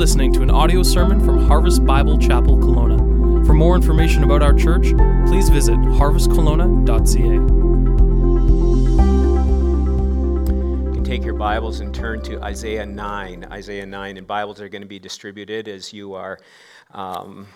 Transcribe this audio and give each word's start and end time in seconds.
listening 0.00 0.32
to 0.32 0.40
an 0.40 0.50
audio 0.50 0.82
sermon 0.82 1.22
from 1.22 1.46
Harvest 1.46 1.84
Bible 1.84 2.16
Chapel 2.16 2.56
Kelowna. 2.56 3.44
For 3.44 3.52
more 3.52 3.76
information 3.76 4.24
about 4.24 4.40
our 4.40 4.54
church, 4.54 4.96
please 5.26 5.50
visit 5.50 5.76
harvestkelowna.ca. 5.76 7.20
You 10.86 10.94
can 10.94 11.04
take 11.04 11.22
your 11.22 11.34
Bibles 11.34 11.80
and 11.80 11.94
turn 11.94 12.22
to 12.22 12.42
Isaiah 12.42 12.86
9. 12.86 13.48
Isaiah 13.52 13.84
9, 13.84 14.16
and 14.16 14.26
Bibles 14.26 14.58
are 14.62 14.70
going 14.70 14.80
to 14.80 14.88
be 14.88 14.98
distributed 14.98 15.68
as 15.68 15.92
you 15.92 16.14
are. 16.14 16.40
Um, 16.92 17.46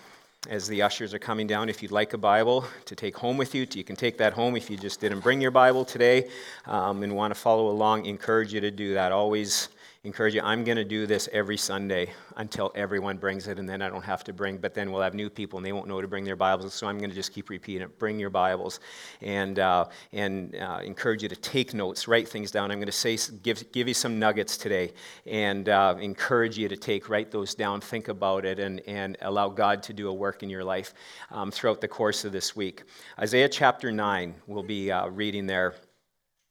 as 0.47 0.67
the 0.67 0.83
ushers 0.83 1.15
are 1.15 1.19
coming 1.19 1.47
down, 1.47 1.67
if 1.67 1.81
you'd 1.81 1.91
like 1.91 2.13
a 2.13 2.19
Bible 2.19 2.63
to 2.85 2.95
take 2.95 3.17
home 3.17 3.37
with 3.37 3.55
you, 3.55 3.65
you 3.73 3.83
can 3.83 3.95
take 3.95 4.19
that 4.19 4.33
home. 4.33 4.55
If 4.55 4.69
you 4.69 4.77
just 4.77 5.01
didn't 5.01 5.21
bring 5.21 5.41
your 5.41 5.49
Bible 5.49 5.83
today 5.83 6.29
um, 6.67 7.01
and 7.01 7.15
want 7.15 7.33
to 7.33 7.39
follow 7.39 7.69
along, 7.69 8.05
encourage 8.05 8.53
you 8.53 8.61
to 8.61 8.69
do 8.69 8.93
that. 8.93 9.11
Always 9.11 9.69
encourage 10.05 10.35
you. 10.35 10.41
I'm 10.43 10.63
going 10.63 10.77
to 10.77 10.85
do 10.85 11.07
this 11.07 11.27
every 11.33 11.57
Sunday 11.57 12.13
until 12.37 12.71
everyone 12.75 13.17
brings 13.17 13.47
it, 13.47 13.57
and 13.57 13.67
then 13.67 13.81
I 13.81 13.89
don't 13.89 14.03
have 14.03 14.23
to 14.25 14.33
bring. 14.33 14.57
But 14.57 14.75
then 14.75 14.91
we'll 14.91 15.01
have 15.01 15.15
new 15.15 15.31
people, 15.31 15.57
and 15.57 15.65
they 15.65 15.71
won't 15.71 15.87
know 15.87 15.99
to 15.99 16.07
bring 16.07 16.23
their 16.23 16.35
Bibles. 16.35 16.73
So 16.75 16.87
I'm 16.87 16.99
going 16.99 17.09
to 17.09 17.15
just 17.15 17.33
keep 17.33 17.49
repeating 17.49 17.81
it. 17.81 17.97
Bring 17.97 18.19
your 18.19 18.29
Bibles, 18.29 18.79
and 19.21 19.57
uh, 19.57 19.85
and 20.13 20.55
uh, 20.55 20.79
encourage 20.83 21.23
you 21.23 21.29
to 21.29 21.35
take 21.35 21.73
notes, 21.73 22.07
write 22.07 22.29
things 22.29 22.51
down. 22.51 22.71
I'm 22.71 22.77
going 22.77 22.85
to 22.85 22.91
say 22.91 23.17
give 23.41 23.71
give 23.71 23.87
you 23.87 23.95
some 23.95 24.19
nuggets 24.19 24.57
today, 24.57 24.93
and 25.25 25.67
uh, 25.67 25.95
encourage 25.99 26.57
you 26.57 26.69
to 26.69 26.77
take 26.77 27.09
write 27.09 27.31
those 27.31 27.55
down, 27.55 27.81
think 27.81 28.07
about 28.07 28.45
it, 28.45 28.59
and 28.59 28.81
and 28.81 29.17
allow 29.21 29.49
God 29.49 29.81
to 29.83 29.93
do 29.93 30.09
a 30.09 30.13
work 30.13 30.43
in 30.43 30.49
your 30.49 30.63
life 30.63 30.93
um, 31.31 31.49
throughout 31.49 31.81
the 31.81 31.87
course 31.87 32.25
of 32.25 32.31
this 32.31 32.55
week. 32.55 32.83
Isaiah 33.19 33.49
chapter 33.49 33.91
nine. 33.91 34.35
We'll 34.45 34.63
be 34.63 34.91
uh, 34.91 35.07
reading 35.07 35.47
there 35.47 35.73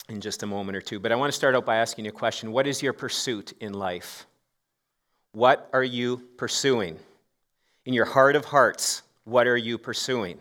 in 0.09 0.21
just 0.21 0.43
a 0.43 0.47
moment 0.47 0.77
or 0.77 0.81
two. 0.81 1.01
But 1.01 1.13
I 1.13 1.17
want 1.17 1.33
to 1.33 1.37
start 1.37 1.55
out 1.55 1.65
by 1.65 1.77
asking 1.77 2.05
you 2.05 2.11
a 2.11 2.13
question 2.13 2.53
What 2.53 2.67
is 2.67 2.83
your 2.83 2.93
pursuit 2.93 3.55
in 3.61 3.73
life? 3.73 4.27
What 5.33 5.69
are 5.73 5.85
you 5.85 6.19
pursuing? 6.37 6.99
In 7.87 7.95
your 7.95 8.05
heart 8.05 8.37
of 8.37 8.45
hearts, 8.47 9.03
what 9.25 9.47
are 9.47 9.57
you 9.57 9.79
pursuing? 9.79 10.39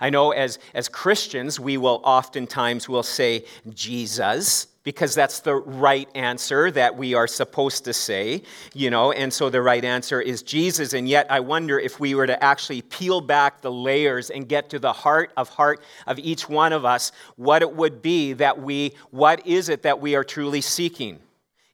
I 0.00 0.10
know 0.10 0.32
as, 0.32 0.58
as 0.74 0.88
Christians, 0.88 1.60
we 1.60 1.76
will 1.76 2.00
oftentimes 2.04 2.88
will 2.88 3.02
say 3.02 3.44
Jesus 3.72 4.68
because 4.84 5.14
that's 5.14 5.40
the 5.40 5.54
right 5.54 6.08
answer 6.14 6.70
that 6.70 6.96
we 6.96 7.14
are 7.14 7.26
supposed 7.26 7.84
to 7.86 7.92
say, 7.92 8.42
you 8.74 8.90
know, 8.90 9.12
and 9.12 9.32
so 9.32 9.48
the 9.48 9.62
right 9.62 9.84
answer 9.84 10.20
is 10.20 10.42
Jesus. 10.42 10.92
And 10.92 11.08
yet, 11.08 11.26
I 11.30 11.40
wonder 11.40 11.78
if 11.78 11.98
we 11.98 12.14
were 12.14 12.26
to 12.26 12.44
actually 12.44 12.82
peel 12.82 13.22
back 13.22 13.62
the 13.62 13.72
layers 13.72 14.28
and 14.28 14.46
get 14.46 14.68
to 14.70 14.78
the 14.78 14.92
heart 14.92 15.32
of 15.38 15.48
heart 15.48 15.82
of 16.06 16.18
each 16.18 16.48
one 16.48 16.74
of 16.74 16.84
us, 16.84 17.12
what 17.36 17.62
it 17.62 17.74
would 17.74 18.02
be 18.02 18.34
that 18.34 18.60
we, 18.60 18.94
what 19.10 19.46
is 19.46 19.70
it 19.70 19.82
that 19.82 20.00
we 20.00 20.14
are 20.14 20.24
truly 20.24 20.60
seeking? 20.60 21.18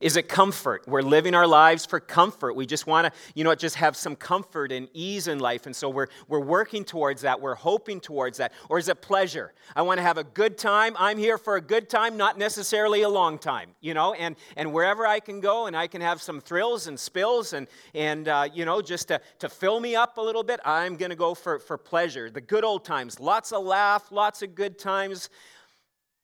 Is 0.01 0.17
it 0.17 0.29
comfort? 0.29 0.89
We're 0.89 1.03
living 1.03 1.35
our 1.35 1.47
lives 1.47 1.85
for 1.85 2.01
comfort. 2.01 2.57
We 2.57 2.65
just 2.65 2.87
want 2.87 3.07
to, 3.07 3.13
you 3.35 3.45
know, 3.45 3.55
just 3.55 3.77
have 3.77 3.95
some 3.97 4.17
comfort 4.17 4.73
and 4.73 4.89
ease 4.95 5.29
in 5.29 5.39
life. 5.39 5.67
And 5.67 5.77
so 5.77 5.91
we're, 5.91 6.07
we're 6.27 6.41
working 6.41 6.85
towards 6.85 7.21
that. 7.23 7.39
We're 7.39 7.55
hoping 7.55 8.01
towards 8.01 8.39
that. 8.39 8.53
Or 8.71 8.79
is 8.79 8.89
it 8.89 9.03
pleasure? 9.03 9.53
I 9.77 9.83
want 9.83 9.99
to 9.99 10.03
have 10.03 10.17
a 10.17 10.25
good 10.25 10.57
time. 10.57 10.97
I'm 10.99 11.19
here 11.19 11.37
for 11.37 11.57
a 11.57 11.61
good 11.61 11.91
time, 11.91 12.17
not 12.17 12.39
necessarily 12.39 13.03
a 13.03 13.11
long 13.11 13.39
time, 13.39 13.73
you 13.83 13.93
know, 13.93 14.15
and, 14.15 14.37
and 14.57 14.73
wherever 14.73 15.07
I 15.07 15.21
can 15.21 15.41
go 15.41 15.67
and 15.67 15.77
I 15.77 15.87
can 15.87 16.01
have 16.01 16.23
some 16.23 16.41
thrills 16.41 16.87
and 16.87 16.99
spills 16.99 17.53
and, 17.53 17.67
and 17.95 18.27
uh, 18.27 18.49
you 18.55 18.65
know, 18.65 18.81
just 18.81 19.09
to, 19.09 19.21
to 19.41 19.51
fill 19.51 19.81
me 19.81 19.97
up 19.97 20.17
a 20.17 20.23
little 20.23 20.43
bit, 20.43 20.61
I'm 20.65 20.97
going 20.97 21.11
to 21.11 21.17
go 21.17 21.35
for, 21.35 21.59
for 21.59 21.77
pleasure. 21.77 22.31
The 22.31 22.41
good 22.41 22.65
old 22.65 22.87
times, 22.87 23.21
lots 23.21 23.53
of 23.53 23.65
laugh, 23.65 24.11
lots 24.11 24.41
of 24.41 24.55
good 24.55 24.79
times. 24.79 25.29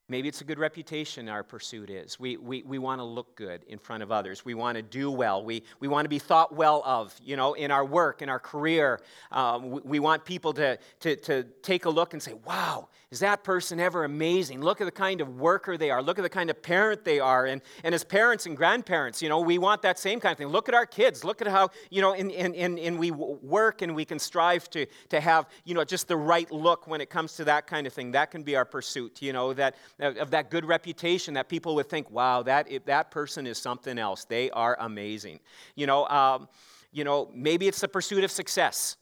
Maybe 0.09 0.29
it's 0.29 0.41
a 0.41 0.45
good 0.45 0.61
reputation 0.61 1.29
our 1.29 1.43
pursuit 1.43 1.91
is. 1.91 2.21
We, 2.21 2.37
we, 2.37 2.63
we 2.63 2.79
want 2.79 3.01
to 3.01 3.05
look 3.05 3.35
good 3.35 3.65
in 3.67 3.79
front 3.81 4.05
of 4.05 4.13
others. 4.13 4.45
We 4.45 4.55
want 4.55 4.77
to 4.77 4.83
do 4.83 5.11
well. 5.11 5.45
We, 5.45 5.65
we 5.81 5.89
want 5.89 6.05
to 6.05 6.09
be 6.09 6.21
thought 6.21 6.55
well 6.55 6.81
of, 6.85 7.13
you 7.25 7.35
know, 7.35 7.55
in 7.55 7.73
our 7.73 7.85
work, 7.85 8.23
in 8.23 8.29
our 8.29 8.39
career. 8.39 9.01
Um, 9.33 9.71
we, 9.71 9.81
we, 9.85 9.99
want 9.99 10.25
people 10.25 10.53
to, 10.53 10.79
to, 11.01 11.17
to 11.17 11.43
take 11.63 11.87
a 11.87 11.91
look 11.91 12.13
and 12.13 12.23
say, 12.23 12.35
wow, 12.45 12.89
is 13.13 13.21
that 13.21 13.45
person 13.45 13.79
ever 13.79 14.03
amazing? 14.03 14.61
Look 14.61 14.81
at 14.81 14.85
the 14.85 14.91
kind 14.91 15.21
of 15.21 15.39
worker 15.39 15.77
they 15.77 15.91
are. 15.91 16.03
Look 16.03 16.19
at 16.19 16.23
the 16.23 16.29
kind 16.29 16.51
of 16.51 16.61
parent 16.61 17.05
they 17.05 17.21
are. 17.21 17.47
And, 17.47 17.63
and 17.85 17.95
as 17.95 18.03
parents 18.03 18.47
and 18.47 18.57
grandparents, 18.57 19.23
you 19.23 19.29
know, 19.29 19.39
we 19.39 19.59
want 19.59 19.83
that 19.83 19.97
same 19.97 20.19
kind 20.19 20.33
of 20.33 20.39
thing. 20.39 20.49
Look 20.49 20.69
at 20.69 20.75
our 20.75 20.87
kids. 20.87 21.23
Look 21.23 21.41
at 21.41 21.47
how, 21.47 21.71
you 21.89 22.03
know, 22.03 22.15
and, 22.15 22.33
and, 22.33 22.57
and, 22.57 22.81
and 22.81 22.99
we 22.99 23.13
work 23.13 23.81
and 23.81 23.95
we 23.95 24.05
can 24.05 24.19
strive 24.19 24.69
to, 24.71 24.87
to 25.11 25.21
have, 25.21 25.47
you 25.65 25.73
know, 25.73 25.85
just 25.85 26.09
the 26.09 26.17
right 26.17 26.51
look 26.51 26.89
when 26.89 27.01
it 27.01 27.09
comes 27.09 27.37
to 27.37 27.45
that 27.45 27.69
kind 27.69 27.87
of 27.87 27.93
thing. 27.93 28.11
That 28.11 28.33
can 28.33 28.43
be 28.43 28.57
our 28.57 28.65
pursuit, 28.65 29.23
you 29.23 29.33
know, 29.33 29.53
that 29.55 29.77
of 30.01 30.33
that 30.33 30.51
good 30.51 30.65
reputation 30.65 31.35
that 31.35 31.49
people 31.49 31.77
would 31.77 31.89
think, 31.89 32.11
wow, 32.11 32.43
that, 32.43 32.69
that 32.87 33.13
person 33.13 33.47
is 33.47 33.57
something 33.57 34.01
else. 34.01 34.25
They 34.25 34.51
are 34.51 34.77
amazing. 34.81 35.39
You 35.77 35.87
know, 35.87 36.09
um, 36.09 36.49
you 36.91 37.05
know, 37.05 37.31
maybe 37.33 37.69
it's 37.69 37.81
the 37.81 37.89
pursuit 37.89 38.25
of 38.25 38.33
success. 38.33 38.97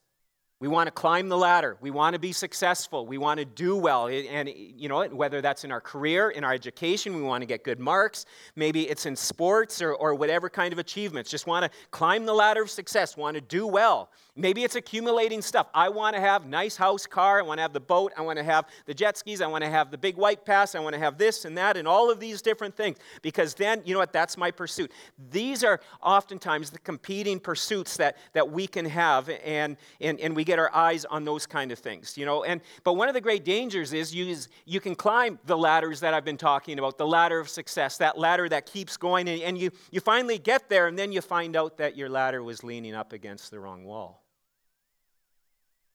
We 0.60 0.68
want 0.68 0.86
to 0.86 0.92
climb 0.92 1.28
the 1.28 1.36
ladder. 1.36 1.76
We 1.80 1.90
want 1.90 2.14
to 2.14 2.18
be 2.18 2.32
successful. 2.32 3.06
We 3.06 3.18
want 3.18 3.38
to 3.38 3.44
do 3.44 3.76
well. 3.76 4.06
And, 4.06 4.48
you 4.48 4.88
know, 4.88 5.04
whether 5.08 5.40
that's 5.40 5.64
in 5.64 5.72
our 5.72 5.80
career, 5.80 6.30
in 6.30 6.44
our 6.44 6.54
education, 6.54 7.14
we 7.16 7.22
want 7.22 7.42
to 7.42 7.46
get 7.46 7.64
good 7.64 7.80
marks. 7.80 8.24
Maybe 8.54 8.88
it's 8.88 9.04
in 9.04 9.16
sports 9.16 9.82
or, 9.82 9.92
or 9.94 10.14
whatever 10.14 10.48
kind 10.48 10.72
of 10.72 10.78
achievements. 10.78 11.28
Just 11.28 11.46
want 11.46 11.64
to 11.64 11.70
climb 11.90 12.24
the 12.24 12.32
ladder 12.32 12.62
of 12.62 12.70
success, 12.70 13.16
want 13.16 13.34
to 13.34 13.40
do 13.40 13.66
well. 13.66 14.10
Maybe 14.36 14.64
it's 14.64 14.74
accumulating 14.74 15.42
stuff. 15.42 15.68
I 15.74 15.88
want 15.88 16.16
to 16.16 16.20
have 16.20 16.46
nice 16.46 16.76
house, 16.76 17.06
car. 17.06 17.38
I 17.38 17.42
want 17.42 17.58
to 17.58 17.62
have 17.62 17.72
the 17.72 17.80
boat. 17.80 18.12
I 18.16 18.22
want 18.22 18.38
to 18.38 18.44
have 18.44 18.66
the 18.86 18.94
jet 18.94 19.16
skis. 19.16 19.40
I 19.40 19.46
want 19.46 19.62
to 19.64 19.70
have 19.70 19.90
the 19.90 19.98
big 19.98 20.16
white 20.16 20.44
pass. 20.44 20.74
I 20.74 20.80
want 20.80 20.94
to 20.94 20.98
have 20.98 21.18
this 21.18 21.44
and 21.44 21.56
that 21.58 21.76
and 21.76 21.86
all 21.86 22.10
of 22.10 22.20
these 22.20 22.42
different 22.42 22.76
things. 22.76 22.98
Because 23.22 23.54
then, 23.54 23.82
you 23.84 23.92
know 23.92 24.00
what? 24.00 24.12
That's 24.12 24.36
my 24.36 24.50
pursuit. 24.50 24.90
These 25.30 25.62
are 25.62 25.80
oftentimes 26.02 26.70
the 26.70 26.80
competing 26.80 27.38
pursuits 27.38 27.96
that, 27.96 28.16
that 28.32 28.50
we 28.50 28.66
can 28.66 28.86
have, 28.86 29.28
and, 29.44 29.76
and, 30.00 30.18
and 30.20 30.34
we 30.34 30.43
get 30.44 30.58
our 30.58 30.72
eyes 30.74 31.04
on 31.04 31.24
those 31.24 31.46
kind 31.46 31.72
of 31.72 31.78
things, 31.78 32.16
you 32.16 32.26
know. 32.26 32.44
And 32.44 32.60
but 32.82 32.94
one 32.94 33.08
of 33.08 33.14
the 33.14 33.20
great 33.20 33.44
dangers 33.44 33.92
is 33.92 34.14
you, 34.14 34.26
is 34.26 34.48
you 34.64 34.80
can 34.80 34.94
climb 34.94 35.38
the 35.46 35.56
ladders 35.56 36.00
that 36.00 36.14
I've 36.14 36.24
been 36.24 36.36
talking 36.36 36.78
about, 36.78 36.98
the 36.98 37.06
ladder 37.06 37.40
of 37.40 37.48
success, 37.48 37.98
that 37.98 38.18
ladder 38.18 38.48
that 38.48 38.66
keeps 38.66 38.96
going, 38.96 39.28
and, 39.28 39.42
and 39.42 39.58
you, 39.58 39.70
you 39.90 40.00
finally 40.00 40.38
get 40.38 40.68
there, 40.68 40.86
and 40.86 40.98
then 40.98 41.12
you 41.12 41.20
find 41.20 41.56
out 41.56 41.78
that 41.78 41.96
your 41.96 42.08
ladder 42.08 42.42
was 42.42 42.62
leaning 42.62 42.94
up 42.94 43.12
against 43.12 43.50
the 43.50 43.58
wrong 43.58 43.84
wall 43.84 44.24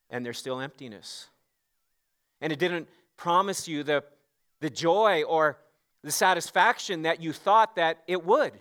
and 0.09 0.25
there's 0.25 0.37
still 0.37 0.59
emptiness. 0.59 1.27
And 2.41 2.51
it 2.51 2.59
didn't 2.59 2.87
promise 3.17 3.67
you 3.67 3.83
the, 3.83 4.03
the 4.59 4.69
joy 4.69 5.23
or 5.23 5.57
the 6.03 6.11
satisfaction 6.11 7.03
that 7.03 7.21
you 7.21 7.33
thought 7.33 7.75
that 7.75 8.03
it 8.07 8.25
would. 8.25 8.53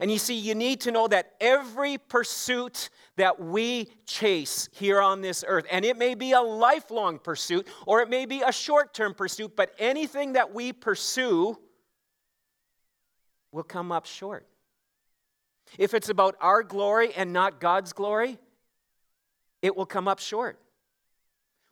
And 0.00 0.10
you 0.10 0.18
see, 0.18 0.34
you 0.34 0.54
need 0.54 0.80
to 0.82 0.90
know 0.90 1.06
that 1.08 1.32
every 1.40 1.98
pursuit 1.98 2.88
that 3.16 3.40
we 3.40 3.88
chase 4.06 4.68
here 4.72 5.00
on 5.00 5.20
this 5.20 5.44
earth, 5.46 5.66
and 5.70 5.84
it 5.84 5.98
may 5.98 6.14
be 6.14 6.32
a 6.32 6.40
lifelong 6.40 7.18
pursuit 7.18 7.66
or 7.86 8.00
it 8.00 8.08
may 8.08 8.24
be 8.24 8.40
a 8.40 8.52
short 8.52 8.94
term 8.94 9.14
pursuit, 9.14 9.54
but 9.54 9.74
anything 9.78 10.32
that 10.32 10.54
we 10.54 10.72
pursue 10.72 11.58
will 13.52 13.62
come 13.62 13.92
up 13.92 14.06
short. 14.06 14.46
If 15.78 15.94
it's 15.94 16.08
about 16.08 16.36
our 16.40 16.62
glory 16.62 17.12
and 17.14 17.32
not 17.32 17.60
God's 17.60 17.92
glory, 17.92 18.38
it 19.60 19.76
will 19.76 19.86
come 19.86 20.08
up 20.08 20.18
short. 20.18 20.58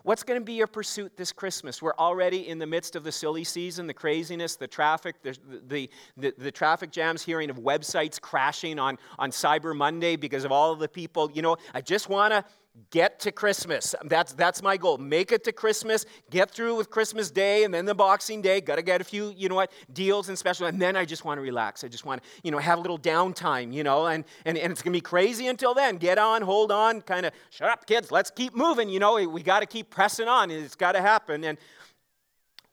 What's 0.02 0.22
going 0.22 0.40
to 0.40 0.44
be 0.44 0.54
your 0.54 0.66
pursuit 0.66 1.16
this 1.16 1.30
Christmas? 1.30 1.82
We're 1.82 1.94
already 1.98 2.48
in 2.48 2.58
the 2.58 2.66
midst 2.66 2.96
of 2.96 3.04
the 3.04 3.12
silly 3.12 3.44
season, 3.44 3.86
the 3.86 3.94
craziness, 3.94 4.56
the 4.56 4.66
traffic, 4.66 5.22
the, 5.22 5.36
the, 5.66 5.90
the, 6.16 6.34
the, 6.38 6.50
traffic 6.50 6.90
jams, 6.90 7.22
hearing 7.22 7.50
of 7.50 7.58
websites 7.58 8.20
crashing 8.20 8.78
on, 8.78 8.98
on 9.18 9.30
Cyber 9.30 9.76
Monday 9.76 10.16
because 10.16 10.44
of 10.44 10.52
all 10.52 10.72
of 10.72 10.78
the 10.78 10.88
people. 10.88 11.30
You 11.32 11.42
know, 11.42 11.56
I 11.74 11.82
just 11.82 12.08
want 12.08 12.32
to 12.32 12.44
get 12.90 13.20
to 13.20 13.32
Christmas. 13.32 13.94
That's, 14.04 14.32
that's 14.32 14.62
my 14.62 14.76
goal. 14.76 14.98
Make 14.98 15.32
it 15.32 15.44
to 15.44 15.52
Christmas, 15.52 16.06
get 16.30 16.50
through 16.50 16.76
with 16.76 16.88
Christmas 16.88 17.30
Day 17.30 17.64
and 17.64 17.74
then 17.74 17.84
the 17.84 17.94
Boxing 17.94 18.40
Day. 18.42 18.60
Got 18.60 18.76
to 18.76 18.82
get 18.82 19.00
a 19.00 19.04
few, 19.04 19.34
you 19.36 19.48
know 19.48 19.56
what, 19.56 19.72
deals 19.92 20.28
and 20.28 20.38
special. 20.38 20.66
And 20.66 20.80
then 20.80 20.96
I 20.96 21.04
just 21.04 21.24
want 21.24 21.38
to 21.38 21.42
relax. 21.42 21.84
I 21.84 21.88
just 21.88 22.04
want 22.04 22.22
to, 22.22 22.28
you 22.42 22.50
know, 22.50 22.58
have 22.58 22.78
a 22.78 22.80
little 22.80 22.98
downtime, 22.98 23.72
you 23.72 23.82
know, 23.82 24.06
and, 24.06 24.24
and, 24.44 24.56
and 24.56 24.72
it's 24.72 24.82
going 24.82 24.92
to 24.92 24.96
be 24.96 25.02
crazy 25.02 25.48
until 25.48 25.74
then. 25.74 25.96
Get 25.96 26.18
on, 26.18 26.42
hold 26.42 26.70
on, 26.70 27.00
kind 27.02 27.26
of 27.26 27.32
shut 27.50 27.68
up, 27.70 27.86
kids. 27.86 28.10
Let's 28.10 28.30
keep 28.30 28.54
moving. 28.54 28.88
You 28.88 29.00
know, 29.00 29.28
we 29.28 29.42
got 29.42 29.60
to 29.60 29.66
keep 29.66 29.90
pressing 29.90 30.28
on. 30.28 30.50
It's 30.50 30.76
got 30.76 30.92
to 30.92 31.00
happen. 31.00 31.44
And 31.44 31.58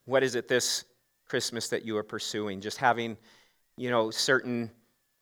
what 0.06 0.24
is 0.24 0.36
it 0.36 0.48
this 0.48 0.86
Christmas 1.28 1.70
that 1.70 1.84
you 1.84 1.98
are 1.98 2.04
pursuing? 2.04 2.62
Just 2.62 2.78
having, 2.78 3.18
you 3.78 3.90
know, 3.90 4.12
certain 4.12 4.72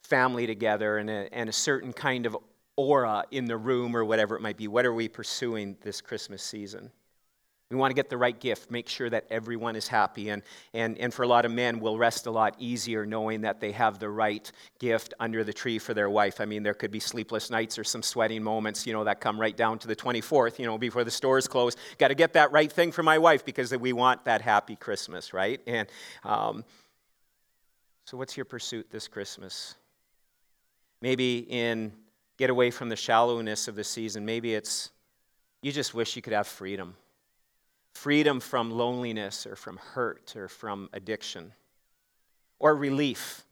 family 0.04 0.46
together 0.46 0.98
and 0.98 1.10
a, 1.10 1.34
and 1.34 1.50
a 1.50 1.54
certain 1.54 1.92
kind 1.92 2.26
of 2.26 2.38
aura 2.78 3.24
in 3.32 3.46
the 3.46 3.58
room 3.58 3.96
or 3.96 4.04
whatever 4.04 4.36
it 4.36 4.42
might 4.42 4.58
be. 4.58 4.68
What 4.68 4.86
are 4.86 4.94
we 4.94 5.08
pursuing 5.08 5.78
this 5.82 6.02
Christmas 6.02 6.44
season? 6.44 6.92
We 7.72 7.78
want 7.78 7.90
to 7.90 7.96
get 7.96 8.12
the 8.12 8.18
right 8.18 8.40
gift, 8.40 8.70
make 8.70 8.88
sure 8.88 9.10
that 9.10 9.26
everyone 9.32 9.76
is 9.76 9.88
happy. 9.88 10.30
And, 10.30 10.44
and, 10.76 11.00
and 11.00 11.12
for 11.12 11.24
a 11.24 11.28
lot 11.28 11.46
of 11.46 11.52
men, 11.52 11.80
will 11.80 11.98
rest 11.98 12.28
a 12.28 12.32
lot 12.32 12.56
easier 12.60 13.08
knowing 13.08 13.42
that 13.42 13.60
they 13.60 13.72
have 13.72 13.98
the 13.98 14.10
right 14.10 14.52
gift 14.78 15.16
under 15.20 15.44
the 15.44 15.52
tree 15.52 15.80
for 15.80 15.96
their 15.96 16.10
wife. 16.10 16.40
I 16.40 16.46
mean, 16.46 16.62
there 16.62 16.76
could 16.76 16.92
be 16.92 17.00
sleepless 17.00 17.50
nights 17.50 17.80
or 17.80 17.84
some 17.84 18.04
sweating 18.04 18.44
moments, 18.44 18.86
you 18.86 18.94
know, 18.94 19.04
that 19.06 19.20
come 19.20 19.42
right 19.42 19.58
down 19.58 19.80
to 19.80 19.88
the 19.88 19.96
24th, 19.96 20.60
you 20.60 20.68
know, 20.68 20.78
before 20.78 21.04
the 21.04 21.10
stores 21.10 21.48
close. 21.48 21.76
Got 21.98 22.10
to 22.10 22.16
get 22.16 22.34
that 22.34 22.52
right 22.52 22.72
thing 22.72 22.92
for 22.92 23.02
my 23.02 23.18
wife 23.18 23.44
because 23.44 23.76
we 23.76 23.94
want 23.94 24.26
that 24.26 24.44
happy 24.44 24.76
Christmas, 24.76 25.34
right? 25.34 25.60
And 25.66 25.88
um, 26.24 26.64
so, 28.06 28.16
what's 28.16 28.38
your 28.38 28.46
pursuit 28.46 28.92
this 28.92 29.08
Christmas? 29.08 29.74
Maybe 31.02 31.40
in 31.50 31.92
get 32.38 32.50
away 32.50 32.72
from 32.72 32.90
the 32.90 32.96
shallowness 32.96 33.68
of 33.68 33.76
the 33.76 33.84
season. 33.84 34.26
Maybe 34.26 34.54
it's 34.56 34.92
you 35.62 35.72
just 35.72 35.94
wish 35.94 36.16
you 36.16 36.22
could 36.22 36.34
have 36.34 36.48
freedom 36.48 36.96
freedom 37.96 38.42
from 38.42 38.70
loneliness 38.72 39.48
or 39.48 39.56
from 39.56 39.78
hurt 39.78 40.36
or 40.36 40.48
from 40.50 40.90
addiction, 40.94 41.54
or 42.60 42.76
relief 42.76 43.46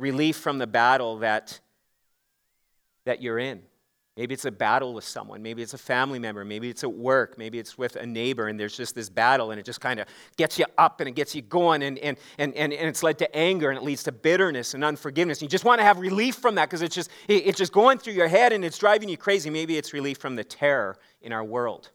relief 0.00 0.36
from 0.36 0.58
the 0.58 0.66
battle 0.66 1.18
that, 1.18 1.60
that 3.04 3.22
you're 3.22 3.38
in. 3.38 3.62
Maybe 4.20 4.34
it's 4.34 4.44
a 4.44 4.50
battle 4.50 4.92
with 4.92 5.04
someone. 5.04 5.42
Maybe 5.42 5.62
it's 5.62 5.72
a 5.72 5.78
family 5.78 6.18
member. 6.18 6.44
Maybe 6.44 6.68
it's 6.68 6.84
at 6.84 6.92
work. 6.92 7.38
Maybe 7.38 7.58
it's 7.58 7.78
with 7.78 7.96
a 7.96 8.04
neighbor, 8.04 8.48
and 8.48 8.60
there's 8.60 8.76
just 8.76 8.94
this 8.94 9.08
battle, 9.08 9.50
and 9.50 9.58
it 9.58 9.64
just 9.64 9.80
kind 9.80 9.98
of 9.98 10.06
gets 10.36 10.58
you 10.58 10.66
up 10.76 11.00
and 11.00 11.08
it 11.08 11.12
gets 11.12 11.34
you 11.34 11.40
going, 11.40 11.82
and, 11.82 11.98
and, 12.00 12.18
and, 12.36 12.52
and, 12.52 12.70
and 12.74 12.86
it's 12.86 13.02
led 13.02 13.16
to 13.20 13.34
anger, 13.34 13.70
and 13.70 13.78
it 13.78 13.82
leads 13.82 14.02
to 14.02 14.12
bitterness 14.12 14.74
and 14.74 14.84
unforgiveness. 14.84 15.40
You 15.40 15.48
just 15.48 15.64
want 15.64 15.78
to 15.78 15.84
have 15.84 15.98
relief 15.98 16.34
from 16.34 16.56
that 16.56 16.68
because 16.68 16.82
it's 16.82 16.94
just, 16.94 17.08
it's 17.28 17.56
just 17.56 17.72
going 17.72 17.96
through 17.96 18.12
your 18.12 18.28
head 18.28 18.52
and 18.52 18.62
it's 18.62 18.76
driving 18.76 19.08
you 19.08 19.16
crazy. 19.16 19.48
Maybe 19.48 19.78
it's 19.78 19.94
relief 19.94 20.18
from 20.18 20.36
the 20.36 20.44
terror 20.44 20.98
in 21.22 21.32
our 21.32 21.42
world. 21.42 21.88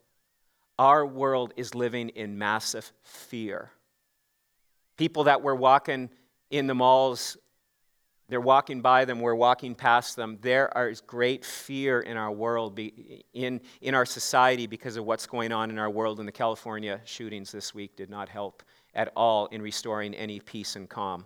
Our 0.79 1.05
world 1.05 1.53
is 1.55 1.75
living 1.75 2.09
in 2.09 2.39
massive 2.39 2.91
fear. 3.03 3.69
People 4.97 5.25
that 5.25 5.43
were 5.43 5.53
walking 5.53 6.09
in 6.49 6.65
the 6.65 6.73
malls 6.73 7.37
they're 8.27 8.41
walking 8.41 8.81
by 8.81 9.05
them, 9.05 9.19
we're 9.19 9.35
walking 9.35 9.75
past 9.75 10.15
them. 10.15 10.39
There 10.41 10.71
is 10.89 11.01
great 11.01 11.45
fear 11.45 12.01
in 12.01 12.17
our 12.17 12.31
world, 12.31 12.79
in, 13.33 13.61
in 13.81 13.93
our 13.93 14.05
society, 14.05 14.65
because 14.65 14.97
of 14.97 15.05
what's 15.05 15.27
going 15.27 15.51
on 15.51 15.69
in 15.69 15.77
our 15.77 15.89
world. 15.89 16.19
And 16.19 16.27
the 16.27 16.31
California 16.33 17.01
shootings 17.05 17.51
this 17.51 17.75
week 17.75 17.95
did 17.95 18.09
not 18.09 18.29
help 18.29 18.63
at 18.95 19.11
all 19.15 19.45
in 19.47 19.61
restoring 19.61 20.15
any 20.15 20.39
peace 20.39 20.75
and 20.75 20.89
calm. 20.89 21.25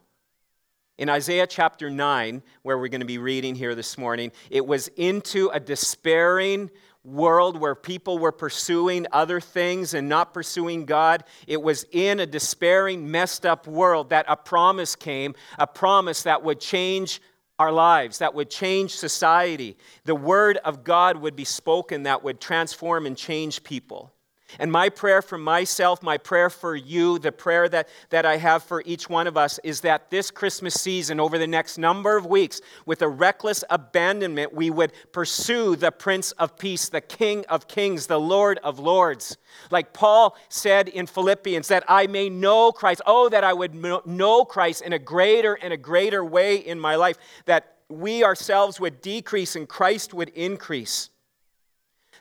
In 0.97 1.07
Isaiah 1.07 1.47
chapter 1.47 1.89
9, 1.89 2.43
where 2.63 2.77
we're 2.77 2.89
going 2.89 2.99
to 2.99 3.07
be 3.07 3.19
reading 3.19 3.55
here 3.55 3.73
this 3.73 3.97
morning, 3.97 4.33
it 4.49 4.65
was 4.65 4.89
into 4.97 5.47
a 5.53 5.59
despairing, 5.59 6.69
world 7.03 7.59
where 7.59 7.75
people 7.75 8.19
were 8.19 8.31
pursuing 8.31 9.07
other 9.11 9.39
things 9.39 9.93
and 9.93 10.09
not 10.09 10.33
pursuing 10.33 10.85
God. 10.85 11.23
It 11.47 11.61
was 11.61 11.85
in 11.91 12.19
a 12.19 12.25
despairing, 12.25 13.09
messed 13.09 13.45
up 13.45 13.67
world 13.67 14.09
that 14.09 14.25
a 14.27 14.35
promise 14.35 14.95
came, 14.95 15.35
a 15.57 15.67
promise 15.67 16.23
that 16.23 16.43
would 16.43 16.59
change 16.59 17.21
our 17.57 17.71
lives, 17.71 18.19
that 18.19 18.33
would 18.33 18.49
change 18.49 18.95
society. 18.95 19.77
The 20.05 20.15
word 20.15 20.57
of 20.57 20.83
God 20.83 21.17
would 21.17 21.35
be 21.35 21.45
spoken 21.45 22.03
that 22.03 22.23
would 22.23 22.39
transform 22.39 23.05
and 23.05 23.17
change 23.17 23.63
people. 23.63 24.13
And 24.57 24.71
my 24.71 24.89
prayer 24.89 25.21
for 25.21 25.37
myself, 25.37 26.01
my 26.01 26.17
prayer 26.17 26.49
for 26.49 26.75
you, 26.75 27.19
the 27.19 27.31
prayer 27.31 27.69
that, 27.69 27.87
that 28.09 28.25
I 28.25 28.37
have 28.37 28.63
for 28.63 28.81
each 28.85 29.07
one 29.09 29.27
of 29.27 29.37
us 29.37 29.59
is 29.63 29.81
that 29.81 30.09
this 30.09 30.31
Christmas 30.31 30.73
season, 30.73 31.19
over 31.19 31.37
the 31.37 31.47
next 31.47 31.77
number 31.77 32.17
of 32.17 32.25
weeks, 32.25 32.61
with 32.85 33.01
a 33.01 33.07
reckless 33.07 33.63
abandonment, 33.69 34.53
we 34.53 34.69
would 34.69 34.93
pursue 35.11 35.75
the 35.75 35.91
Prince 35.91 36.31
of 36.33 36.57
Peace, 36.57 36.89
the 36.89 37.01
King 37.01 37.45
of 37.49 37.67
Kings, 37.67 38.07
the 38.07 38.19
Lord 38.19 38.59
of 38.63 38.79
Lords. 38.79 39.37
Like 39.69 39.93
Paul 39.93 40.35
said 40.49 40.87
in 40.87 41.05
Philippians, 41.05 41.67
that 41.67 41.83
I 41.87 42.07
may 42.07 42.29
know 42.29 42.71
Christ. 42.71 43.01
Oh, 43.05 43.29
that 43.29 43.43
I 43.43 43.53
would 43.53 43.75
know 43.75 44.45
Christ 44.45 44.81
in 44.81 44.93
a 44.93 44.99
greater 44.99 45.53
and 45.53 45.73
a 45.73 45.77
greater 45.77 46.23
way 46.25 46.57
in 46.57 46.79
my 46.79 46.95
life, 46.95 47.17
that 47.45 47.75
we 47.89 48.23
ourselves 48.23 48.79
would 48.79 49.01
decrease 49.01 49.55
and 49.55 49.67
Christ 49.67 50.13
would 50.13 50.29
increase 50.29 51.09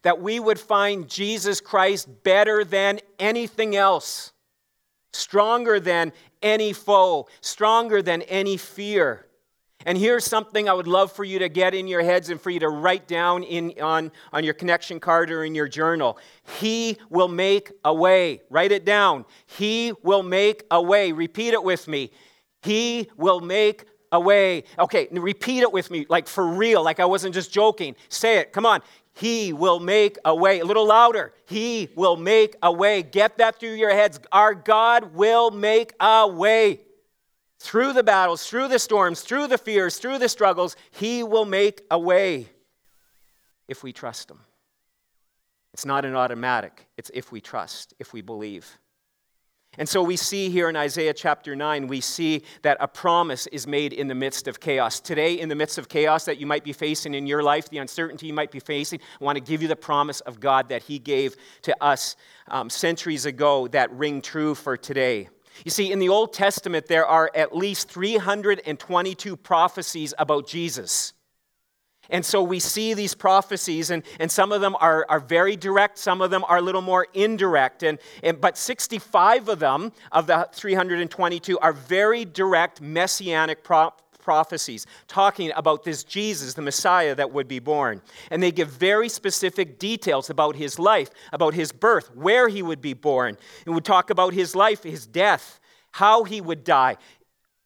that 0.09 0.23
we 0.23 0.41
would 0.41 0.59
find 0.59 1.07
Jesus 1.07 1.61
Christ 1.61 2.09
better 2.23 2.65
than 2.65 2.99
anything 3.19 3.77
else, 3.77 4.33
stronger 5.13 5.79
than 5.79 6.15
any 6.41 6.73
foe, 6.73 7.29
stronger 7.43 8.01
than 8.01 8.23
any 8.23 8.57
fear. 8.57 9.27
And 9.85 9.99
here's 9.99 10.25
something 10.25 10.67
I 10.67 10.73
would 10.73 10.87
love 10.87 11.13
for 11.13 11.25
you 11.25 11.41
to 11.41 11.51
get 11.51 11.75
in 11.75 11.87
your 11.87 12.03
heads 12.03 12.31
and 12.31 12.41
for 12.41 12.49
you 12.49 12.59
to 12.61 12.71
write 12.71 13.07
down 13.07 13.43
in, 13.43 13.75
on, 13.83 14.11
on 14.33 14.45
your 14.45 14.55
connection 14.55 14.99
card 14.99 15.31
or 15.31 15.45
in 15.45 15.55
your 15.55 15.69
journal. 15.69 16.17
He 16.59 16.97
will 17.11 17.29
make 17.29 17.71
a 17.85 17.93
way. 17.93 18.41
Write 18.49 18.73
it 18.73 18.87
down. 18.87 19.27
He 19.45 19.93
will 20.03 20.23
make 20.23 20.65
a 20.71 20.81
way. 20.81 21.13
Repeat 21.13 21.53
it 21.53 21.63
with 21.63 21.87
me. 21.87 22.13
He 22.63 23.11
will 23.19 23.41
make 23.41 23.85
a 24.11 24.19
way. 24.19 24.65
Okay, 24.79 25.09
repeat 25.11 25.61
it 25.61 25.71
with 25.71 25.91
me, 25.91 26.07
like 26.09 26.29
for 26.29 26.47
real, 26.47 26.83
like 26.83 26.99
I 26.99 27.05
wasn't 27.05 27.35
just 27.35 27.53
joking. 27.53 27.95
Say 28.09 28.39
it. 28.39 28.55
Come 28.55 28.65
on. 28.65 28.81
He 29.19 29.53
will 29.53 29.81
make 29.81 30.17
a 30.25 30.33
way. 30.33 30.61
A 30.61 30.65
little 30.65 30.87
louder. 30.87 31.33
He 31.47 31.89
will 31.97 32.17
make 32.17 32.55
a 32.63 32.71
way. 32.71 33.03
Get 33.03 33.39
that 33.39 33.59
through 33.59 33.75
your 33.75 33.91
heads. 33.91 34.21
Our 34.31 34.55
God 34.55 35.15
will 35.15 35.51
make 35.51 35.93
a 35.99 36.29
way. 36.29 36.83
Through 37.59 37.95
the 37.95 38.05
battles, 38.05 38.47
through 38.47 38.69
the 38.69 38.79
storms, 38.79 39.23
through 39.23 39.49
the 39.49 39.59
fears, 39.59 39.99
through 39.99 40.19
the 40.19 40.29
struggles, 40.29 40.77
He 40.93 41.25
will 41.25 41.47
make 41.47 41.83
a 41.91 41.99
way 41.99 42.49
if 43.67 43.83
we 43.83 43.93
trust 43.93 44.31
Him. 44.31 44.39
It's 45.75 45.85
not 45.85 46.05
an 46.05 46.15
automatic, 46.15 46.87
it's 46.97 47.11
if 47.13 47.33
we 47.33 47.41
trust, 47.41 47.95
if 47.99 48.13
we 48.13 48.21
believe. 48.21 48.79
And 49.77 49.89
so 49.89 50.03
we 50.03 50.17
see 50.17 50.49
here 50.51 50.69
in 50.69 50.77
Isaiah 50.77 51.13
chapter 51.13 51.55
9, 51.55 51.87
we 51.87 52.01
see 52.01 52.43
that 52.63 52.79
a 52.81 52.89
promise 52.89 53.47
is 53.49 53.67
made 53.67 53.93
in 53.93 54.09
the 54.09 54.15
midst 54.15 54.49
of 54.49 54.59
chaos. 54.59 54.99
Today, 54.99 55.35
in 55.39 55.49
the 55.49 55.55
midst 55.55 55.79
of 55.79 55.89
chaos 55.89 56.25
that 56.25 56.39
you 56.39 56.47
might 56.47 56.65
be 56.65 56.73
facing 56.73 57.15
in 57.15 57.27
your 57.27 57.43
life, 57.43 57.69
the 57.69 57.79
uncertainty 57.79 58.27
you 58.27 58.33
might 58.33 58.51
be 58.51 58.61
facing, 58.61 59.01
I 59.21 59.25
want 59.25 59.37
to 59.37 59.45
give 59.45 59.63
you 59.63 59.69
the 59.69 59.77
promise 59.77 60.21
of 60.21 60.41
God 60.41 60.71
that 60.71 60.83
He 60.83 60.99
gave 60.99 61.37
to 61.63 61.85
us 61.85 62.17
um, 62.49 62.71
centuries 62.71 63.27
ago 63.27 63.69
that 63.69 63.93
ring 63.93 64.21
true 64.21 64.55
for 64.55 64.77
today. 64.77 65.29
You 65.65 65.71
see, 65.71 65.93
in 65.93 65.99
the 65.99 66.09
Old 66.09 66.33
Testament, 66.33 66.87
there 66.87 67.07
are 67.07 67.31
at 67.35 67.55
least 67.55 67.91
322 67.91 69.37
prophecies 69.37 70.15
about 70.19 70.47
Jesus. 70.47 71.13
And 72.11 72.25
so 72.25 72.43
we 72.43 72.59
see 72.59 72.95
these 72.95 73.15
prophecies, 73.15 73.91
and, 73.91 74.03
and 74.19 74.31
some 74.31 74.51
of 74.51 74.61
them 74.61 74.77
are, 74.81 75.05
are 75.09 75.21
very 75.21 75.57
direct, 75.57 75.99
some 75.99 76.23
of 76.23 76.31
them 76.31 76.45
are 76.45 76.57
a 76.57 76.63
little 76.63 76.81
more 76.81 77.07
indirect. 77.13 77.83
And, 77.83 77.99
and, 78.23 78.41
but 78.41 78.57
65 78.57 79.49
of 79.49 79.59
them, 79.59 79.93
of 80.11 80.27
the 80.27 80.49
322, 80.53 81.59
are 81.59 81.73
very 81.73 82.25
direct 82.25 82.81
messianic 82.81 83.63
pro- 83.63 83.93
prophecies, 84.29 84.87
talking 85.07 85.53
about 85.57 85.85
this 85.85 86.05
Jesus, 86.05 86.53
the 86.53 86.61
Messiah 86.61 87.15
that 87.15 87.33
would 87.33 87.49
be 87.49 87.61
born. 87.61 88.03
And 88.31 88.43
they 88.43 88.53
give 88.53 88.69
very 88.69 89.09
specific 89.09 89.79
details 89.79 90.29
about 90.29 90.55
his 90.57 90.79
life, 90.79 91.09
about 91.33 91.55
his 91.55 91.73
birth, 91.73 92.15
where 92.15 92.49
he 92.49 92.63
would 92.63 92.83
be 92.83 92.93
born. 92.93 93.39
And 93.65 93.75
would 93.75 93.87
talk 93.87 94.11
about 94.11 94.35
his 94.35 94.55
life, 94.55 94.83
his 94.83 95.07
death, 95.07 95.61
how 95.93 96.25
he 96.25 96.43
would 96.43 96.63
die. 96.63 96.99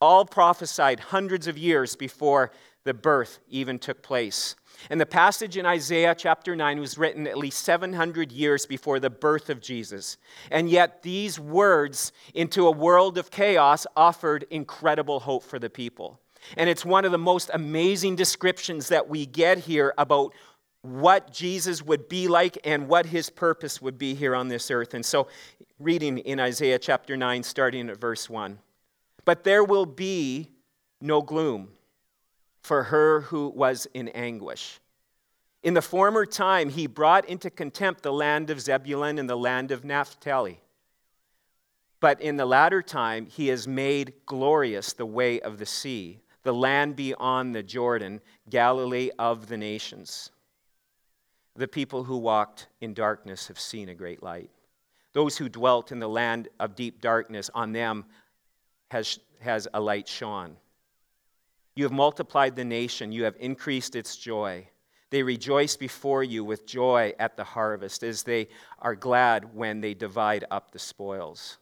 All 0.01 0.25
prophesied 0.25 1.01
hundreds 1.01 1.49
of 1.49 1.59
years 1.59 1.97
before 1.97 2.53
the 2.85 2.95
birth 2.95 3.39
even 3.49 3.79
took 3.79 4.03
place. 4.03 4.57
And 4.91 5.01
the 5.01 5.07
passage 5.07 5.57
in 5.57 5.67
Isaiah 5.67 6.15
chapter 6.17 6.57
9 6.57 6.81
was 6.81 6.99
written 6.99 7.27
at 7.27 7.39
least 7.39 7.63
700 7.65 8.33
years 8.33 8.67
before 8.67 8.99
the 8.99 9.11
birth 9.11 9.51
of 9.51 9.61
Jesus. 9.61 10.17
And 10.51 10.69
yet, 10.69 11.03
these 11.03 11.39
words 11.39 12.13
into 12.35 12.67
a 12.67 12.71
world 12.71 13.19
of 13.19 13.31
chaos 13.31 13.87
offered 13.97 14.47
incredible 14.51 15.21
hope 15.21 15.45
for 15.45 15.59
the 15.59 15.71
people. 15.71 16.21
And 16.57 16.69
it's 16.69 16.85
one 16.85 17.05
of 17.05 17.13
the 17.13 17.19
most 17.19 17.51
amazing 17.55 18.17
descriptions 18.17 18.89
that 18.89 19.09
we 19.09 19.27
get 19.27 19.59
here 19.59 19.95
about 19.97 20.33
what 20.81 21.33
Jesus 21.33 21.81
would 21.81 22.09
be 22.09 22.27
like 22.27 22.59
and 22.65 22.89
what 22.89 23.07
his 23.07 23.31
purpose 23.31 23.81
would 23.81 23.99
be 23.99 24.15
here 24.15 24.35
on 24.35 24.49
this 24.49 24.69
earth. 24.69 24.95
And 24.95 25.07
so, 25.07 25.29
reading 25.79 26.19
in 26.19 26.41
Isaiah 26.41 26.79
chapter 26.79 27.17
9, 27.17 27.45
starting 27.45 27.89
at 27.89 28.01
verse 28.01 28.29
1 28.29 28.59
But 29.25 29.45
there 29.45 29.63
will 29.63 29.87
be 29.87 30.51
no 31.01 31.23
gloom 31.23 31.69
for 32.63 32.85
her 32.85 33.23
who 33.23 33.49
was 33.49 33.87
in 33.93 34.09
anguish. 34.09 34.81
In 35.63 35.75
the 35.75 35.83
former 35.83 36.27
time, 36.27 36.71
he 36.71 36.87
brought 36.87 37.29
into 37.29 37.51
contempt 37.51 38.03
the 38.03 38.13
land 38.13 38.51
of 38.51 38.61
Zebulun 38.61 39.19
and 39.19 39.29
the 39.29 39.37
land 39.37 39.71
of 39.71 39.85
Naphtali. 39.85 40.61
But 42.01 42.21
in 42.21 42.37
the 42.37 42.47
latter 42.47 42.83
time, 42.83 43.27
he 43.27 43.49
has 43.49 43.69
made 43.69 44.15
glorious 44.27 44.93
the 44.93 45.07
way 45.07 45.41
of 45.41 45.59
the 45.59 45.67
sea, 45.67 46.21
the 46.43 46.53
land 46.53 46.97
beyond 46.97 47.55
the 47.55 47.63
Jordan, 47.63 48.21
Galilee 48.51 49.11
of 49.21 49.47
the 49.47 49.57
nations. 49.57 50.31
The 51.55 51.69
people 51.69 52.03
who 52.03 52.17
walked 52.17 52.67
in 52.81 52.93
darkness 52.95 53.47
have 53.47 53.61
seen 53.61 53.89
a 53.89 53.95
great 53.95 54.23
light. 54.23 54.51
Those 55.13 55.37
who 55.37 55.49
dwelt 55.49 55.93
in 55.93 56.01
the 56.01 56.09
land 56.09 56.49
of 56.59 56.75
deep 56.75 57.01
darkness, 57.01 57.51
on 57.55 57.73
them 57.73 58.07
has, 58.91 59.21
has 59.41 59.69
a 59.73 59.81
light 59.81 60.09
shone. 60.09 60.57
You 61.75 61.85
have 61.85 61.93
multiplied 61.93 62.57
the 62.57 62.65
nation, 62.65 63.13
you 63.13 63.25
have 63.25 63.37
increased 63.39 63.97
its 63.97 64.17
joy. 64.17 64.69
They 65.11 65.23
rejoice 65.23 65.77
before 65.77 66.23
you 66.23 66.45
with 66.45 66.67
joy 66.67 67.15
at 67.19 67.37
the 67.37 67.45
harvest, 67.45 68.03
as 68.03 68.23
they 68.23 68.49
are 68.79 68.95
glad 68.95 69.55
when 69.55 69.81
they 69.81 69.95
divide 69.95 70.45
up 70.51 70.71
the 70.71 70.79
spoils. 70.79 71.59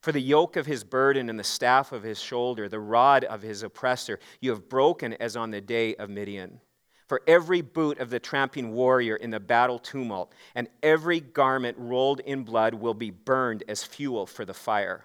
For 0.00 0.12
the 0.12 0.20
yoke 0.20 0.56
of 0.56 0.66
his 0.66 0.84
burden 0.84 1.30
and 1.30 1.38
the 1.38 1.44
staff 1.44 1.92
of 1.92 2.02
his 2.02 2.20
shoulder, 2.20 2.68
the 2.68 2.80
rod 2.80 3.24
of 3.24 3.42
his 3.42 3.62
oppressor, 3.62 4.20
you 4.40 4.50
have 4.50 4.68
broken 4.68 5.14
as 5.14 5.36
on 5.36 5.50
the 5.50 5.60
day 5.60 5.94
of 5.96 6.10
Midian. 6.10 6.60
For 7.08 7.22
every 7.26 7.60
boot 7.60 7.98
of 7.98 8.10
the 8.10 8.20
tramping 8.20 8.72
warrior 8.72 9.16
in 9.16 9.30
the 9.30 9.40
battle 9.40 9.78
tumult, 9.78 10.32
and 10.54 10.68
every 10.82 11.20
garment 11.20 11.76
rolled 11.78 12.20
in 12.20 12.44
blood 12.44 12.74
will 12.74 12.94
be 12.94 13.10
burned 13.10 13.64
as 13.68 13.84
fuel 13.84 14.26
for 14.26 14.44
the 14.44 14.54
fire. 14.54 15.04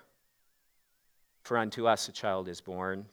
For 1.44 1.58
unto 1.58 1.88
us 1.88 2.08
a 2.08 2.12
child 2.12 2.48
is 2.48 2.62
born 2.62 3.06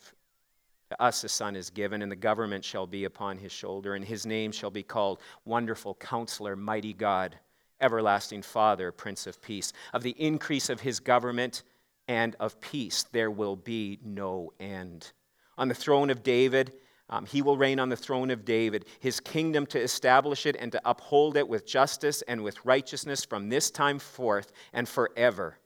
To 0.91 1.03
us 1.03 1.25
a 1.25 1.29
son 1.29 1.57
is 1.57 1.71
given, 1.71 2.03
and 2.03 2.13
the 2.13 2.17
government 2.17 2.65
shall 2.65 2.87
be 2.87 3.05
upon 3.05 3.39
his 3.39 3.51
shoulder, 3.51 3.95
and 3.95 4.05
his 4.05 4.25
name 4.25 4.53
shall 4.53 4.71
be 4.71 4.85
called 4.85 5.21
Wonderful 5.45 5.97
Counselor, 5.97 6.55
Mighty 6.55 6.93
God, 6.93 7.39
Everlasting 7.81 8.43
Father, 8.43 8.93
Prince 8.93 9.27
of 9.27 9.43
Peace. 9.43 9.73
Of 9.93 10.03
the 10.03 10.15
increase 10.19 10.71
of 10.71 10.81
his 10.81 11.01
government 11.01 11.65
and 12.09 12.37
of 12.39 12.61
peace 12.61 13.05
there 13.11 13.31
will 13.31 13.57
be 13.57 13.99
no 14.05 14.53
end. 14.61 15.13
On 15.59 15.67
the 15.67 15.75
throne 15.75 16.09
of 16.09 16.23
David, 16.23 16.73
um, 17.09 17.27
he 17.27 17.43
will 17.43 17.57
reign 17.57 17.81
on 17.81 17.89
the 17.89 17.97
throne 17.97 18.31
of 18.31 18.45
David, 18.45 18.85
his 19.01 19.21
kingdom 19.21 19.67
to 19.67 19.81
establish 19.81 20.47
it 20.47 20.57
and 20.59 20.71
to 20.73 20.81
uphold 20.85 21.37
it 21.37 21.49
with 21.49 21.67
justice 21.67 22.23
and 22.23 22.43
with 22.43 22.65
righteousness 22.65 23.25
from 23.25 23.49
this 23.49 23.71
time 23.71 23.99
forth 23.99 24.53
and 24.73 24.89
forever, 24.89 25.59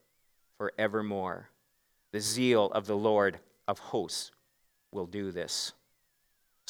forevermore. 0.56 1.50
The 2.12 2.20
zeal 2.20 2.66
of 2.72 2.86
the 2.86 2.96
Lord 2.96 3.38
of 3.68 3.78
hosts 3.78 4.32
will 4.92 5.06
do 5.06 5.32
this. 5.32 5.72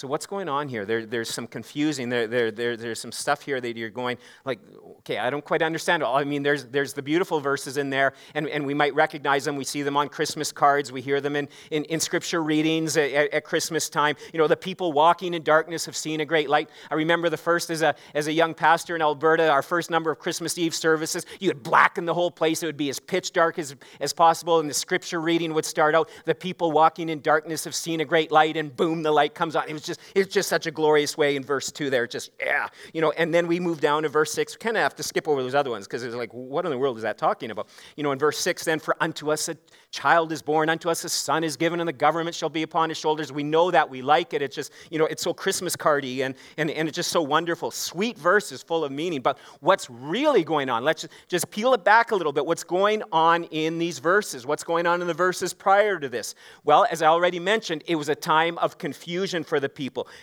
So, 0.00 0.08
what's 0.08 0.24
going 0.24 0.48
on 0.48 0.66
here? 0.66 0.86
There, 0.86 1.04
there's 1.04 1.28
some 1.28 1.46
confusing. 1.46 2.08
There, 2.08 2.26
there, 2.26 2.50
there, 2.50 2.74
there's 2.74 2.98
some 2.98 3.12
stuff 3.12 3.42
here 3.42 3.60
that 3.60 3.76
you're 3.76 3.90
going, 3.90 4.16
like, 4.46 4.58
okay, 5.00 5.18
I 5.18 5.28
don't 5.28 5.44
quite 5.44 5.60
understand. 5.60 6.02
I 6.02 6.24
mean, 6.24 6.42
there's, 6.42 6.64
there's 6.64 6.94
the 6.94 7.02
beautiful 7.02 7.38
verses 7.38 7.76
in 7.76 7.90
there, 7.90 8.14
and, 8.32 8.48
and 8.48 8.64
we 8.64 8.72
might 8.72 8.94
recognize 8.94 9.44
them. 9.44 9.56
We 9.56 9.64
see 9.64 9.82
them 9.82 9.98
on 9.98 10.08
Christmas 10.08 10.52
cards. 10.52 10.90
We 10.90 11.02
hear 11.02 11.20
them 11.20 11.36
in, 11.36 11.50
in, 11.70 11.84
in 11.84 12.00
scripture 12.00 12.42
readings 12.42 12.96
at, 12.96 13.10
at, 13.10 13.44
Christmas 13.44 13.90
time. 13.90 14.16
You 14.32 14.38
know, 14.38 14.46
the 14.46 14.56
people 14.56 14.94
walking 14.94 15.34
in 15.34 15.42
darkness 15.42 15.84
have 15.84 15.94
seen 15.94 16.22
a 16.22 16.24
great 16.24 16.48
light. 16.48 16.70
I 16.90 16.94
remember 16.94 17.28
the 17.28 17.36
first 17.36 17.68
as 17.68 17.82
a, 17.82 17.94
as 18.14 18.26
a 18.26 18.32
young 18.32 18.54
pastor 18.54 18.96
in 18.96 19.02
Alberta, 19.02 19.50
our 19.50 19.62
first 19.62 19.90
number 19.90 20.10
of 20.10 20.18
Christmas 20.18 20.56
Eve 20.56 20.74
services, 20.74 21.26
you 21.40 21.50
would 21.50 21.62
blacken 21.62 22.06
the 22.06 22.14
whole 22.14 22.30
place. 22.30 22.62
It 22.62 22.66
would 22.66 22.78
be 22.78 22.88
as 22.88 23.00
pitch 23.00 23.34
dark 23.34 23.58
as, 23.58 23.76
as 24.00 24.14
possible, 24.14 24.60
and 24.60 24.70
the 24.70 24.72
scripture 24.72 25.20
reading 25.20 25.52
would 25.52 25.66
start 25.66 25.94
out. 25.94 26.08
The 26.24 26.34
people 26.34 26.72
walking 26.72 27.10
in 27.10 27.20
darkness 27.20 27.64
have 27.64 27.74
seen 27.74 28.00
a 28.00 28.06
great 28.06 28.32
light, 28.32 28.56
and 28.56 28.74
boom, 28.74 29.02
the 29.02 29.12
light 29.12 29.34
comes 29.34 29.54
on. 29.54 29.68
It 29.68 29.74
was 29.74 29.89
just, 29.90 30.00
it's 30.14 30.32
just 30.32 30.48
such 30.48 30.66
a 30.66 30.70
glorious 30.70 31.16
way 31.16 31.36
in 31.36 31.44
verse 31.44 31.70
2 31.70 31.90
there. 31.90 32.06
Just, 32.06 32.30
yeah. 32.40 32.68
You 32.92 33.00
know, 33.00 33.12
and 33.12 33.32
then 33.34 33.46
we 33.46 33.60
move 33.60 33.80
down 33.80 34.02
to 34.04 34.08
verse 34.08 34.32
6. 34.32 34.54
We 34.54 34.58
kind 34.58 34.76
of 34.76 34.82
have 34.82 34.94
to 34.96 35.02
skip 35.02 35.28
over 35.28 35.42
those 35.42 35.54
other 35.54 35.70
ones 35.70 35.86
because 35.86 36.02
it's 36.02 36.14
like, 36.14 36.32
what 36.32 36.64
in 36.64 36.70
the 36.70 36.78
world 36.78 36.96
is 36.96 37.02
that 37.02 37.18
talking 37.18 37.50
about? 37.50 37.68
You 37.96 38.02
know, 38.02 38.12
in 38.12 38.18
verse 38.18 38.38
6, 38.38 38.64
then, 38.64 38.78
for 38.78 38.96
unto 39.00 39.30
us 39.30 39.48
a 39.48 39.56
child 39.90 40.32
is 40.32 40.42
born, 40.42 40.68
unto 40.68 40.88
us 40.88 41.04
a 41.04 41.08
son 41.08 41.42
is 41.42 41.56
given, 41.56 41.80
and 41.80 41.88
the 41.88 41.92
government 41.92 42.34
shall 42.36 42.48
be 42.48 42.62
upon 42.62 42.88
his 42.88 42.98
shoulders. 42.98 43.32
We 43.32 43.42
know 43.42 43.70
that. 43.70 43.90
We 43.90 44.02
like 44.02 44.32
it. 44.34 44.42
It's 44.42 44.54
just, 44.54 44.72
you 44.90 44.98
know, 44.98 45.06
it's 45.06 45.22
so 45.22 45.34
Christmas 45.34 45.76
cardy 45.76 46.24
and, 46.24 46.34
and, 46.56 46.70
and 46.70 46.88
it's 46.88 46.96
just 46.96 47.10
so 47.10 47.22
wonderful. 47.22 47.70
Sweet 47.70 48.18
verses 48.18 48.62
full 48.62 48.84
of 48.84 48.92
meaning. 48.92 49.20
But 49.20 49.38
what's 49.60 49.90
really 49.90 50.44
going 50.44 50.70
on? 50.70 50.84
Let's 50.84 51.06
just 51.28 51.50
peel 51.50 51.74
it 51.74 51.84
back 51.84 52.12
a 52.12 52.16
little 52.16 52.32
bit. 52.32 52.46
What's 52.46 52.64
going 52.64 53.02
on 53.10 53.44
in 53.44 53.78
these 53.78 53.98
verses? 53.98 54.46
What's 54.46 54.64
going 54.64 54.86
on 54.86 55.00
in 55.00 55.06
the 55.06 55.14
verses 55.14 55.52
prior 55.52 55.98
to 55.98 56.08
this? 56.08 56.34
Well, 56.64 56.86
as 56.90 57.02
I 57.02 57.06
already 57.06 57.40
mentioned, 57.40 57.82
it 57.86 57.96
was 57.96 58.08
a 58.08 58.14
time 58.14 58.58
of 58.58 58.78
confusion 58.78 59.42
for 59.42 59.58
the 59.58 59.68
people 59.68 59.79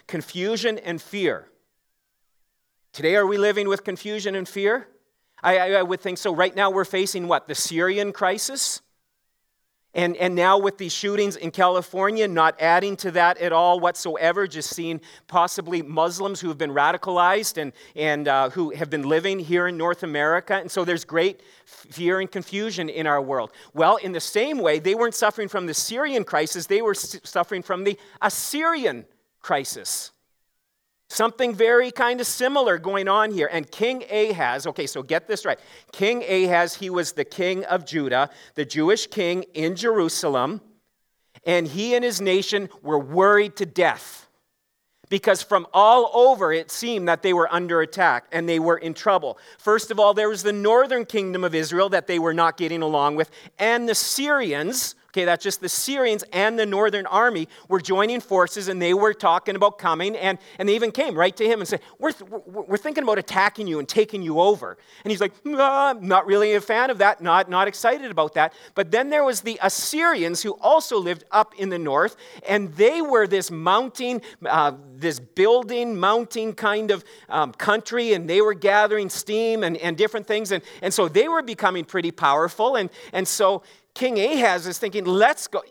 confusion 0.07 0.77
and 0.77 1.01
fear. 1.01 1.47
Today, 2.91 3.15
are 3.15 3.27
we 3.27 3.37
living 3.37 3.67
with 3.67 3.83
confusion 3.83 4.35
and 4.35 4.47
fear? 4.47 4.87
I, 5.43 5.57
I, 5.57 5.71
I, 5.73 5.83
would 5.83 6.01
think 6.01 6.17
so. 6.17 6.33
Right 6.33 6.55
now, 6.55 6.71
we're 6.71 6.85
facing 6.85 7.27
what? 7.27 7.47
The 7.47 7.55
Syrian 7.55 8.11
crisis? 8.11 8.81
And, 9.93 10.15
and 10.17 10.35
now, 10.35 10.59
with 10.59 10.77
these 10.77 10.93
shootings 10.93 11.35
in 11.35 11.51
California, 11.51 12.27
not 12.27 12.59
adding 12.61 12.95
to 12.97 13.11
that 13.11 13.39
at 13.39 13.51
all 13.51 13.79
whatsoever, 13.79 14.45
just 14.45 14.71
seeing 14.71 15.01
possibly 15.27 15.81
Muslims 15.81 16.39
who 16.39 16.49
have 16.49 16.57
been 16.57 16.71
radicalized 16.71 17.59
and, 17.59 17.71
and 17.95 18.27
uh, 18.27 18.49
who 18.51 18.71
have 18.71 18.89
been 18.89 19.03
living 19.03 19.39
here 19.39 19.67
in 19.67 19.77
North 19.77 20.03
America. 20.03 20.55
And 20.55 20.69
so 20.69 20.85
there's 20.85 21.05
great 21.05 21.41
fear 21.65 22.19
and 22.19 22.31
confusion 22.31 22.89
in 22.89 23.07
our 23.07 23.21
world. 23.21 23.51
Well, 23.73 23.95
in 23.97 24.11
the 24.11 24.19
same 24.19 24.59
way, 24.59 24.77
they 24.79 24.93
weren't 24.93 25.15
suffering 25.15 25.47
from 25.47 25.65
the 25.65 25.73
Syrian 25.73 26.23
crisis, 26.23 26.67
they 26.67 26.81
were 26.81 26.93
suffering 26.95 27.63
from 27.63 27.83
the 27.83 27.97
Assyrian 28.21 29.05
crisis. 29.47 30.11
Something 31.09 31.55
very 31.55 31.89
kind 31.89 32.19
of 32.19 32.27
similar 32.27 32.77
going 32.77 33.07
on 33.07 33.31
here. 33.31 33.49
And 33.49 33.71
King 33.71 34.03
Ahaz, 34.11 34.67
okay, 34.67 34.85
so 34.85 35.01
get 35.01 35.25
this 35.25 35.45
right. 35.45 35.57
King 35.93 36.21
Ahaz, 36.21 36.75
he 36.75 36.89
was 36.89 37.13
the 37.13 37.23
king 37.23 37.63
of 37.63 37.85
Judah, 37.85 38.29
the 38.55 38.65
Jewish 38.65 39.07
king 39.07 39.43
in 39.53 39.77
Jerusalem, 39.77 40.59
and 41.45 41.65
he 41.65 41.95
and 41.95 42.03
his 42.03 42.19
nation 42.19 42.67
were 42.81 42.99
worried 42.99 43.55
to 43.55 43.65
death 43.65 44.27
because 45.07 45.41
from 45.41 45.65
all 45.73 46.11
over 46.13 46.51
it 46.51 46.69
seemed 46.69 47.07
that 47.07 47.21
they 47.21 47.31
were 47.31 47.47
under 47.53 47.79
attack 47.79 48.25
and 48.33 48.49
they 48.49 48.59
were 48.59 48.77
in 48.77 48.93
trouble. 48.93 49.37
First 49.59 49.91
of 49.91 49.97
all, 50.01 50.13
there 50.13 50.27
was 50.27 50.43
the 50.43 50.51
northern 50.51 51.05
kingdom 51.05 51.45
of 51.45 51.55
Israel 51.55 51.87
that 51.87 52.07
they 52.07 52.19
were 52.19 52.33
not 52.33 52.57
getting 52.57 52.81
along 52.81 53.15
with, 53.15 53.31
and 53.57 53.87
the 53.87 53.95
Syrians 53.95 54.95
Okay, 55.17 55.25
that's 55.25 55.43
just 55.43 55.61
the 55.61 55.69
Syrians 55.69 56.23
and 56.31 56.59
the 56.59 56.65
northern 56.67 57.07
army 57.07 57.47
were 57.69 57.81
joining 57.81 58.19
forces 58.19 58.67
and 58.67 58.79
they 58.79 58.93
were 58.93 59.15
talking 59.15 59.55
about 59.55 59.79
coming. 59.79 60.15
And, 60.15 60.37
and 60.59 60.69
they 60.69 60.75
even 60.75 60.91
came 60.91 61.15
right 61.15 61.35
to 61.37 61.43
him 61.43 61.59
and 61.59 61.67
said, 61.67 61.81
we're, 61.97 62.11
we're, 62.45 62.77
thinking 62.77 63.03
about 63.03 63.17
attacking 63.17 63.65
you 63.65 63.79
and 63.79 63.89
taking 63.89 64.21
you 64.21 64.39
over. 64.39 64.77
And 65.03 65.09
he's 65.09 65.19
like, 65.19 65.33
nah, 65.43 65.89
I'm 65.89 66.07
not 66.07 66.27
really 66.27 66.53
a 66.53 66.61
fan 66.61 66.91
of 66.91 66.99
that, 66.99 67.19
not, 67.19 67.49
not 67.49 67.67
excited 67.67 68.11
about 68.11 68.35
that. 68.35 68.53
But 68.75 68.91
then 68.91 69.09
there 69.09 69.23
was 69.23 69.41
the 69.41 69.57
Assyrians 69.63 70.43
who 70.43 70.51
also 70.61 70.99
lived 70.99 71.23
up 71.31 71.55
in 71.57 71.69
the 71.69 71.79
north, 71.79 72.15
and 72.47 72.71
they 72.75 73.01
were 73.01 73.25
this 73.25 73.49
mounting, 73.49 74.21
uh, 74.45 74.73
this 74.93 75.19
building, 75.19 75.99
mounting 75.99 76.53
kind 76.53 76.91
of 76.91 77.03
um, 77.27 77.53
country, 77.53 78.13
and 78.13 78.29
they 78.29 78.41
were 78.41 78.53
gathering 78.53 79.09
steam 79.09 79.63
and, 79.63 79.77
and 79.77 79.97
different 79.97 80.27
things. 80.27 80.51
And, 80.51 80.61
and 80.83 80.93
so 80.93 81.07
they 81.07 81.27
were 81.27 81.41
becoming 81.41 81.85
pretty 81.85 82.11
powerful. 82.11 82.75
And, 82.75 82.91
and 83.13 83.27
so 83.27 83.63
King 83.97 84.19
Ahaz 84.19 84.67
is 84.67 84.77
thinking, 84.77 85.05
let's 85.05 85.47
go. 85.47 85.63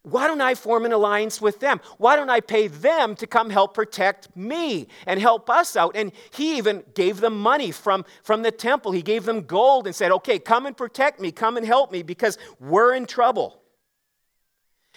Why 0.00 0.28
don't 0.28 0.40
I 0.40 0.54
form 0.54 0.86
an 0.86 0.92
alliance 0.92 1.42
with 1.42 1.60
them? 1.60 1.78
Why 1.98 2.16
don't 2.16 2.30
I 2.30 2.40
pay 2.40 2.68
them 2.68 3.14
to 3.16 3.26
come 3.26 3.50
help 3.50 3.74
protect 3.74 4.34
me 4.34 4.88
and 5.06 5.20
help 5.20 5.50
us 5.50 5.76
out? 5.76 5.94
And 5.94 6.10
he 6.30 6.56
even 6.56 6.84
gave 6.94 7.20
them 7.20 7.38
money 7.38 7.72
from, 7.72 8.06
from 8.22 8.40
the 8.40 8.50
temple. 8.50 8.92
He 8.92 9.02
gave 9.02 9.26
them 9.26 9.42
gold 9.42 9.86
and 9.86 9.94
said, 9.94 10.10
okay, 10.10 10.38
come 10.38 10.64
and 10.64 10.74
protect 10.74 11.20
me, 11.20 11.32
come 11.32 11.58
and 11.58 11.66
help 11.66 11.92
me 11.92 12.02
because 12.02 12.38
we're 12.60 12.94
in 12.94 13.04
trouble. 13.04 13.60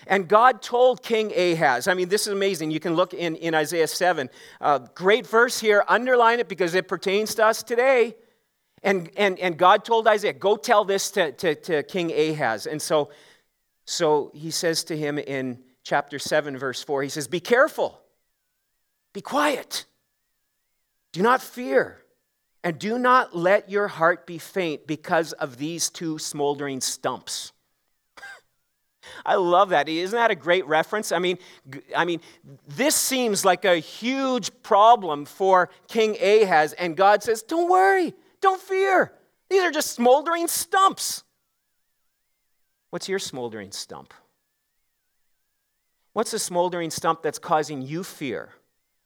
And 0.07 0.29
God 0.29 0.61
told 0.61 1.03
King 1.03 1.33
Ahaz, 1.35 1.89
I 1.89 1.95
mean, 1.95 2.07
this 2.07 2.27
is 2.27 2.33
amazing. 2.33 2.71
You 2.71 2.79
can 2.79 2.93
look 2.93 3.13
in, 3.13 3.35
in 3.35 3.53
Isaiah 3.53 3.87
7. 3.87 4.29
Uh, 4.61 4.79
great 4.95 5.27
verse 5.27 5.59
here, 5.59 5.83
underline 5.89 6.39
it 6.39 6.47
because 6.47 6.75
it 6.75 6.87
pertains 6.87 7.35
to 7.35 7.45
us 7.45 7.61
today. 7.61 8.15
And, 8.83 9.09
and, 9.17 9.39
and 9.39 9.57
God 9.57 9.83
told 9.83 10.07
Isaiah, 10.07 10.33
go 10.33 10.55
tell 10.55 10.85
this 10.85 11.11
to, 11.11 11.31
to, 11.33 11.55
to 11.55 11.83
King 11.83 12.11
Ahaz. 12.11 12.65
And 12.65 12.81
so, 12.81 13.09
so 13.85 14.31
he 14.33 14.51
says 14.51 14.83
to 14.85 14.97
him 14.97 15.17
in 15.17 15.59
chapter 15.83 16.19
7, 16.19 16.57
verse 16.57 16.83
4, 16.83 17.03
he 17.03 17.09
says, 17.09 17.27
Be 17.27 17.39
careful, 17.39 17.99
be 19.13 19.21
quiet, 19.21 19.85
do 21.11 21.21
not 21.21 21.41
fear, 21.41 22.03
and 22.63 22.77
do 22.77 22.97
not 22.97 23.35
let 23.35 23.69
your 23.69 23.87
heart 23.87 24.25
be 24.25 24.37
faint 24.37 24.87
because 24.87 25.33
of 25.33 25.57
these 25.57 25.89
two 25.89 26.17
smoldering 26.17 26.81
stumps. 26.81 27.51
I 29.25 29.35
love 29.35 29.69
that. 29.69 29.89
Isn't 29.89 30.17
that 30.17 30.31
a 30.31 30.35
great 30.35 30.67
reference? 30.67 31.11
I 31.11 31.19
mean, 31.19 31.37
I 31.95 32.05
mean, 32.05 32.21
this 32.67 32.95
seems 32.95 33.43
like 33.43 33.65
a 33.65 33.77
huge 33.77 34.51
problem 34.61 35.25
for 35.25 35.69
King 35.87 36.15
Ahaz, 36.21 36.73
and 36.73 36.95
God 36.95 37.23
says, 37.23 37.41
Don't 37.41 37.69
worry. 37.69 38.13
Don't 38.41 38.61
fear. 38.61 39.13
These 39.49 39.63
are 39.63 39.71
just 39.71 39.91
smoldering 39.91 40.47
stumps. 40.47 41.23
What's 42.89 43.09
your 43.09 43.19
smoldering 43.19 43.71
stump? 43.71 44.13
What's 46.13 46.33
a 46.33 46.39
smoldering 46.39 46.89
stump 46.89 47.21
that's 47.21 47.39
causing 47.39 47.81
you 47.81 48.03
fear, 48.03 48.49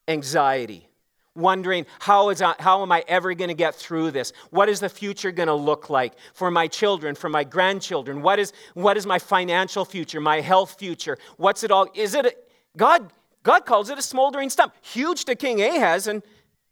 anxiety, 0.08 0.88
wondering 1.36 1.86
how, 2.00 2.30
is 2.30 2.42
I, 2.42 2.56
how 2.60 2.82
am 2.82 2.92
I 2.92 3.04
ever 3.08 3.34
going 3.34 3.50
to 3.50 3.56
get 3.56 3.75
through 3.75 4.12
this? 4.12 4.32
What 4.52 4.70
is 4.70 4.80
the 4.80 4.90
future 4.90 5.32
going 5.32 5.48
to 5.48 5.54
look 5.54 5.90
like 5.90 6.13
for 6.34 6.50
my 6.50 6.68
children, 6.68 7.16
for 7.16 7.30
my 7.30 7.44
grandchildren? 7.44 8.22
What 8.22 8.40
is, 8.40 8.54
what 8.74 8.98
is 8.98 9.06
my 9.06 9.20
financial 9.20 9.84
future, 9.84 10.22
my 10.22 10.42
health 10.42 10.80
future? 10.80 11.18
What's 11.38 11.63
it 11.63 11.72
all? 11.72 11.88
Is 11.94 12.16
it 12.16 12.25
a, 12.25 12.34
God? 12.78 13.12
God 13.44 13.66
calls 13.66 13.90
it 13.90 13.98
a 13.98 14.02
smoldering 14.02 14.50
stump, 14.50 14.74
huge 14.82 15.25
to 15.25 15.36
King 15.36 15.62
Ahaz, 15.62 16.08
and 16.08 16.24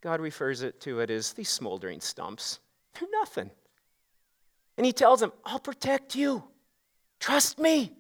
God 0.01 0.19
refers 0.19 0.63
it 0.63 0.81
to 0.81 0.99
it 0.99 1.09
as 1.09 1.33
these 1.33 1.49
smoldering 1.49 2.01
stumps. 2.01 2.59
They're 2.99 3.07
nothing. 3.11 3.51
And 4.77 4.85
he 4.85 4.91
tells 4.91 5.21
him, 5.21 5.31
I'll 5.45 5.59
protect 5.59 6.15
you. 6.15 6.43
Trust 7.19 7.59
me. 7.59 7.91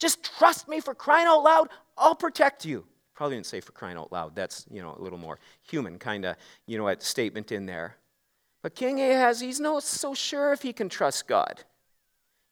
Just 0.00 0.24
trust 0.38 0.68
me 0.68 0.80
for 0.80 0.94
crying 0.94 1.28
out 1.28 1.44
loud. 1.44 1.68
I'll 1.96 2.16
protect 2.16 2.64
you. 2.64 2.84
Probably 3.14 3.36
didn't 3.36 3.46
say 3.46 3.60
for 3.60 3.70
crying 3.70 3.96
out 3.96 4.10
loud. 4.10 4.34
That's, 4.34 4.66
you 4.68 4.82
know, 4.82 4.96
a 4.98 5.02
little 5.02 5.18
more 5.18 5.38
human 5.62 5.98
kind 5.98 6.24
of, 6.24 6.36
you 6.66 6.76
know, 6.76 6.92
statement 6.98 7.52
in 7.52 7.66
there. 7.66 7.96
But 8.62 8.74
King 8.74 9.00
Ahaz, 9.00 9.40
he's 9.40 9.60
not 9.60 9.84
so 9.84 10.14
sure 10.14 10.52
if 10.52 10.62
he 10.62 10.72
can 10.72 10.88
trust 10.88 11.28
God. 11.28 11.62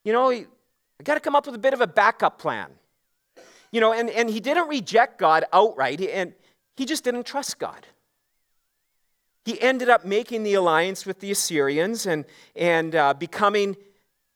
You 0.05 0.13
know, 0.13 0.29
he, 0.29 0.45
I 0.99 1.03
got 1.03 1.15
to 1.15 1.19
come 1.19 1.35
up 1.35 1.45
with 1.45 1.55
a 1.55 1.59
bit 1.59 1.73
of 1.73 1.81
a 1.81 1.87
backup 1.87 2.39
plan. 2.39 2.69
You 3.71 3.81
know, 3.81 3.91
and, 3.91 4.09
and 4.09 4.29
he 4.29 4.39
didn't 4.39 4.69
reject 4.69 5.19
God 5.19 5.43
outright, 5.51 5.99
and 5.99 6.33
he 6.77 6.85
just 6.85 7.03
didn't 7.03 7.25
trust 7.25 7.59
God 7.59 7.85
he 9.45 9.61
ended 9.61 9.89
up 9.89 10.05
making 10.05 10.43
the 10.43 10.53
alliance 10.53 11.05
with 11.05 11.19
the 11.19 11.31
Assyrians 11.31 12.05
and, 12.05 12.25
and 12.55 12.95
uh, 12.95 13.13
becoming, 13.13 13.75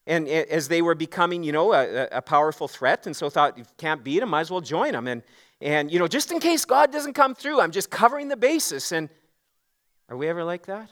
and 0.06 0.28
as 0.28 0.68
they 0.68 0.82
were 0.82 0.96
becoming, 0.96 1.44
you 1.44 1.52
know, 1.52 1.74
a, 1.74 2.08
a, 2.12 2.22
powerful 2.22 2.68
threat, 2.68 3.08
and 3.08 3.16
so 3.16 3.30
thought, 3.30 3.58
you 3.58 3.64
can't 3.78 4.04
beat 4.04 4.20
them, 4.20 4.30
might 4.30 4.42
as 4.42 4.52
well 4.52 4.62
join 4.62 4.92
them. 4.92 5.08
And, 5.08 5.24
and, 5.62 5.90
you 5.92 5.98
know, 5.98 6.08
just 6.08 6.32
in 6.32 6.40
case 6.40 6.66
God 6.66 6.92
doesn't 6.92 7.14
come 7.14 7.36
through, 7.36 7.62
I'm 7.62 7.72
just 7.72 7.90
covering 7.90 8.28
the 8.28 8.38
basis. 8.38 8.92
And 8.92 9.10
are 10.10 10.18
we 10.18 10.28
ever 10.28 10.44
like 10.44 10.66
that? 10.66 10.90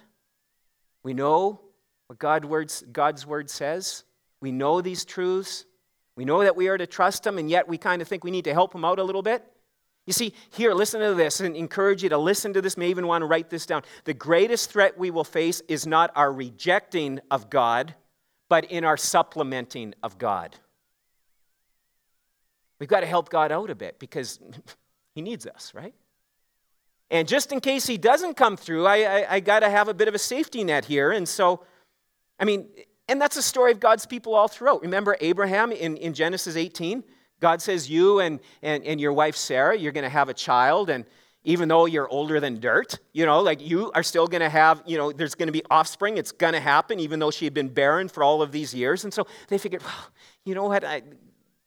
We 1.03 1.13
know 1.13 1.59
what 2.07 2.17
God 2.17 2.45
words, 2.45 2.83
God's 2.91 3.25
word 3.25 3.49
says. 3.49 4.05
We 4.39 4.51
know 4.51 4.79
these 4.79 5.03
truths. 5.03 5.65
We 6.15 6.23
know 6.23 6.41
that 6.43 6.55
we 6.55 6.69
are 6.69 6.77
to 6.77 6.87
trust 6.87 7.27
Him, 7.27 7.37
and 7.37 7.49
yet 7.49 7.67
we 7.67 7.77
kind 7.77 8.01
of 8.01 8.07
think 8.07 8.23
we 8.23 8.31
need 8.31 8.45
to 8.45 8.53
help 8.53 8.73
Him 8.73 8.85
out 8.85 8.99
a 8.99 9.03
little 9.03 9.21
bit. 9.21 9.43
You 10.05 10.13
see, 10.13 10.33
here, 10.51 10.73
listen 10.73 11.01
to 11.01 11.15
this 11.15 11.39
and 11.39 11.55
encourage 11.55 12.03
you 12.03 12.09
to 12.09 12.17
listen 12.17 12.53
to 12.53 12.61
this. 12.61 12.77
May 12.77 12.89
even 12.89 13.07
want 13.07 13.23
to 13.23 13.25
write 13.25 13.49
this 13.49 13.65
down. 13.65 13.81
The 14.03 14.13
greatest 14.13 14.71
threat 14.71 14.97
we 14.97 15.09
will 15.09 15.23
face 15.23 15.61
is 15.67 15.87
not 15.87 16.11
our 16.15 16.31
rejecting 16.31 17.19
of 17.31 17.49
God, 17.49 17.95
but 18.47 18.65
in 18.65 18.83
our 18.83 18.97
supplementing 18.97 19.95
of 20.03 20.17
God. 20.19 20.55
We've 22.79 22.89
got 22.89 22.99
to 22.99 23.07
help 23.07 23.29
God 23.29 23.51
out 23.51 23.69
a 23.69 23.75
bit 23.75 23.97
because 23.97 24.39
He 25.15 25.21
needs 25.21 25.47
us, 25.47 25.73
right? 25.73 25.95
And 27.09 27.27
just 27.27 27.51
in 27.51 27.59
case 27.59 27.87
He 27.87 27.97
doesn't 27.97 28.35
come 28.35 28.57
through, 28.57 28.85
I, 28.85 28.97
I, 28.97 29.35
I 29.35 29.39
got 29.39 29.61
to 29.61 29.69
have 29.69 29.87
a 29.87 29.93
bit 29.93 30.07
of 30.07 30.13
a 30.13 30.19
safety 30.19 30.63
net 30.63 30.85
here. 30.85 31.11
And 31.11 31.27
so, 31.27 31.63
I 32.39 32.45
mean, 32.45 32.67
and 33.07 33.19
that's 33.19 33.37
a 33.37 33.41
story 33.41 33.71
of 33.71 33.79
God's 33.79 34.05
people 34.05 34.35
all 34.35 34.47
throughout. 34.47 34.81
Remember 34.81 35.17
Abraham 35.19 35.71
in, 35.71 35.97
in 35.97 36.13
Genesis 36.13 36.55
18? 36.55 37.03
God 37.39 37.61
says, 37.61 37.89
You 37.89 38.19
and, 38.19 38.39
and, 38.61 38.83
and 38.85 38.99
your 38.99 39.13
wife 39.13 39.35
Sarah, 39.35 39.77
you're 39.77 39.91
going 39.91 40.03
to 40.03 40.09
have 40.09 40.29
a 40.29 40.33
child. 40.33 40.89
And 40.89 41.05
even 41.43 41.69
though 41.69 41.85
you're 41.85 42.09
older 42.09 42.39
than 42.39 42.59
dirt, 42.59 42.99
you 43.13 43.25
know, 43.25 43.41
like 43.41 43.61
you 43.61 43.91
are 43.93 44.03
still 44.03 44.27
going 44.27 44.41
to 44.41 44.49
have, 44.49 44.81
you 44.85 44.97
know, 44.97 45.11
there's 45.11 45.35
going 45.35 45.47
to 45.47 45.53
be 45.53 45.63
offspring. 45.69 46.17
It's 46.17 46.31
going 46.31 46.53
to 46.53 46.59
happen, 46.59 46.99
even 46.99 47.19
though 47.19 47.31
she 47.31 47.45
had 47.45 47.53
been 47.53 47.69
barren 47.69 48.09
for 48.09 48.23
all 48.23 48.41
of 48.41 48.51
these 48.51 48.73
years. 48.73 49.03
And 49.03 49.13
so 49.13 49.27
they 49.47 49.57
figured, 49.57 49.83
well, 49.83 50.09
you 50.43 50.55
know 50.55 50.65
what? 50.65 50.83
I, 50.83 51.03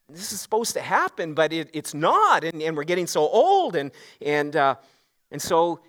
this 0.09 0.31
is 0.31 0.41
supposed 0.41 0.73
to 0.73 0.81
happen, 0.81 1.33
but 1.33 1.53
it, 1.53 1.69
it's 1.73 1.93
not. 1.93 2.43
And, 2.43 2.61
and 2.61 2.75
we're 2.75 2.83
getting 2.83 3.07
so 3.07 3.21
old. 3.21 3.75
And, 3.75 3.91
and, 4.21 4.55
uh, 4.55 4.75
and 5.31 5.41
so 5.41 5.79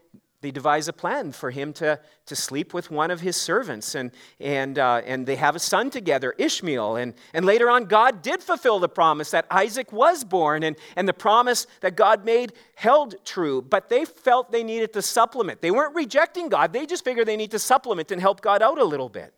they 0.42 0.50
devise 0.50 0.88
a 0.88 0.92
plan 0.94 1.32
for 1.32 1.50
him 1.50 1.74
to, 1.74 2.00
to 2.24 2.34
sleep 2.34 2.72
with 2.72 2.90
one 2.90 3.10
of 3.10 3.20
his 3.20 3.36
servants. 3.36 3.94
And, 3.94 4.10
and, 4.38 4.78
uh, 4.78 5.02
and 5.04 5.26
they 5.26 5.36
have 5.36 5.54
a 5.54 5.58
son 5.58 5.90
together, 5.90 6.34
Ishmael. 6.38 6.96
And, 6.96 7.12
and 7.34 7.44
later 7.44 7.68
on, 7.68 7.84
God 7.84 8.22
did 8.22 8.42
fulfill 8.42 8.78
the 8.78 8.88
promise 8.88 9.32
that 9.32 9.46
Isaac 9.50 9.92
was 9.92 10.24
born. 10.24 10.62
And, 10.62 10.76
and 10.96 11.06
the 11.06 11.12
promise 11.12 11.66
that 11.82 11.94
God 11.94 12.24
made 12.24 12.54
held 12.74 13.16
true. 13.26 13.60
But 13.60 13.90
they 13.90 14.06
felt 14.06 14.50
they 14.50 14.64
needed 14.64 14.94
to 14.94 15.02
supplement. 15.02 15.60
They 15.60 15.70
weren't 15.70 15.94
rejecting 15.94 16.48
God, 16.48 16.72
they 16.72 16.86
just 16.86 17.04
figured 17.04 17.28
they 17.28 17.36
need 17.36 17.50
to 17.50 17.58
supplement 17.58 18.10
and 18.10 18.20
help 18.20 18.40
God 18.40 18.62
out 18.62 18.78
a 18.78 18.84
little 18.84 19.10
bit. 19.10 19.34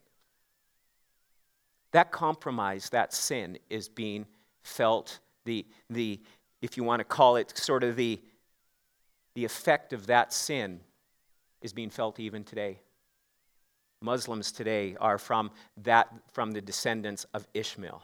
That 1.91 2.13
compromise, 2.13 2.91
that 2.91 3.13
sin, 3.13 3.59
is 3.69 3.89
being 3.89 4.27
felt 4.63 5.19
the, 5.45 5.67
the 5.91 6.21
if 6.63 6.77
you 6.77 6.85
want 6.85 7.01
to 7.01 7.05
call 7.05 7.35
it 7.37 7.59
sort 7.59 7.83
of 7.83 7.97
the, 7.97 8.21
the 9.35 9.45
effect 9.45 9.93
of 9.93 10.07
that 10.07 10.33
sin 10.33 10.81
is 11.63 11.73
being 11.73 11.91
felt 11.91 12.21
even 12.21 12.45
today. 12.45 12.81
Muslims 14.01 14.53
today 14.53 14.97
are 15.01 15.19
from 15.19 15.51
that 15.79 16.09
from 16.33 16.51
the 16.51 16.61
descendants 16.61 17.25
of 17.35 17.47
Ishmael. 17.55 18.03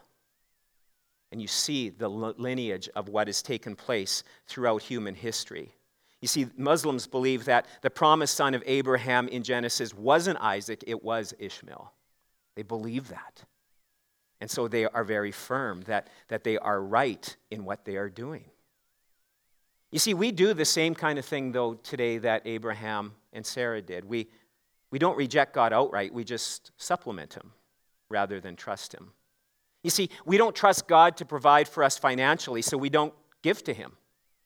And 1.30 1.42
you 1.42 1.48
see 1.48 1.90
the 1.90 2.08
lineage 2.08 2.88
of 2.94 3.08
what 3.08 3.26
has 3.26 3.42
taken 3.42 3.76
place 3.76 4.22
throughout 4.46 4.82
human 4.82 5.14
history. 5.14 5.74
You 6.20 6.28
see, 6.28 6.46
Muslims 6.56 7.06
believe 7.06 7.44
that 7.44 7.66
the 7.82 7.90
promised 7.90 8.34
son 8.34 8.54
of 8.54 8.62
Abraham 8.66 9.28
in 9.28 9.42
Genesis 9.42 9.94
wasn't 9.94 10.40
Isaac, 10.40 10.82
it 10.86 11.04
was 11.04 11.34
Ishmael. 11.38 11.92
They 12.56 12.62
believe 12.62 13.08
that. 13.08 13.44
And 14.40 14.50
so 14.50 14.68
they 14.68 14.86
are 14.86 15.04
very 15.04 15.32
firm 15.32 15.82
that, 15.82 16.08
that 16.28 16.44
they 16.44 16.58
are 16.58 16.80
right 16.80 17.36
in 17.50 17.64
what 17.64 17.84
they 17.84 17.96
are 17.96 18.08
doing. 18.08 18.44
You 19.90 19.98
see, 19.98 20.14
we 20.14 20.32
do 20.32 20.54
the 20.54 20.64
same 20.64 20.94
kind 20.94 21.18
of 21.18 21.24
thing, 21.24 21.52
though, 21.52 21.74
today 21.74 22.18
that 22.18 22.42
Abraham 22.46 23.14
and 23.32 23.44
Sarah 23.44 23.82
did. 23.82 24.04
We, 24.04 24.28
we 24.90 24.98
don't 24.98 25.16
reject 25.16 25.54
God 25.54 25.72
outright, 25.72 26.12
we 26.12 26.24
just 26.24 26.72
supplement 26.76 27.34
Him 27.34 27.52
rather 28.08 28.40
than 28.40 28.56
trust 28.56 28.94
Him. 28.94 29.12
You 29.82 29.90
see, 29.90 30.10
we 30.24 30.36
don't 30.36 30.56
trust 30.56 30.88
God 30.88 31.16
to 31.18 31.24
provide 31.24 31.68
for 31.68 31.84
us 31.84 31.98
financially, 31.98 32.62
so 32.62 32.76
we 32.76 32.90
don't 32.90 33.14
give 33.42 33.62
to 33.64 33.74
Him. 33.74 33.92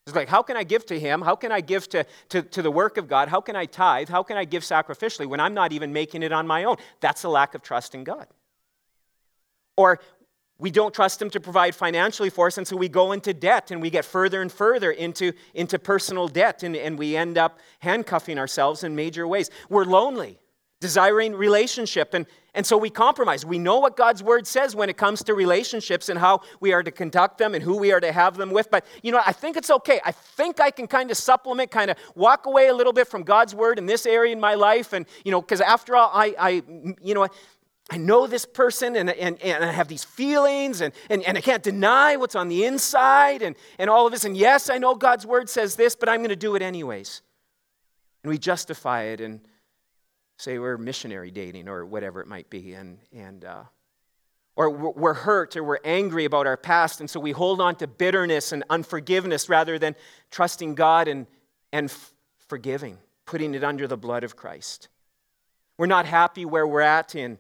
It's 0.07 0.17
like, 0.17 0.29
how 0.29 0.43
can 0.43 0.57
I 0.57 0.65
give 0.65 0.85
to 0.87 0.99
Him? 0.99 1.23
How 1.23 1.37
can 1.37 1.53
I 1.53 1.61
give 1.61 1.89
to, 1.91 2.05
to, 2.31 2.43
to 2.43 2.63
the 2.63 2.71
work 2.71 2.97
of 2.97 3.09
God? 3.09 3.29
How 3.29 3.41
can 3.41 3.55
I 3.55 3.67
tithe? 3.67 4.09
How 4.09 4.23
can 4.23 4.37
I 4.37 4.45
give 4.45 4.65
sacrificially 4.65 5.27
when 5.27 5.39
I'm 5.39 5.55
not 5.55 5.73
even 5.73 5.93
making 5.93 6.23
it 6.23 6.33
on 6.33 6.47
my 6.47 6.65
own? 6.65 6.77
That's 7.01 7.23
a 7.23 7.29
lack 7.29 7.55
of 7.55 7.63
trust 7.63 7.95
in 7.95 8.03
God. 8.03 8.27
Or 9.77 10.01
we 10.63 10.71
don't 10.71 10.95
trust 10.95 11.21
him 11.21 11.29
to 11.31 11.41
provide 11.41 11.75
financially 11.75 12.31
for 12.31 12.47
us, 12.47 12.57
and 12.57 12.67
so 12.67 12.77
we 12.77 12.89
go 12.89 13.11
into 13.11 13.35
debt 13.35 13.73
and 13.73 13.83
we 13.83 13.91
get 13.91 14.05
further 14.05 14.41
and 14.41 14.51
further 14.51 14.93
into, 14.93 15.33
into 15.55 15.77
personal 15.77 16.29
debt, 16.29 16.63
and, 16.63 16.77
and 16.77 16.97
we 16.97 17.17
end 17.17 17.37
up 17.37 17.59
handcuffing 17.81 18.39
ourselves 18.39 18.85
in 18.85 18.95
major 18.95 19.27
ways. 19.27 19.51
We're 19.69 19.85
lonely, 19.85 20.39
desiring 20.79 21.35
relationship, 21.35 22.15
and, 22.15 22.27
and 22.55 22.65
so 22.65 22.79
we 22.79 22.91
compromise. 22.91 23.45
We 23.45 23.59
know 23.59 23.81
what 23.81 23.97
God's 23.97 24.23
word 24.23 24.47
says 24.47 24.77
when 24.77 24.89
it 24.89 24.97
comes 24.97 25.25
to 25.25 25.35
relationships 25.35 26.09
and 26.09 26.17
how 26.17 26.43
we 26.61 26.73
are 26.73 26.85
to 26.85 26.93
conduct 26.93 27.39
them 27.39 27.57
and 27.57 27.65
who 27.65 27.77
we 27.77 27.91
are 27.91 27.99
to 27.99 28.13
have 28.13 28.37
them 28.37 28.53
with. 28.53 28.71
But 28.71 28.87
you 29.03 29.11
know, 29.11 29.21
I 29.27 29.33
think 29.33 29.57
it's 29.57 29.71
okay. 29.71 30.01
I 30.05 30.13
think 30.13 30.61
I 30.61 30.71
can 30.71 30.87
kind 30.87 31.11
of 31.11 31.17
supplement, 31.17 31.73
kind 31.73 31.91
of 31.91 31.97
walk 32.15 32.47
away 32.47 32.69
a 32.69 32.75
little 32.75 32.93
bit 32.93 33.09
from 33.09 33.25
God's 33.25 33.53
word 33.53 33.81
in 33.81 33.87
this 33.87 34.07
area 34.07 34.33
in 34.33 34.39
my 34.39 34.55
life. 34.55 34.93
And 34.93 35.07
you 35.25 35.33
know, 35.33 35.41
because 35.41 35.61
after 35.61 35.97
all, 35.97 36.11
I, 36.15 36.37
I, 36.39 36.63
you 37.03 37.15
know, 37.15 37.27
I 37.93 37.99
know 37.99 38.27
this 38.27 38.47
person 38.47 38.97
and, 38.97 39.11
and, 39.11 39.39
and 39.43 39.63
I 39.63 39.71
have 39.71 39.87
these 39.87 40.03
feelings 40.03 40.81
and, 40.81 40.95
and, 41.11 41.23
and 41.25 41.37
I 41.37 41.43
can't 41.43 41.63
deny 41.63 42.17
what's 42.17 42.35
on 42.35 42.49
the 42.49 42.65
inside 42.65 43.43
and, 43.43 43.55
and 43.79 43.91
all 43.91 44.07
of 44.07 44.13
this. 44.13 44.25
And 44.25 44.35
yes, 44.35 44.71
I 44.71 44.79
know 44.79 44.95
God's 44.95 45.27
word 45.27 45.51
says 45.51 45.77
this, 45.77 45.95
but 45.95 46.09
I'm 46.09 46.21
going 46.21 46.31
to 46.31 46.37
do 46.37 46.55
it 46.55 46.63
anyways. 46.63 47.21
And 48.25 48.31
we 48.31 48.39
justify 48.39 49.03
it 49.03 49.21
and 49.21 49.41
say 50.39 50.59
we're 50.59 50.79
missionary 50.79 51.31
dating 51.31 51.69
or 51.69 51.85
whatever 51.85 52.23
it 52.23 52.27
might 52.27 52.49
be. 52.49 52.73
And, 52.73 52.97
and, 53.15 53.45
uh, 53.45 53.65
or 54.57 54.71
we're 54.71 55.13
hurt 55.13 55.55
or 55.55 55.63
we're 55.63 55.79
angry 55.85 56.25
about 56.25 56.47
our 56.47 56.57
past. 56.57 57.01
And 57.01 57.11
so 57.11 57.21
we 57.21 57.33
hold 57.33 57.61
on 57.61 57.77
to 57.77 57.87
bitterness 57.87 58.53
and 58.53 58.65
unforgiveness 58.71 59.51
rather 59.51 59.79
than 59.79 59.95
trusting 60.31 60.77
God 60.77 61.09
and, 61.09 61.27
and 61.75 61.93
forgiving, 62.49 62.97
putting 63.27 63.55
it 63.55 63.63
under 63.63 63.87
the 63.87 63.99
blood 63.99 64.25
of 64.25 64.35
Christ. 64.35 64.89
We're 65.77 65.85
not 65.85 66.07
happy 66.07 66.47
where 66.47 66.67
we're 66.67 66.81
at 66.81 67.15
in 67.15 67.39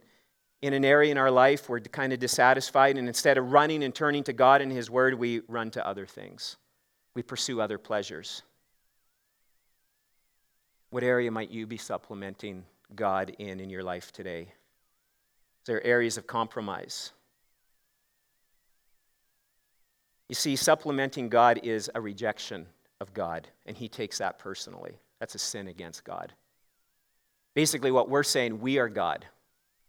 in 0.62 0.72
an 0.72 0.84
area 0.84 1.10
in 1.10 1.18
our 1.18 1.30
life 1.30 1.68
we're 1.68 1.80
kind 1.80 2.12
of 2.12 2.20
dissatisfied, 2.20 2.96
and 2.96 3.08
instead 3.08 3.36
of 3.36 3.52
running 3.52 3.82
and 3.82 3.94
turning 3.94 4.22
to 4.24 4.32
God 4.32 4.62
and 4.62 4.72
His 4.72 4.88
Word, 4.88 5.14
we 5.14 5.42
run 5.48 5.70
to 5.72 5.86
other 5.86 6.06
things. 6.06 6.56
We 7.14 7.22
pursue 7.22 7.60
other 7.60 7.78
pleasures. 7.78 8.42
What 10.90 11.02
area 11.02 11.30
might 11.30 11.50
you 11.50 11.66
be 11.66 11.76
supplementing 11.76 12.64
God 12.94 13.34
in 13.38 13.60
in 13.60 13.70
your 13.70 13.82
life 13.82 14.12
today? 14.12 14.42
Is 14.42 15.66
there 15.66 15.84
areas 15.84 16.16
of 16.16 16.26
compromise? 16.26 17.12
You 20.28 20.34
see, 20.34 20.56
supplementing 20.56 21.28
God 21.28 21.60
is 21.62 21.90
a 21.94 22.00
rejection 22.00 22.66
of 23.00 23.12
God, 23.12 23.48
and 23.66 23.76
He 23.76 23.88
takes 23.88 24.18
that 24.18 24.38
personally. 24.38 24.98
That's 25.18 25.34
a 25.34 25.38
sin 25.38 25.68
against 25.68 26.04
God. 26.04 26.32
Basically, 27.54 27.90
what 27.90 28.08
we're 28.08 28.22
saying, 28.22 28.60
we 28.60 28.78
are 28.78 28.88
God. 28.88 29.26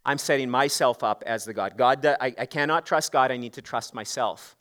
I'm 0.06 0.18
setting 0.18 0.50
myself 0.50 1.04
up 1.04 1.24
as 1.26 1.46
the 1.46 1.54
God. 1.54 1.78
God, 1.78 2.06
I, 2.06 2.34
I 2.38 2.46
cannot 2.46 2.86
trust 2.86 3.12
God, 3.12 3.32
I 3.32 3.38
need 3.38 3.54
to 3.54 3.62
trust 3.62 3.94
myself. 3.94 4.56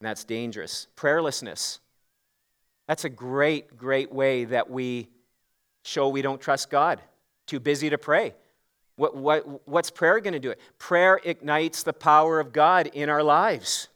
And 0.00 0.08
that's 0.08 0.24
dangerous. 0.24 0.86
Prayerlessness. 0.96 1.80
That's 2.86 3.04
a 3.04 3.08
great, 3.08 3.76
great 3.76 4.12
way 4.12 4.44
that 4.44 4.70
we 4.70 5.08
show 5.82 6.08
we 6.08 6.22
don't 6.22 6.40
trust 6.40 6.70
God. 6.70 7.02
Too 7.46 7.60
busy 7.60 7.90
to 7.90 7.98
pray. 7.98 8.34
What, 8.96 9.16
what, 9.16 9.68
what's 9.68 9.90
prayer 9.90 10.20
going 10.20 10.34
to 10.34 10.40
do? 10.40 10.50
It? 10.50 10.60
Prayer 10.78 11.20
ignites 11.24 11.82
the 11.82 11.92
power 11.92 12.40
of 12.40 12.52
God 12.52 12.88
in 12.88 13.08
our 13.08 13.22
lives. 13.22 13.88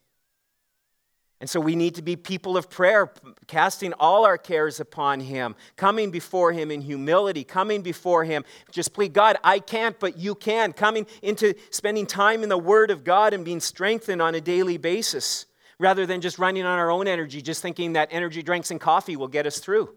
And 1.43 1.51
so 1.51 1.59
we 1.59 1.75
need 1.75 1.97
to 1.97 2.03
be 2.03 2.15
people 2.15 2.57
of 2.57 2.71
prayer, 2.71 3.13
casting 3.49 3.93
all 3.95 4.25
our 4.25 4.39
cares 4.39 4.79
upon 4.79 5.19
Him, 5.19 5.57
coming 5.75 6.13
before 6.13 6.53
Him 6.53 6.71
in 6.71 6.81
humility, 6.81 7.43
coming 7.43 7.83
before 7.83 8.23
Him. 8.23 8.45
Just 8.71 8.95
plead, 8.95 9.13
God, 9.13 9.37
I 9.43 9.59
can't, 9.59 9.99
but 9.99 10.17
you 10.17 10.37
can. 10.37 10.73
Coming 10.73 11.05
into 11.21 11.55
spending 11.71 12.07
time 12.07 12.45
in 12.45 12.49
the 12.49 12.57
Word 12.57 12.93
of 12.93 13.03
God 13.03 13.35
and 13.35 13.45
being 13.45 13.59
strengthened 13.59 14.23
on 14.23 14.37
a 14.37 14.41
daily 14.41 14.77
basis, 14.77 15.47
rather 15.81 16.07
than 16.07 16.21
just 16.21 16.39
running 16.39 16.65
on 16.65 16.79
our 16.79 16.93
own 16.93 17.09
energy, 17.09 17.43
just 17.43 17.61
thinking 17.61 17.95
that 17.95 18.11
energy 18.13 18.45
drinks 18.45 18.71
and 18.71 18.81
coffee 18.81 19.17
will 19.17 19.27
get 19.27 19.45
us 19.45 19.59
through. 19.59 19.93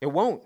It 0.00 0.08
won't. 0.08 0.42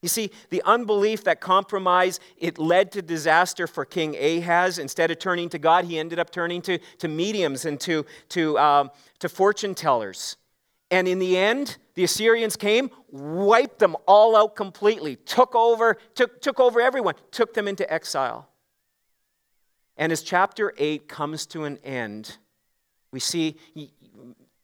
You 0.00 0.08
see, 0.08 0.30
the 0.50 0.62
unbelief 0.64 1.24
that 1.24 1.40
compromise, 1.40 2.20
it 2.36 2.58
led 2.58 2.92
to 2.92 3.02
disaster 3.02 3.66
for 3.66 3.84
King 3.84 4.14
Ahaz. 4.16 4.78
Instead 4.78 5.10
of 5.10 5.18
turning 5.18 5.48
to 5.48 5.58
God, 5.58 5.86
he 5.86 5.98
ended 5.98 6.20
up 6.20 6.30
turning 6.30 6.62
to, 6.62 6.78
to 6.98 7.08
mediums 7.08 7.64
and 7.64 7.80
to, 7.80 8.06
to, 8.30 8.58
um, 8.58 8.90
to 9.18 9.28
fortune 9.28 9.74
tellers. 9.74 10.36
And 10.90 11.08
in 11.08 11.18
the 11.18 11.36
end, 11.36 11.78
the 11.94 12.04
Assyrians 12.04 12.56
came, 12.56 12.90
wiped 13.10 13.80
them 13.80 13.96
all 14.06 14.36
out 14.36 14.54
completely, 14.54 15.16
took 15.16 15.54
over, 15.54 15.98
took, 16.14 16.40
took 16.40 16.60
over 16.60 16.80
everyone, 16.80 17.14
took 17.30 17.54
them 17.54 17.66
into 17.66 17.92
exile. 17.92 18.48
And 19.96 20.12
as 20.12 20.22
chapter 20.22 20.72
8 20.78 21.08
comes 21.08 21.44
to 21.46 21.64
an 21.64 21.78
end, 21.82 22.38
we 23.10 23.18
see 23.18 23.56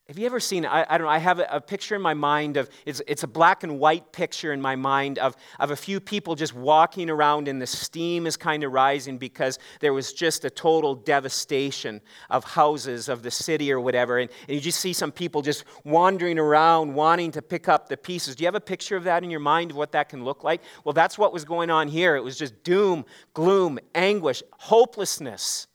have 0.08 0.18
you 0.18 0.26
ever 0.26 0.38
seen, 0.38 0.66
I, 0.66 0.84
I 0.86 0.98
don't 0.98 1.06
know, 1.06 1.10
I 1.10 1.18
have 1.18 1.38
a, 1.38 1.46
a, 1.50 1.60
picture 1.62 1.94
in 1.94 2.02
my 2.02 2.12
mind 2.12 2.58
of, 2.58 2.68
it's, 2.84 3.00
it's 3.06 3.22
a 3.22 3.26
black 3.26 3.62
and 3.62 3.78
white 3.78 4.12
picture 4.12 4.52
in 4.52 4.60
my 4.60 4.76
mind 4.76 5.18
of, 5.18 5.34
of 5.58 5.70
a 5.70 5.76
few 5.76 5.98
people 5.98 6.34
just 6.34 6.52
walking 6.52 7.08
around 7.08 7.48
and 7.48 7.60
the 7.60 7.66
steam 7.66 8.26
is 8.26 8.36
kind 8.36 8.64
of 8.64 8.72
rising 8.72 9.16
because 9.16 9.58
there 9.80 9.94
was 9.94 10.12
just 10.12 10.44
a 10.44 10.50
total 10.50 10.94
devastation 10.94 12.02
of 12.28 12.44
houses 12.44 13.08
of 13.08 13.22
the 13.22 13.30
city 13.30 13.72
or 13.72 13.80
whatever. 13.80 14.18
And, 14.18 14.30
and 14.46 14.54
you 14.54 14.60
just 14.60 14.80
see 14.80 14.92
some 14.92 15.10
people 15.10 15.40
just 15.40 15.64
wandering 15.84 16.38
around 16.38 16.92
wanting 16.92 17.30
to 17.30 17.40
pick 17.40 17.66
up 17.66 17.88
the 17.88 17.96
pieces. 17.96 18.36
Do 18.36 18.44
you 18.44 18.46
have 18.46 18.54
a 18.54 18.60
picture 18.60 18.98
of 18.98 19.04
that 19.04 19.24
in 19.24 19.30
your 19.30 19.40
mind 19.40 19.70
of 19.70 19.78
what 19.78 19.92
that 19.92 20.10
can 20.10 20.22
look 20.22 20.44
like? 20.44 20.60
Well, 20.84 20.92
that's 20.92 21.16
what 21.16 21.32
was 21.32 21.46
going 21.46 21.70
on 21.70 21.88
here. 21.88 22.14
It 22.14 22.22
was 22.22 22.36
just 22.36 22.62
doom, 22.62 23.06
gloom, 23.32 23.78
anguish, 23.94 24.42
hopelessness. 24.52 25.66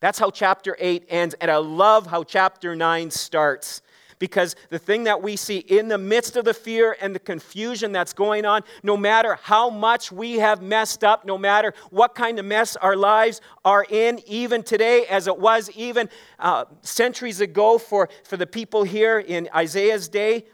That's 0.00 0.18
how 0.18 0.30
chapter 0.30 0.76
8 0.78 1.06
ends. 1.08 1.34
And 1.40 1.50
I 1.50 1.56
love 1.56 2.06
how 2.06 2.22
chapter 2.24 2.76
9 2.76 3.10
starts. 3.10 3.82
Because 4.18 4.56
the 4.70 4.78
thing 4.80 5.04
that 5.04 5.22
we 5.22 5.36
see 5.36 5.58
in 5.58 5.86
the 5.86 5.98
midst 5.98 6.36
of 6.36 6.44
the 6.44 6.54
fear 6.54 6.96
and 7.00 7.14
the 7.14 7.20
confusion 7.20 7.92
that's 7.92 8.12
going 8.12 8.44
on, 8.44 8.62
no 8.82 8.96
matter 8.96 9.38
how 9.42 9.70
much 9.70 10.10
we 10.10 10.38
have 10.40 10.60
messed 10.60 11.04
up, 11.04 11.24
no 11.24 11.38
matter 11.38 11.72
what 11.90 12.16
kind 12.16 12.38
of 12.40 12.44
mess 12.44 12.74
our 12.76 12.96
lives 12.96 13.40
are 13.64 13.86
in, 13.88 14.20
even 14.26 14.64
today, 14.64 15.06
as 15.06 15.28
it 15.28 15.38
was 15.38 15.70
even 15.76 16.08
uh, 16.40 16.64
centuries 16.82 17.40
ago 17.40 17.78
for, 17.78 18.08
for 18.24 18.36
the 18.36 18.46
people 18.46 18.82
here 18.82 19.20
in 19.20 19.48
Isaiah's 19.54 20.08
day, 20.08 20.46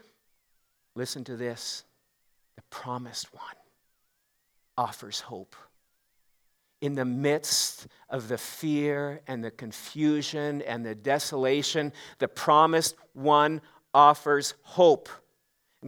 listen 0.93 1.23
to 1.23 1.35
this 1.35 1.85
the 2.55 2.61
promised 2.69 3.33
one 3.33 3.43
offers 4.77 5.21
hope 5.21 5.55
in 6.85 6.93
the 6.93 7.03
midst 7.03 7.87
of 8.09 8.27
the 8.27 8.37
fear 8.37 9.19
and 9.25 9.43
the 9.43 9.49
confusion 9.49 10.61
and 10.61 10.85
the 10.85 10.93
desolation, 10.93 11.91
the 12.19 12.27
promised 12.27 12.95
one 13.13 13.59
offers 13.91 14.53
hope. 14.61 15.09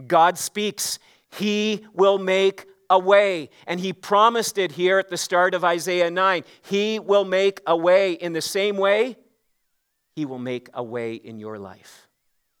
God 0.08 0.36
speaks, 0.36 0.98
He 1.30 1.86
will 1.94 2.18
make 2.18 2.66
a 2.90 2.98
way. 2.98 3.50
And 3.68 3.78
He 3.78 3.92
promised 3.92 4.58
it 4.58 4.72
here 4.72 4.98
at 4.98 5.08
the 5.08 5.16
start 5.16 5.54
of 5.54 5.64
Isaiah 5.64 6.10
9. 6.10 6.42
He 6.62 6.98
will 6.98 7.24
make 7.24 7.60
a 7.64 7.76
way. 7.76 8.14
In 8.14 8.32
the 8.32 8.42
same 8.42 8.76
way, 8.76 9.16
He 10.16 10.24
will 10.24 10.40
make 10.40 10.68
a 10.74 10.82
way 10.82 11.14
in 11.14 11.38
your 11.38 11.60
life. 11.60 12.08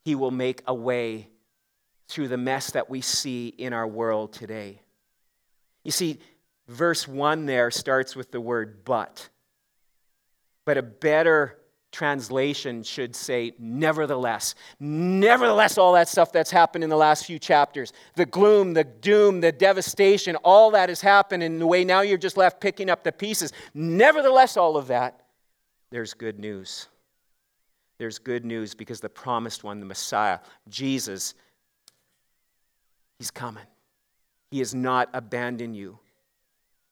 He 0.04 0.14
will 0.14 0.30
make 0.30 0.62
a 0.64 0.74
way 0.74 1.28
through 2.06 2.28
the 2.28 2.38
mess 2.38 2.70
that 2.70 2.88
we 2.88 3.00
see 3.00 3.48
in 3.48 3.72
our 3.72 3.86
world 3.86 4.32
today. 4.32 4.80
You 5.82 5.90
see, 5.90 6.20
verse 6.68 7.08
1 7.08 7.46
there 7.46 7.70
starts 7.70 8.14
with 8.14 8.30
the 8.30 8.40
word 8.40 8.84
but. 8.84 9.28
But 10.64 10.78
a 10.78 10.82
better 10.82 11.58
translation 11.90 12.82
should 12.82 13.16
say, 13.16 13.52
nevertheless. 13.58 14.54
Nevertheless, 14.78 15.78
all 15.78 15.94
that 15.94 16.08
stuff 16.08 16.30
that's 16.30 16.50
happened 16.50 16.84
in 16.84 16.90
the 16.90 16.96
last 16.96 17.24
few 17.24 17.38
chapters 17.38 17.92
the 18.14 18.26
gloom, 18.26 18.74
the 18.74 18.84
doom, 18.84 19.40
the 19.40 19.52
devastation, 19.52 20.36
all 20.36 20.70
that 20.72 20.88
has 20.88 21.00
happened 21.00 21.42
in 21.42 21.58
the 21.58 21.66
way 21.66 21.84
now 21.84 22.02
you're 22.02 22.18
just 22.18 22.36
left 22.36 22.60
picking 22.60 22.90
up 22.90 23.04
the 23.04 23.12
pieces. 23.12 23.52
Nevertheless, 23.74 24.56
all 24.56 24.76
of 24.76 24.88
that, 24.88 25.22
there's 25.90 26.14
good 26.14 26.38
news. 26.38 26.88
There's 27.96 28.18
good 28.18 28.44
news 28.44 28.74
because 28.74 29.00
the 29.00 29.08
promised 29.08 29.64
one, 29.64 29.80
the 29.80 29.86
Messiah, 29.86 30.38
Jesus, 30.68 31.34
he's 33.18 33.30
coming. 33.30 33.64
He 34.50 34.60
has 34.60 34.74
not 34.74 35.08
abandoned 35.12 35.76
you. 35.76 35.98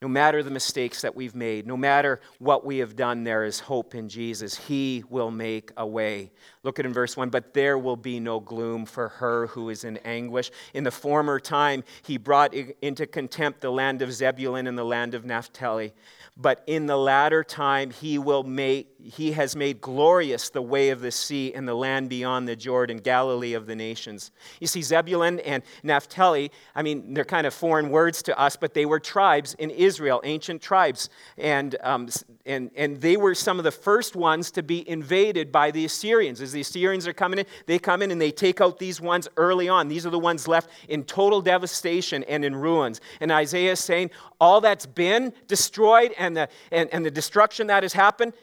No 0.07 0.13
matter 0.13 0.41
the 0.41 0.53
mistakes 0.53 1.03
that 1.03 1.17
we've 1.17 1.35
made, 1.35 1.67
no 1.67 1.77
matter 1.77 2.21
what 2.39 2.65
we 2.65 2.79
have 2.79 2.95
done, 2.95 3.25
there 3.25 3.43
is 3.43 3.59
hope 3.59 3.93
in 3.93 4.09
Jesus. 4.09 4.55
He 4.55 5.03
will 5.11 5.33
make 5.33 5.73
a 5.77 5.85
way. 5.85 6.31
Look 6.63 6.79
at 6.79 6.87
in 6.87 6.93
verse 6.93 7.17
1 7.17 7.29
But 7.31 7.55
there 7.55 7.77
will 7.77 7.97
be 7.97 8.21
no 8.21 8.39
gloom 8.39 8.87
for 8.87 9.09
her 9.09 9.49
who 9.49 9.69
is 9.69 9.83
in 9.83 9.97
anguish. 10.05 10.53
In 10.75 10.85
the 10.85 10.93
former 10.93 11.41
time, 11.41 11.83
he 12.03 12.19
brought 12.19 12.55
into 12.55 13.05
contempt 13.09 13.63
the 13.63 13.73
land 13.73 14.01
of 14.01 14.13
Zebulun 14.13 14.69
and 14.69 14.79
the 14.79 14.85
land 14.85 15.15
of 15.15 15.25
Naphtali 15.25 15.93
but 16.37 16.63
in 16.67 16.87
the 16.87 16.97
latter 16.97 17.43
time 17.43 17.91
he 17.91 18.19
will 18.19 18.43
make 18.43 18.96
he 19.07 19.33
has 19.33 19.55
made 19.57 19.81
glorious 19.81 20.51
the 20.51 20.63
way 20.63 20.91
of 20.91 21.01
the 21.01 21.11
sea 21.11 21.53
and 21.55 21.67
the 21.67 21.75
land 21.75 22.09
beyond 22.09 22.49
the 22.49 22.57
jordan 22.57 22.99
galilee 22.99 23.55
of 23.55 23.67
the 23.67 23.77
nations. 23.77 24.31
You 24.61 24.67
see 24.67 24.83
zebulun 24.83 25.41
and 25.41 25.63
naphtali 25.83 26.51
i 26.75 26.83
mean 26.83 27.15
they're 27.15 27.25
kind 27.25 27.47
of 27.47 27.55
foreign 27.55 27.91
words 27.91 28.23
to 28.25 28.39
us 28.39 28.57
but 28.57 28.75
they 28.75 28.87
were 28.87 29.01
tribes 29.01 29.55
in 29.55 29.71
israel 29.71 30.21
ancient 30.25 30.63
tribes. 30.63 31.09
And, 31.39 31.77
um, 31.83 32.09
and, 32.45 32.71
and 32.77 33.01
they 33.01 33.17
were 33.17 33.35
some 33.35 33.59
of 33.59 33.65
the 33.65 33.71
first 33.71 34.17
ones 34.17 34.51
to 34.53 34.63
be 34.63 34.89
invaded 34.89 35.51
by 35.51 35.71
the 35.71 35.85
assyrians. 35.85 36.41
As 36.41 36.53
the 36.53 36.61
assyrians 36.61 37.07
are 37.07 37.13
coming 37.13 37.39
in 37.39 37.47
they 37.67 37.79
come 37.79 38.03
in 38.03 38.11
and 38.11 38.21
they 38.21 38.31
take 38.31 38.61
out 38.61 38.79
these 38.79 39.01
ones 39.01 39.29
early 39.37 39.69
on. 39.69 39.89
These 39.89 40.07
are 40.07 40.11
the 40.11 40.19
ones 40.19 40.49
left 40.49 40.71
in 40.89 41.05
total 41.05 41.41
devastation 41.41 42.25
and 42.25 42.45
in 42.45 42.55
ruins. 42.55 43.01
And 43.21 43.33
isaiah 43.33 43.73
is 43.73 43.81
saying 43.81 44.11
all 44.41 44.61
that's 44.61 44.87
been 44.87 45.33
destroyed 45.47 46.13
and 46.19 46.37
the, 46.37 46.49
and, 46.71 46.89
and 46.93 47.05
the 47.05 47.11
destruction 47.11 47.69
that 47.69 47.83
has 47.83 47.93
happened, 47.93 48.35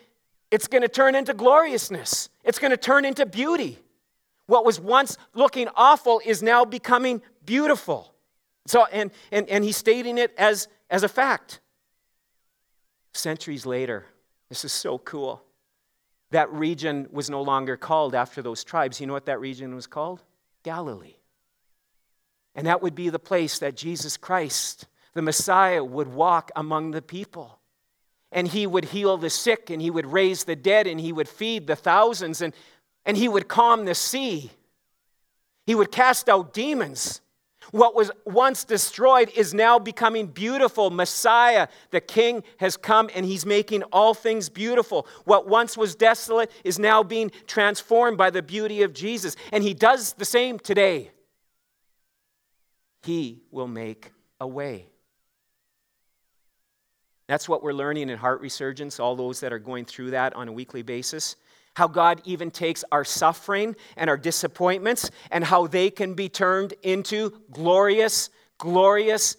it's 0.53 0.67
going 0.67 0.83
to 0.83 0.87
turn 0.87 1.15
into 1.15 1.33
gloriousness. 1.33 2.29
It's 2.43 2.59
going 2.59 2.69
to 2.69 2.77
turn 2.77 3.05
into 3.05 3.25
beauty. 3.25 3.79
What 4.45 4.63
was 4.63 4.79
once 4.79 5.17
looking 5.33 5.67
awful 5.75 6.21
is 6.23 6.43
now 6.43 6.63
becoming 6.63 7.23
beautiful. 7.43 8.13
So, 8.67 8.85
and, 8.85 9.09
and, 9.31 9.49
and 9.49 9.63
he's 9.63 9.77
stating 9.77 10.19
it 10.19 10.31
as, 10.37 10.67
as 10.91 11.01
a 11.01 11.09
fact. 11.09 11.59
Centuries 13.15 13.65
later, 13.65 14.05
this 14.49 14.63
is 14.63 14.71
so 14.71 14.99
cool. 14.99 15.41
That 16.29 16.53
region 16.53 17.07
was 17.11 17.31
no 17.31 17.41
longer 17.41 17.75
called 17.75 18.13
after 18.13 18.43
those 18.43 18.63
tribes. 18.63 19.01
You 19.01 19.07
know 19.07 19.13
what 19.13 19.25
that 19.25 19.39
region 19.39 19.73
was 19.73 19.87
called? 19.87 20.21
Galilee. 20.61 21.15
And 22.53 22.67
that 22.67 22.83
would 22.83 22.93
be 22.93 23.09
the 23.09 23.17
place 23.17 23.57
that 23.57 23.75
Jesus 23.75 24.17
Christ, 24.17 24.85
the 25.15 25.23
Messiah, 25.23 25.83
would 25.83 26.09
walk 26.09 26.51
among 26.55 26.91
the 26.91 27.01
people 27.01 27.57
and 28.34 28.48
he 28.48 28.67
would 28.67 28.86
heal 28.86 29.15
the 29.17 29.30
sick 29.30 29.69
and 29.69 29.82
he 29.82 29.89
would 29.89 30.08
raise 30.08 30.43
the 30.43 30.56
dead 30.56 30.88
and 30.88 31.00
he 31.00 31.13
would 31.13 31.30
feed 31.30 31.67
the 31.67 31.76
thousands 31.76 32.41
and, 32.41 32.54
and 33.06 33.15
he 33.15 33.30
would 33.30 33.48
calm 33.48 33.86
the 33.86 33.96
sea. 33.96 34.52
He 35.65 35.76
would 35.76 35.91
cast 35.91 36.28
out 36.28 36.54
demons. 36.54 37.22
What 37.72 37.96
was 37.96 38.12
once 38.26 38.65
destroyed 38.65 39.32
is 39.36 39.54
now 39.54 39.80
becoming 39.80 40.28
beautiful. 40.28 40.89
Messiah, 40.89 41.67
the 41.91 42.02
King, 42.02 42.43
has 42.58 42.76
come 42.76 43.10
and 43.15 43.26
he's 43.26 43.46
making 43.46 43.84
all 43.84 44.13
things 44.13 44.50
beautiful. 44.50 45.08
What 45.24 45.48
once 45.48 45.78
was 45.78 45.96
desolate 45.96 46.52
is 46.63 46.78
now 46.78 47.04
being 47.04 47.32
transformed 47.48 48.17
by 48.17 48.32
the 48.32 48.41
beauty 48.41 48.82
of 48.82 48.93
Jesus. 48.93 49.36
And 49.52 49.63
he 49.63 49.74
does 49.74 50.13
the 50.13 50.26
same 50.26 50.60
today. 50.60 51.12
He 53.04 53.43
will 53.52 53.67
make 53.67 54.12
a 54.41 54.48
way. 54.48 54.88
That's 57.27 57.47
what 57.47 57.63
we're 57.63 57.73
learning 57.73 58.09
in 58.09 58.17
Heart 58.17 58.41
Resurgence, 58.41 58.99
all 58.99 59.15
those 59.15 59.39
that 59.39 59.53
are 59.53 59.59
going 59.59 59.86
through 59.86 60.12
that 60.12 60.36
on 60.36 60.47
a 60.47 60.51
weekly 60.51 60.81
basis. 60.81 61.36
How 61.75 61.88
God 61.88 62.21
even 62.25 62.51
takes 62.51 62.83
our 62.91 63.03
suffering 63.03 63.75
and 63.97 64.09
our 64.09 64.17
disappointments 64.17 65.09
and 65.31 65.43
how 65.43 65.67
they 65.67 65.89
can 65.89 66.13
be 66.13 66.29
turned 66.29 66.73
into 66.83 67.41
glorious, 67.51 68.29
glorious 68.59 69.38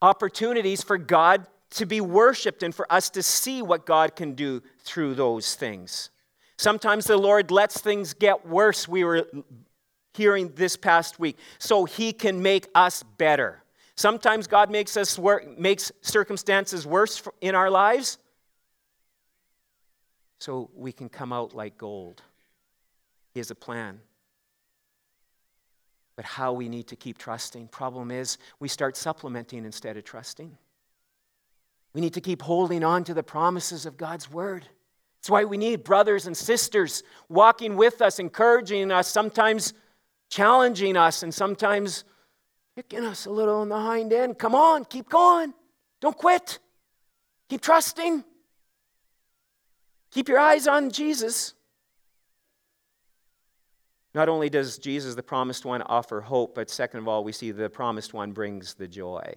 opportunities 0.00 0.82
for 0.82 0.96
God 0.96 1.46
to 1.72 1.86
be 1.86 2.00
worshiped 2.00 2.62
and 2.62 2.74
for 2.74 2.90
us 2.90 3.10
to 3.10 3.22
see 3.22 3.62
what 3.62 3.86
God 3.86 4.16
can 4.16 4.32
do 4.34 4.62
through 4.82 5.14
those 5.14 5.54
things. 5.54 6.10
Sometimes 6.56 7.06
the 7.06 7.16
Lord 7.16 7.50
lets 7.50 7.80
things 7.80 8.14
get 8.14 8.46
worse. 8.46 8.88
We 8.88 9.04
were 9.04 9.26
hearing 10.14 10.52
this 10.56 10.76
past 10.76 11.18
week, 11.18 11.38
so 11.58 11.84
He 11.84 12.12
can 12.12 12.42
make 12.42 12.68
us 12.74 13.02
better. 13.02 13.59
Sometimes 14.00 14.46
God 14.46 14.70
makes 14.70 14.96
us 14.96 15.20
makes 15.58 15.92
circumstances 16.00 16.86
worse 16.86 17.22
in 17.42 17.54
our 17.54 17.68
lives 17.68 18.16
so 20.38 20.70
we 20.74 20.90
can 20.90 21.10
come 21.10 21.34
out 21.34 21.54
like 21.54 21.76
gold. 21.76 22.22
He 23.34 23.40
has 23.40 23.50
a 23.50 23.54
plan. 23.54 24.00
But 26.16 26.24
how 26.24 26.54
we 26.54 26.70
need 26.70 26.86
to 26.86 26.96
keep 26.96 27.18
trusting. 27.18 27.68
Problem 27.68 28.10
is, 28.10 28.38
we 28.58 28.68
start 28.68 28.96
supplementing 28.96 29.66
instead 29.66 29.98
of 29.98 30.04
trusting. 30.04 30.56
We 31.92 32.00
need 32.00 32.14
to 32.14 32.22
keep 32.22 32.40
holding 32.40 32.82
on 32.82 33.04
to 33.04 33.12
the 33.12 33.22
promises 33.22 33.84
of 33.84 33.98
God's 33.98 34.30
word. 34.30 34.66
That's 35.18 35.28
why 35.28 35.44
we 35.44 35.58
need 35.58 35.84
brothers 35.84 36.26
and 36.26 36.34
sisters 36.34 37.02
walking 37.28 37.76
with 37.76 38.00
us, 38.00 38.18
encouraging 38.18 38.92
us, 38.92 39.08
sometimes 39.08 39.74
challenging 40.30 40.96
us, 40.96 41.22
and 41.22 41.34
sometimes 41.34 42.04
kicking 42.82 43.04
us 43.04 43.26
a 43.26 43.30
little 43.30 43.56
on 43.56 43.68
the 43.68 43.78
hind 43.78 44.10
end. 44.10 44.38
Come 44.38 44.54
on, 44.54 44.86
keep 44.86 45.10
going. 45.10 45.52
Don't 46.00 46.16
quit. 46.16 46.58
Keep 47.50 47.60
trusting. 47.60 48.24
Keep 50.10 50.28
your 50.28 50.38
eyes 50.38 50.66
on 50.66 50.90
Jesus. 50.90 51.52
Not 54.14 54.30
only 54.30 54.48
does 54.48 54.78
Jesus, 54.78 55.14
the 55.14 55.22
promised 55.22 55.66
one, 55.66 55.82
offer 55.82 56.22
hope, 56.22 56.54
but 56.54 56.70
second 56.70 57.00
of 57.00 57.08
all, 57.08 57.22
we 57.22 57.32
see 57.32 57.50
the 57.50 57.68
promised 57.68 58.14
one 58.14 58.32
brings 58.32 58.72
the 58.74 58.88
joy. 58.88 59.34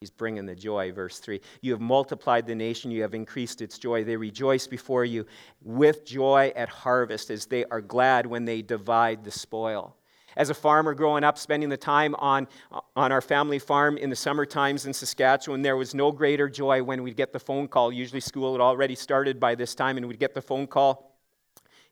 He's 0.00 0.10
bringing 0.10 0.44
the 0.44 0.54
joy, 0.54 0.92
verse 0.92 1.18
3. 1.18 1.40
You 1.62 1.72
have 1.72 1.80
multiplied 1.80 2.46
the 2.46 2.54
nation, 2.54 2.90
you 2.90 3.00
have 3.02 3.14
increased 3.14 3.62
its 3.62 3.78
joy. 3.78 4.04
They 4.04 4.16
rejoice 4.16 4.66
before 4.66 5.06
you 5.06 5.24
with 5.62 6.04
joy 6.04 6.52
at 6.54 6.68
harvest 6.68 7.30
as 7.30 7.46
they 7.46 7.64
are 7.64 7.80
glad 7.80 8.26
when 8.26 8.44
they 8.44 8.60
divide 8.60 9.24
the 9.24 9.30
spoil. 9.30 9.96
As 10.36 10.50
a 10.50 10.54
farmer 10.54 10.94
growing 10.94 11.24
up, 11.24 11.38
spending 11.38 11.68
the 11.68 11.76
time 11.76 12.14
on, 12.16 12.48
on 12.96 13.12
our 13.12 13.20
family 13.20 13.58
farm 13.58 13.96
in 13.96 14.10
the 14.10 14.16
summer 14.16 14.46
times 14.46 14.86
in 14.86 14.92
Saskatchewan, 14.92 15.62
there 15.62 15.76
was 15.76 15.94
no 15.94 16.12
greater 16.12 16.48
joy 16.48 16.82
when 16.82 17.02
we'd 17.02 17.16
get 17.16 17.32
the 17.32 17.40
phone 17.40 17.68
call. 17.68 17.92
Usually, 17.92 18.20
school 18.20 18.52
had 18.52 18.60
already 18.60 18.94
started 18.94 19.40
by 19.40 19.54
this 19.54 19.74
time, 19.74 19.96
and 19.96 20.06
we'd 20.06 20.18
get 20.18 20.34
the 20.34 20.42
phone 20.42 20.66
call 20.66 21.10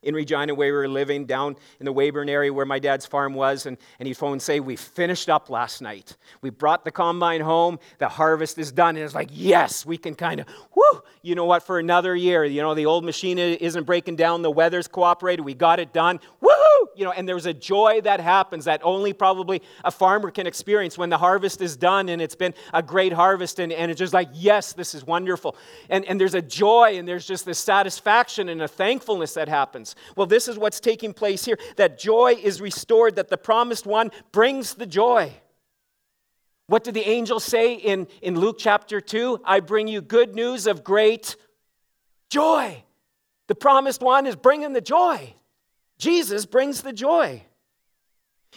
in 0.01 0.15
Regina 0.15 0.55
where 0.55 0.71
we 0.71 0.77
were 0.77 0.87
living, 0.87 1.25
down 1.25 1.55
in 1.79 1.85
the 1.85 1.93
Weyburn 1.93 2.29
area 2.29 2.53
where 2.53 2.65
my 2.65 2.79
dad's 2.79 3.05
farm 3.05 3.33
was, 3.33 3.65
and, 3.65 3.77
and 3.99 4.07
he'd 4.07 4.15
phone 4.15 4.33
and 4.33 4.41
say, 4.41 4.59
We 4.59 4.75
finished 4.75 5.29
up 5.29 5.49
last 5.49 5.81
night. 5.81 6.15
We 6.41 6.49
brought 6.49 6.85
the 6.85 6.91
combine 6.91 7.41
home, 7.41 7.79
the 7.97 8.07
harvest 8.07 8.57
is 8.57 8.71
done. 8.71 8.95
And 8.95 9.03
it's 9.03 9.15
like, 9.15 9.29
Yes, 9.31 9.85
we 9.85 9.97
can 9.97 10.15
kind 10.15 10.39
of, 10.39 10.47
whoo, 10.75 11.01
you 11.21 11.35
know 11.35 11.45
what, 11.45 11.63
for 11.63 11.79
another 11.79 12.15
year. 12.15 12.45
You 12.45 12.61
know, 12.61 12.73
the 12.75 12.85
old 12.85 13.03
machine 13.03 13.37
isn't 13.37 13.83
breaking 13.83 14.15
down, 14.15 14.41
the 14.41 14.51
weather's 14.51 14.87
cooperated, 14.87 15.43
we 15.43 15.53
got 15.53 15.79
it 15.79 15.93
done. 15.93 16.19
Woo! 16.39 16.49
You 16.95 17.05
know, 17.05 17.11
and 17.11 17.27
there's 17.27 17.45
a 17.45 17.53
joy 17.53 18.01
that 18.01 18.19
happens 18.19 18.65
that 18.65 18.81
only 18.83 19.13
probably 19.13 19.61
a 19.83 19.91
farmer 19.91 20.31
can 20.31 20.47
experience 20.47 20.97
when 20.97 21.09
the 21.09 21.17
harvest 21.17 21.61
is 21.61 21.77
done 21.77 22.09
and 22.09 22.21
it's 22.21 22.35
been 22.35 22.53
a 22.73 22.83
great 22.83 23.13
harvest, 23.13 23.59
and, 23.59 23.71
and 23.71 23.91
it's 23.91 23.99
just 23.99 24.13
like, 24.13 24.29
Yes, 24.33 24.73
this 24.73 24.93
is 24.95 25.05
wonderful. 25.05 25.55
And, 25.89 26.05
and 26.05 26.19
there's 26.19 26.33
a 26.33 26.41
joy 26.41 26.97
and 26.97 27.07
there's 27.07 27.25
just 27.25 27.45
this 27.45 27.59
satisfaction 27.59 28.49
and 28.49 28.61
a 28.61 28.67
thankfulness 28.67 29.33
that 29.33 29.47
happens. 29.47 29.95
Well, 30.15 30.27
this 30.27 30.47
is 30.47 30.57
what's 30.57 30.79
taking 30.79 31.13
place 31.13 31.45
here 31.45 31.57
that 31.77 31.99
joy 31.99 32.35
is 32.41 32.61
restored, 32.61 33.15
that 33.15 33.29
the 33.29 33.37
promised 33.37 33.85
one 33.85 34.11
brings 34.31 34.73
the 34.73 34.85
joy. 34.85 35.33
What 36.69 36.83
did 36.83 36.93
the 36.93 37.09
angel 37.09 37.39
say 37.39 37.73
in, 37.73 38.07
in 38.21 38.39
Luke 38.39 38.57
chapter 38.59 39.01
2? 39.01 39.41
I 39.43 39.59
bring 39.59 39.87
you 39.87 40.01
good 40.01 40.35
news 40.35 40.67
of 40.67 40.83
great 40.83 41.35
joy. 42.29 42.83
The 43.47 43.55
promised 43.55 44.01
one 44.01 44.27
is 44.27 44.35
bringing 44.35 44.73
the 44.73 44.81
joy. 44.81 45.33
Jesus 45.99 46.45
brings 46.45 46.81
the 46.81 46.93
joy. 46.93 47.43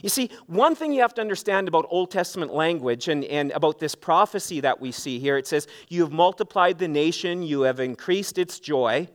You 0.00 0.09
see, 0.09 0.31
one 0.46 0.74
thing 0.74 0.92
you 0.92 1.02
have 1.02 1.14
to 1.14 1.20
understand 1.20 1.68
about 1.68 1.87
Old 1.90 2.11
Testament 2.11 2.55
language 2.55 3.09
and, 3.09 3.24
and 3.24 3.50
about 3.50 3.78
this 3.78 3.94
prophecy 3.94 4.61
that 4.61 4.81
we 4.81 4.90
see 4.90 5.18
here 5.18 5.37
it 5.37 5.46
says, 5.46 5.66
You 5.88 6.02
have 6.02 6.12
multiplied 6.12 6.78
the 6.78 6.88
nation, 6.88 7.42
you 7.42 7.62
have 7.62 7.78
increased 7.78 8.38
its 8.38 8.59
joy. 8.59 9.09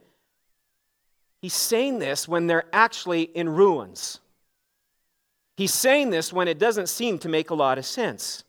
He's 1.41 1.53
saying 1.53 1.99
this 1.99 2.27
when 2.27 2.47
they're 2.47 2.65
actually 2.73 3.23
in 3.23 3.49
ruins. 3.49 4.19
He's 5.55 5.73
saying 5.73 6.11
this 6.11 6.31
when 6.31 6.47
it 6.47 6.59
doesn't 6.59 6.87
seem 6.87 7.17
to 7.19 7.29
make 7.29 7.49
a 7.49 7.55
lot 7.55 7.79
of 7.79 7.85
sense. 7.85 8.43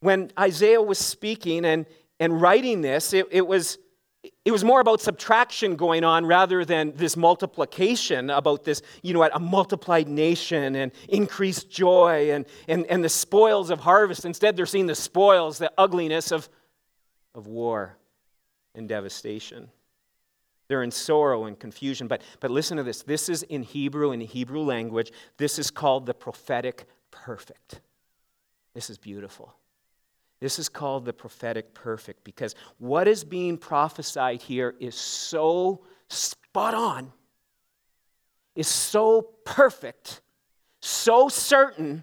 When 0.00 0.30
Isaiah 0.38 0.82
was 0.82 0.98
speaking 0.98 1.64
and, 1.64 1.86
and 2.18 2.40
writing 2.40 2.82
this, 2.82 3.14
it, 3.14 3.26
it, 3.30 3.46
was, 3.46 3.78
it 4.44 4.52
was 4.52 4.64
more 4.64 4.80
about 4.80 5.02
subtraction 5.02 5.76
going 5.76 6.02
on 6.02 6.24
rather 6.24 6.64
than 6.64 6.92
this 6.96 7.14
multiplication, 7.16 8.30
about 8.30 8.64
this, 8.64 8.80
you 9.02 9.12
know, 9.12 9.22
a 9.22 9.38
multiplied 9.38 10.08
nation 10.08 10.76
and 10.76 10.92
increased 11.08 11.70
joy 11.70 12.32
and, 12.32 12.46
and, 12.66 12.86
and 12.86 13.04
the 13.04 13.08
spoils 13.10 13.68
of 13.68 13.80
harvest. 13.80 14.24
Instead, 14.24 14.56
they're 14.56 14.64
seeing 14.64 14.86
the 14.86 14.94
spoils, 14.94 15.58
the 15.58 15.70
ugliness 15.76 16.32
of, 16.32 16.48
of 17.34 17.46
war 17.46 17.98
and 18.74 18.88
devastation. 18.88 19.68
They're 20.68 20.82
in 20.84 20.90
sorrow 20.90 21.44
and 21.44 21.58
confusion. 21.58 22.08
But, 22.08 22.22
but 22.38 22.50
listen 22.50 22.78
to 22.78 22.82
this. 22.82 23.02
This 23.02 23.28
is 23.28 23.42
in 23.42 23.62
Hebrew, 23.62 24.12
in 24.12 24.20
Hebrew 24.22 24.62
language. 24.62 25.12
This 25.36 25.58
is 25.58 25.70
called 25.70 26.06
the 26.06 26.14
prophetic 26.14 26.86
perfect. 27.10 27.80
This 28.72 28.88
is 28.88 28.96
beautiful. 28.96 29.52
This 30.40 30.58
is 30.58 30.68
called 30.68 31.04
the 31.04 31.12
prophetic 31.12 31.74
perfect 31.74 32.24
because 32.24 32.54
what 32.78 33.06
is 33.06 33.24
being 33.24 33.58
prophesied 33.58 34.42
here 34.42 34.74
is 34.80 34.94
so 34.94 35.84
spot 36.08 36.74
on, 36.74 37.12
is 38.54 38.66
so 38.66 39.22
perfect, 39.44 40.22
so 40.80 41.28
certain, 41.28 42.02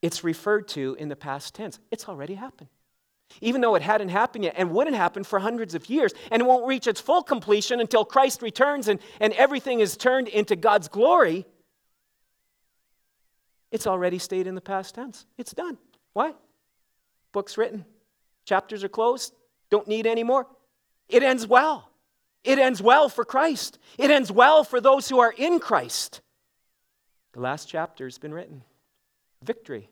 it's 0.00 0.24
referred 0.24 0.68
to 0.68 0.96
in 0.98 1.08
the 1.08 1.16
past 1.16 1.54
tense. 1.54 1.78
It's 1.90 2.08
already 2.08 2.34
happened 2.34 2.70
even 3.40 3.60
though 3.60 3.74
it 3.74 3.82
hadn't 3.82 4.10
happened 4.10 4.44
yet 4.44 4.54
and 4.56 4.70
wouldn't 4.72 4.96
happen 4.96 5.24
for 5.24 5.38
hundreds 5.38 5.74
of 5.74 5.88
years. 5.88 6.12
And 6.30 6.42
it 6.42 6.44
won't 6.44 6.66
reach 6.66 6.86
its 6.86 7.00
full 7.00 7.22
completion 7.22 7.80
until 7.80 8.04
Christ 8.04 8.42
returns 8.42 8.88
and, 8.88 9.00
and 9.20 9.32
everything 9.34 9.80
is 9.80 9.96
turned 9.96 10.28
into 10.28 10.56
God's 10.56 10.88
glory. 10.88 11.46
It's 13.70 13.86
already 13.86 14.18
stayed 14.18 14.46
in 14.46 14.54
the 14.54 14.60
past 14.60 14.94
tense. 14.94 15.24
It's 15.38 15.52
done. 15.52 15.78
Why? 16.12 16.34
Book's 17.32 17.56
written, 17.56 17.84
chapters 18.44 18.84
are 18.84 18.88
closed, 18.88 19.34
don't 19.70 19.88
need 19.88 20.06
any 20.06 20.22
more. 20.22 20.46
It 21.08 21.22
ends 21.22 21.46
well. 21.46 21.90
It 22.44 22.58
ends 22.58 22.82
well 22.82 23.08
for 23.08 23.24
Christ. 23.24 23.78
It 23.98 24.10
ends 24.10 24.30
well 24.32 24.64
for 24.64 24.80
those 24.80 25.08
who 25.08 25.20
are 25.20 25.32
in 25.36 25.60
Christ. 25.60 26.20
The 27.32 27.40
last 27.40 27.68
chapter 27.68 28.04
has 28.04 28.18
been 28.18 28.34
written. 28.34 28.62
Victory. 29.42 29.88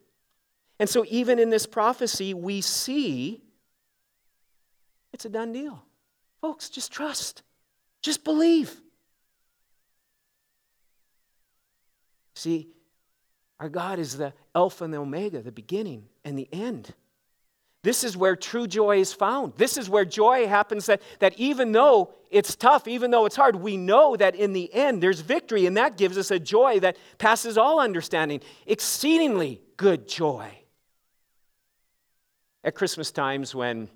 And 0.78 0.88
so, 0.88 1.04
even 1.08 1.38
in 1.38 1.50
this 1.50 1.66
prophecy, 1.66 2.34
we 2.34 2.60
see 2.60 3.42
it's 5.12 5.24
a 5.24 5.28
done 5.28 5.52
deal. 5.52 5.82
Folks, 6.40 6.70
just 6.70 6.92
trust, 6.92 7.42
just 8.02 8.24
believe. 8.24 8.80
See, 12.34 12.68
our 13.58 13.68
God 13.68 13.98
is 13.98 14.16
the 14.16 14.32
Alpha 14.54 14.84
and 14.84 14.94
the 14.94 14.98
Omega, 14.98 15.42
the 15.42 15.52
beginning 15.52 16.06
and 16.24 16.38
the 16.38 16.48
end. 16.52 16.94
This 17.82 18.04
is 18.04 18.16
where 18.16 18.36
true 18.36 18.66
joy 18.66 18.98
is 18.98 19.12
found. 19.12 19.54
This 19.56 19.78
is 19.78 19.88
where 19.88 20.04
joy 20.04 20.46
happens 20.46 20.86
that, 20.86 21.00
that 21.20 21.38
even 21.38 21.72
though 21.72 22.12
it's 22.30 22.54
tough, 22.54 22.86
even 22.86 23.10
though 23.10 23.24
it's 23.24 23.36
hard, 23.36 23.56
we 23.56 23.76
know 23.78 24.16
that 24.16 24.34
in 24.34 24.52
the 24.52 24.72
end 24.74 25.02
there's 25.02 25.20
victory, 25.20 25.64
and 25.64 25.76
that 25.78 25.96
gives 25.96 26.18
us 26.18 26.30
a 26.30 26.38
joy 26.38 26.80
that 26.80 26.96
passes 27.16 27.56
all 27.56 27.80
understanding. 27.80 28.40
Exceedingly 28.66 29.62
good 29.78 30.06
joy. 30.06 30.50
At 32.62 32.74
Christmas 32.74 33.10
times, 33.10 33.54
when 33.54 33.88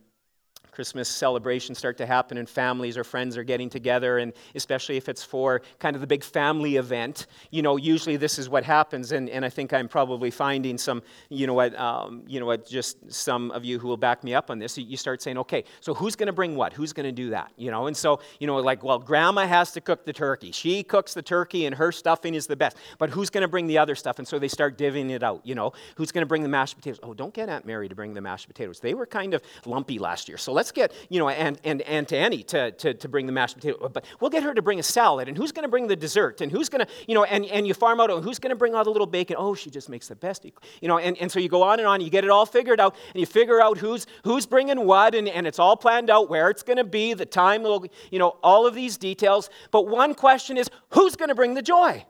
Christmas 0.75 1.09
celebrations 1.09 1.79
start 1.79 1.97
to 1.99 2.07
happen 2.07 2.39
and 2.39 2.49
families 2.49 2.99
or 2.99 3.05
friends 3.05 3.37
are 3.37 3.45
getting 3.45 3.71
together, 3.71 4.19
and 4.19 4.33
especially 4.55 4.97
if 4.97 5.09
it's 5.09 5.23
for 5.23 5.63
kind 5.79 5.95
of 5.95 6.01
the 6.01 6.07
big 6.07 6.25
family 6.25 6.77
event, 6.77 7.27
you 7.51 7.63
know, 7.63 7.77
usually 7.77 8.17
this 8.17 8.39
is 8.39 8.49
what 8.49 8.65
happens. 8.65 9.13
And, 9.13 9.31
and 9.31 9.45
I 9.45 9.49
think 9.49 9.73
I'm 9.73 9.89
probably 9.89 10.31
finding 10.31 10.77
some, 10.79 11.03
you 11.29 11.47
know 11.47 11.55
what, 11.55 11.79
um, 11.79 12.25
you 12.27 12.41
know 12.41 12.47
what, 12.47 12.67
just 12.67 13.13
some 13.13 13.51
of 13.53 13.65
you 13.65 13.79
who 13.79 13.89
will 13.89 13.97
back 13.97 14.25
me 14.25 14.35
up 14.35 14.51
on 14.51 14.59
this. 14.59 14.77
You 14.77 14.97
start 14.97 15.23
saying, 15.23 15.39
okay, 15.39 15.65
so 15.81 15.95
who's 15.95 16.17
going 16.17 16.27
to 16.27 16.33
bring 16.33 16.57
what? 16.57 16.73
Who's 16.73 16.93
going 16.93 17.07
to 17.07 17.13
do 17.13 17.31
that? 17.31 17.53
You 17.57 17.71
know, 17.71 17.87
and 17.87 17.97
so, 17.97 18.21
you 18.41 18.47
know, 18.47 18.57
like, 18.57 18.83
well, 18.83 18.99
grandma 18.99 19.47
has 19.47 19.73
to 19.73 19.81
cook 19.81 20.05
the 20.05 20.13
turkey. 20.13 20.53
She 20.53 20.83
cooks 20.83 21.15
the 21.15 21.23
turkey 21.23 21.67
and 21.67 21.75
her 21.75 21.93
stuffing 21.93 22.35
is 22.35 22.47
the 22.47 22.57
best. 22.57 22.77
But 22.99 23.11
who's 23.11 23.31
going 23.31 23.43
to 23.43 23.49
bring 23.49 23.67
the 23.67 23.79
other 23.79 23.95
stuff? 23.95 24.19
And 24.19 24.27
so 24.27 24.39
they 24.39 24.49
start 24.49 24.77
divvying 24.77 25.11
it 25.11 25.23
out, 25.23 25.41
you 25.45 25.55
know. 25.55 25.73
Who's 25.97 26.13
going 26.13 26.23
to 26.23 26.27
bring 26.27 26.43
the 26.43 26.49
mashed 26.49 26.77
potatoes? 26.77 27.01
Oh, 27.03 27.15
don't 27.15 27.33
get 27.33 27.49
Aunt 27.49 27.65
Mary 27.65 27.89
to 27.89 27.95
bring 27.95 28.15
the 28.15 28.21
mashed 28.21 28.49
potatoes. 28.49 28.81
They 28.81 28.95
were 28.95 29.07
kind 29.07 29.35
of 29.35 29.43
lumpy 29.67 29.99
last 29.99 30.29
year. 30.29 30.39
So 30.39 30.53
let's 30.53 30.64
let's 30.65 30.73
get, 30.73 30.93
you 31.11 31.19
know, 31.19 31.29
and, 31.29 31.61
and 31.63 31.83
Aunt 31.83 32.11
Annie 32.11 32.43
to, 32.45 32.71
to, 32.71 32.95
to 32.95 33.07
bring 33.07 33.27
the 33.27 33.33
mashed 33.33 33.57
potato. 33.57 33.87
But 33.91 34.07
we'll 34.19 34.31
get 34.31 34.43
her 34.43 34.55
to 34.55 34.63
bring 34.63 34.79
a 34.79 34.83
salad. 34.83 35.29
And 35.29 35.37
who's 35.37 35.53
going 35.53 35.65
to 35.65 35.69
bring 35.69 35.89
the 35.89 35.97
dessert? 35.97 36.41
And 36.41 36.51
who's 36.51 36.71
going 36.71 36.87
to, 36.87 36.91
you 37.07 37.15
know, 37.15 37.25
and, 37.25 37.45
and 37.47 37.67
you 37.67 37.75
farm 37.75 38.01
out, 38.01 38.09
who's 38.23 38.39
going 38.39 38.51
to 38.51 38.57
bring 38.57 38.75
all 38.75 38.83
the 38.83 38.91
little 38.91 39.07
bacon? 39.07 39.37
Oh, 39.39 39.55
she 39.55 39.69
just 39.69 39.91
makes 39.91 40.09
the 40.09 40.17
best. 40.17 40.47
You 40.81 40.89
know, 40.89 40.97
and, 40.97 41.19
and 41.19 41.31
so 41.31 41.39
you 41.39 41.51
go 41.51 41.63
on 41.63 41.81
and 41.81 41.87
on. 41.87 42.01
You 42.01 42.09
get 42.09 42.25
it 42.25 42.31
all 42.31 42.47
figured 42.47 42.81
out. 42.81 42.97
And 43.13 43.21
you 43.21 43.27
figure 43.27 43.61
out 43.61 43.77
who's, 43.77 44.07
who's 44.25 44.47
bringing 44.47 44.87
what. 44.87 45.15
And, 45.15 45.29
and 45.29 45.47
it's 45.47 45.59
all 45.59 45.77
planned 45.77 46.09
out, 46.09 46.31
where 46.31 46.49
it's 46.49 46.63
going 46.63 46.79
to 46.79 46.85
be, 46.85 47.13
the 47.13 47.27
time, 47.27 47.63
you 48.11 48.19
know, 48.19 48.37
all 48.43 48.67
of 48.67 48.75
these 48.75 48.97
details. 48.97 49.51
But 49.71 49.87
one 49.87 50.15
question 50.15 50.57
is, 50.57 50.71
who's 50.91 51.15
going 51.15 51.29
to 51.29 51.35
bring 51.35 51.53
the 51.53 51.63
joy? 51.63 52.07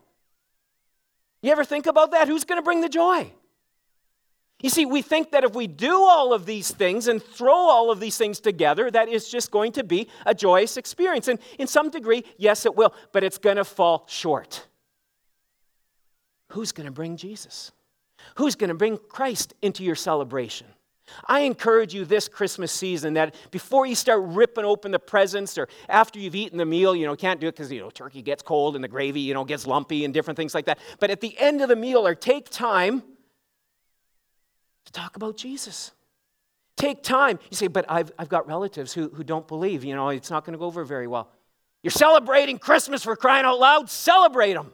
You 1.43 1.51
ever 1.51 1.65
think 1.65 1.87
about 1.87 2.13
that? 2.13 2.29
Who's 2.29 2.45
going 2.45 2.59
to 2.59 2.63
bring 2.63 2.83
the 2.83 2.89
joy? 2.89 3.33
You 4.65 4.71
see, 4.71 4.87
we 4.87 5.03
think 5.03 5.33
that 5.33 5.45
if 5.45 5.55
we 5.55 5.67
do 5.67 5.95
all 5.95 6.33
of 6.33 6.47
these 6.47 6.71
things 6.71 7.07
and 7.07 7.23
throw 7.23 7.53
all 7.53 7.91
of 7.91 8.01
these 8.01 8.17
things 8.17 8.41
together, 8.41 8.91
that 8.91 9.11
it's 9.11 9.29
just 9.29 9.51
going 9.51 9.73
to 9.73 9.85
be 9.85 10.09
a 10.25 10.35
joyous 10.35 10.79
experience. 10.79 11.29
And 11.29 11.39
in 11.59 11.67
some 11.67 11.91
degree, 11.91 12.25
yes, 12.39 12.65
it 12.65 12.75
will, 12.75 12.95
but 13.13 13.23
it's 13.23 13.37
going 13.37 13.59
to 13.59 13.65
fall 13.65 14.07
short. 14.09 14.67
Who's 16.53 16.73
going 16.73 16.87
to 16.87 16.91
bring 16.91 17.19
Jesus? 17.19 17.73
Who's 18.37 18.55
going 18.55 18.69
to 18.69 18.75
bring 18.75 18.97
Christ 18.97 19.53
into 19.61 19.85
your 19.85 19.97
celebration? 19.97 20.69
I 21.29 21.41
encourage 21.41 21.93
you 21.93 22.07
this 22.07 22.27
Christmas 22.27 22.73
season 22.73 23.13
that 23.13 23.35
before 23.51 23.85
you 23.85 23.95
start 23.95 24.23
ripping 24.25 24.65
open 24.65 24.93
the 24.93 24.99
presents 24.99 25.59
or 25.59 25.69
after 25.91 26.19
you've 26.19 26.35
eaten 26.35 26.57
the 26.57 26.65
meal, 26.65 26.97
you 26.97 27.05
know, 27.05 27.15
can't 27.15 27.39
do 27.39 27.49
it 27.49 27.53
because, 27.53 27.71
you 27.71 27.81
know, 27.81 27.91
turkey 27.91 28.23
gets 28.23 28.43
cold 28.43 28.77
and 28.77 28.83
the 28.83 28.89
gravy, 28.89 29.21
you 29.21 29.35
know, 29.35 29.45
gets 29.45 29.67
lumpy 29.67 30.07
and 30.07 30.15
different 30.15 30.39
things 30.39 30.55
like 30.55 30.65
that. 30.65 30.79
But 31.01 31.11
at 31.11 31.21
the 31.21 31.37
end 31.39 31.61
of 31.61 31.69
the 31.69 31.77
meal, 31.77 32.07
or 32.07 32.15
take 32.15 32.49
time 32.49 33.03
talk 34.95 35.17
about 35.17 35.37
Jesus. 35.37 35.93
Take 36.77 37.03
time. 37.03 37.39
You 37.51 37.57
say, 37.57 37.67
but 37.67 37.85
I've, 37.89 38.13
I've 38.19 38.29
got 38.29 38.47
relatives 38.47 38.93
who, 38.93 39.09
who 39.11 39.23
don't 39.23 39.47
believe. 39.47 39.85
You 39.85 39.95
know, 39.95 40.09
it's 40.09 40.31
not 40.31 40.45
going 40.45 40.53
to 40.53 40.59
go 40.59 40.67
over 40.67 40.85
very 40.85 41.07
well. 41.07 41.31
You're 41.83 41.91
celebrating 41.91 42.59
Christmas 42.59 43.05
for 43.05 43.15
crying 43.15 43.45
out 43.45 43.59
loud. 43.59 43.91
Celebrate 43.91 44.55
them, 44.55 44.73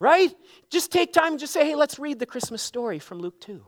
right? 0.00 0.34
Just 0.70 0.90
take 0.90 1.12
time 1.12 1.32
and 1.32 1.40
just 1.40 1.52
say, 1.52 1.66
hey, 1.66 1.74
let's 1.74 1.98
read 1.98 2.18
the 2.18 2.26
Christmas 2.26 2.62
story 2.62 2.98
from 2.98 3.18
Luke 3.18 3.40
2. 3.40 3.62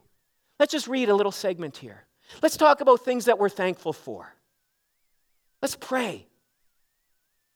Let's 0.59 0.73
just 0.73 0.89
read 0.89 1.09
a 1.11 1.15
little 1.15 1.33
segment 1.33 1.77
here. 1.77 2.07
Let's 2.43 2.57
talk 2.57 2.81
about 2.81 3.05
things 3.05 3.27
that 3.27 3.39
we're 3.39 3.49
thankful 3.49 3.93
for. 3.93 4.35
Let's 5.63 5.77
pray. 5.77 6.27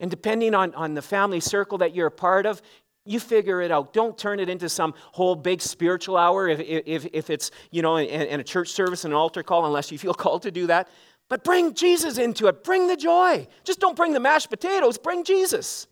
And 0.01 0.11
depending 0.11 0.55
on, 0.55 0.75
on 0.75 0.95
the 0.95 1.03
family 1.03 1.41
circle 1.41 1.79
that 1.79 1.95
you're 1.95 2.09
a 2.09 2.11
part 2.11 2.47
of, 2.47 2.61
you 3.07 3.21
figure 3.21 3.61
it 3.61 3.71
out. 3.71 3.93
Don't 3.93 4.17
turn 4.17 4.41
it 4.41 4.49
into 4.49 4.69
some 4.69 4.95
whole 5.13 5.35
big 5.35 5.61
spiritual 5.61 6.17
hour 6.17 6.49
if, 6.49 6.61
if, 6.61 7.07
if 7.13 7.31
it's, 7.31 7.51
you 7.71 7.83
know, 7.83 7.99
in, 7.99 8.41
a 8.41 8.45
church 8.45 8.71
service 8.71 9.05
and 9.05 9.13
an 9.13 9.19
altar 9.19 9.43
call, 9.43 9.67
unless 9.67 9.93
you 9.93 9.99
feel 9.99 10.15
called 10.15 10.43
to 10.43 10.51
do 10.51 10.67
that. 10.69 10.89
But 11.29 11.45
bring 11.45 11.75
Jesus 11.75 12.19
into 12.19 12.47
it. 12.47 12.65
Bring 12.65 12.87
the 12.87 12.97
joy. 12.97 13.47
Just 13.65 13.81
don't 13.81 13.97
bring 13.97 14.13
the 14.13 14.21
mashed 14.21 14.51
potatoes. 14.51 14.99
Bring 14.99 15.25
Jesus. 15.25 15.87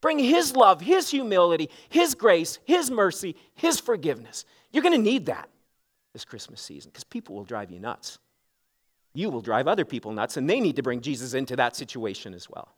Bring 0.00 0.18
His 0.18 0.56
love, 0.56 0.80
His 0.80 1.10
humility, 1.10 1.70
His 1.88 2.14
grace, 2.14 2.58
His 2.64 2.90
mercy, 2.90 3.36
His 3.54 3.78
forgiveness. 3.78 4.44
You're 4.72 4.82
going 4.82 4.96
to 4.96 5.02
need 5.02 5.26
that 5.26 5.48
this 6.12 6.24
Christmas 6.24 6.60
season 6.60 6.90
because 6.90 7.04
people 7.04 7.34
will 7.34 7.44
drive 7.44 7.70
you 7.70 7.78
nuts. 7.78 8.18
You 9.12 9.30
will 9.30 9.40
drive 9.40 9.66
other 9.68 9.84
people 9.84 10.12
nuts, 10.12 10.36
and 10.36 10.48
they 10.48 10.60
need 10.60 10.76
to 10.76 10.82
bring 10.82 11.00
Jesus 11.00 11.34
into 11.34 11.56
that 11.56 11.76
situation 11.76 12.32
as 12.32 12.48
well. 12.48 12.74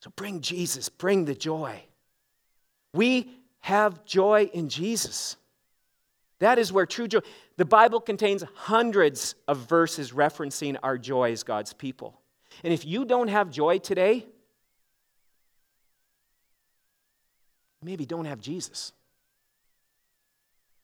So 0.00 0.10
bring 0.16 0.40
Jesus, 0.40 0.88
bring 0.88 1.24
the 1.24 1.34
joy. 1.34 1.82
We 2.92 3.30
have 3.60 4.04
joy 4.04 4.50
in 4.52 4.68
Jesus. 4.68 5.36
That 6.38 6.58
is 6.58 6.72
where 6.72 6.86
true 6.86 7.08
joy. 7.08 7.20
The 7.56 7.64
Bible 7.64 8.00
contains 8.00 8.44
hundreds 8.54 9.34
of 9.46 9.58
verses 9.68 10.12
referencing 10.12 10.76
our 10.82 10.96
joy 10.96 11.32
as 11.32 11.42
God's 11.42 11.72
people. 11.72 12.20
And 12.62 12.72
if 12.72 12.84
you 12.84 13.04
don't 13.04 13.28
have 13.28 13.50
joy 13.50 13.78
today, 13.78 14.26
maybe 17.82 18.06
don't 18.06 18.24
have 18.24 18.40
Jesus. 18.40 18.92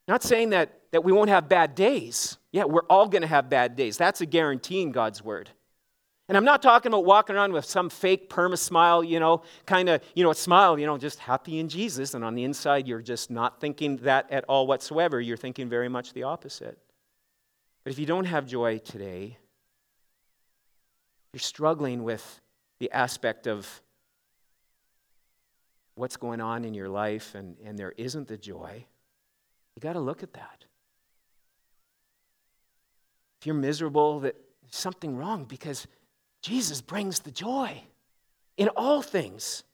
Not 0.06 0.22
saying 0.22 0.50
that, 0.50 0.80
that 0.90 1.04
we 1.04 1.12
won't 1.12 1.30
have 1.30 1.48
bad 1.48 1.74
days. 1.74 2.36
Yeah, 2.52 2.64
we're 2.64 2.82
all 2.90 3.08
going 3.08 3.22
to 3.22 3.28
have 3.28 3.48
bad 3.48 3.76
days. 3.76 3.96
That's 3.96 4.20
a 4.20 4.26
guarantee 4.26 4.82
in 4.82 4.92
God's 4.92 5.22
word. 5.22 5.50
And 6.28 6.38
I'm 6.38 6.44
not 6.44 6.62
talking 6.62 6.90
about 6.90 7.04
walking 7.04 7.36
around 7.36 7.52
with 7.52 7.66
some 7.66 7.90
fake 7.90 8.30
perma 8.30 8.58
smile, 8.58 9.04
you 9.04 9.20
know, 9.20 9.42
kind 9.66 9.90
of, 9.90 10.02
you 10.14 10.24
know, 10.24 10.30
a 10.30 10.34
smile, 10.34 10.78
you 10.78 10.86
know, 10.86 10.96
just 10.96 11.18
happy 11.18 11.58
in 11.58 11.68
Jesus. 11.68 12.14
And 12.14 12.24
on 12.24 12.34
the 12.34 12.44
inside, 12.44 12.88
you're 12.88 13.02
just 13.02 13.30
not 13.30 13.60
thinking 13.60 13.98
that 13.98 14.30
at 14.30 14.44
all 14.48 14.66
whatsoever. 14.66 15.20
You're 15.20 15.36
thinking 15.36 15.68
very 15.68 15.88
much 15.88 16.14
the 16.14 16.22
opposite. 16.22 16.78
But 17.82 17.92
if 17.92 17.98
you 17.98 18.06
don't 18.06 18.24
have 18.24 18.46
joy 18.46 18.78
today, 18.78 19.36
you're 21.34 21.40
struggling 21.40 22.04
with 22.04 22.40
the 22.78 22.90
aspect 22.90 23.46
of 23.46 23.82
what's 25.94 26.16
going 26.16 26.40
on 26.40 26.64
in 26.64 26.72
your 26.72 26.88
life 26.88 27.34
and, 27.34 27.56
and 27.64 27.78
there 27.78 27.92
isn't 27.98 28.28
the 28.28 28.36
joy, 28.38 28.84
you 29.76 29.80
got 29.80 29.92
to 29.92 30.00
look 30.00 30.22
at 30.22 30.32
that. 30.32 30.64
If 33.40 33.46
you're 33.46 33.54
miserable, 33.54 34.20
that 34.20 34.36
something 34.70 35.16
wrong 35.16 35.44
because 35.44 35.86
Jesus 36.44 36.82
brings 36.82 37.20
the 37.20 37.30
joy 37.30 37.82
in 38.58 38.68
all 38.76 39.00
things. 39.00 39.64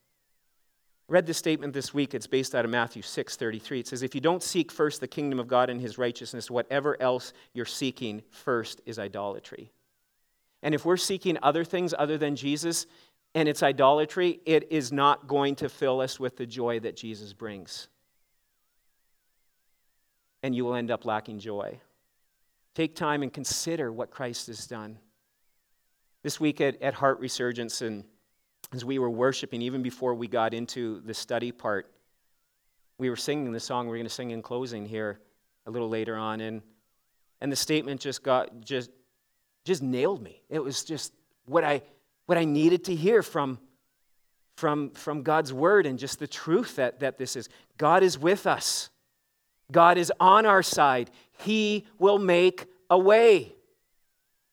Read 1.09 1.27
this 1.27 1.37
statement 1.37 1.73
this 1.73 1.93
week. 1.93 2.15
It's 2.15 2.29
based 2.29 2.55
out 2.55 2.65
of 2.65 2.71
Matthew 2.71 3.03
6 3.03 3.35
33. 3.35 3.81
It 3.81 3.89
says, 3.89 4.05
If 4.05 4.15
you 4.15 4.21
don't 4.21 4.41
seek 4.41 4.71
first 4.71 5.01
the 5.01 5.09
kingdom 5.09 5.41
of 5.41 5.49
God 5.49 5.69
and 5.69 5.81
his 5.81 5.99
righteousness, 5.99 6.49
whatever 6.49 6.97
else 7.03 7.33
you're 7.53 7.65
seeking 7.65 8.23
first 8.31 8.81
is 8.87 9.01
idolatry. 9.01 9.73
And 10.63 10.73
if 10.73 10.85
we're 10.85 10.97
seeking 10.97 11.39
other 11.43 11.65
things 11.65 11.93
other 11.99 12.17
than 12.17 12.37
Jesus 12.37 12.87
and 13.35 13.49
it's 13.49 13.65
idolatry, 13.65 14.39
it 14.47 14.71
is 14.71 14.93
not 14.93 15.27
going 15.27 15.57
to 15.57 15.69
fill 15.69 16.01
us 16.01 16.21
with 16.21 16.37
the 16.37 16.47
joy 16.47 16.79
that 16.79 16.97
Jesus 16.97 17.33
brings 17.33 17.89
and 20.43 20.55
you 20.55 20.65
will 20.65 20.77
end 20.77 20.93
up 20.93 21.05
lacking 21.05 21.41
joy. 21.41 21.81
Take 22.77 22.95
time 22.95 23.25
and 23.25 23.33
consider 23.33 23.93
what 23.93 24.13
Christ 24.13 24.47
has 24.47 24.67
done. 24.69 24.99
This 26.23 26.39
week 26.39 26.61
at, 26.61 26.81
at 26.83 26.95
Heart 26.95 27.21
Resurgence, 27.21 27.83
and 27.83 28.05
as 28.73 28.85
we 28.85 28.99
were 28.99 29.11
worshiping, 29.11 29.63
even 29.63 29.83
before 29.83 30.15
we 30.15 30.29
got 30.29 30.55
into 30.55 31.01
the 31.01 31.15
study 31.15 31.53
part, 31.53 31.91
we 32.99 33.09
were 33.09 33.17
singing 33.17 33.53
the 33.53 33.61
song 33.61 33.87
we're 33.87 33.97
going 33.97 34.07
to 34.07 34.11
sing 34.11 34.31
in 34.31 34.43
closing 34.43 34.85
here 34.85 35.21
a 35.67 35.71
little 35.71 35.89
later 35.89 36.17
on, 36.17 36.41
and, 36.41 36.63
and 37.41 37.51
the 37.51 37.57
statement 37.57 38.01
just 38.01 38.23
got 38.23 38.61
just 38.61 38.91
just 39.65 39.83
nailed 39.83 40.23
me. 40.23 40.43
It 40.49 40.59
was 40.59 40.85
just 40.85 41.13
what 41.47 41.65
I 41.65 41.83
what 42.27 42.39
I 42.39 42.45
needed 42.45 42.85
to 42.85 42.95
hear 42.95 43.23
from 43.23 43.59
from, 44.61 44.91
from 44.91 45.23
God's 45.23 45.55
word 45.55 45.87
and 45.87 45.99
just 45.99 46.19
the 46.19 46.27
truth 46.27 46.77
that, 46.77 47.01
that 47.01 47.17
this 47.17 47.35
is. 47.35 47.49
God 47.79 48.03
is 48.03 48.19
with 48.19 48.47
us. 48.47 48.91
God 49.73 49.97
is 49.97 50.13
on 50.21 50.45
our 50.45 50.63
side. 50.63 51.11
He 51.39 51.87
will 51.99 52.19
make 52.19 52.67
a 52.91 52.99
way. 52.99 53.55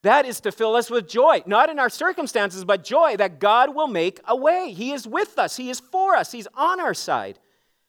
That 0.04 0.26
is 0.26 0.40
to 0.42 0.52
fill 0.52 0.76
us 0.76 0.90
with 0.90 1.08
joy, 1.08 1.42
not 1.46 1.70
in 1.70 1.80
our 1.80 1.90
circumstances, 1.90 2.64
but 2.64 2.84
joy 2.84 3.18
that 3.18 3.40
God 3.40 3.74
will 3.74 3.88
make 3.88 4.20
a 4.28 4.36
way. 4.36 4.72
He 4.72 4.92
is 4.92 5.08
with 5.08 5.40
us, 5.40 5.58
He 5.58 5.70
is 5.70 5.80
for 5.80 6.16
us, 6.16 6.32
He's 6.32 6.48
on 6.54 6.80
our 6.80 6.94
side. 6.94 7.40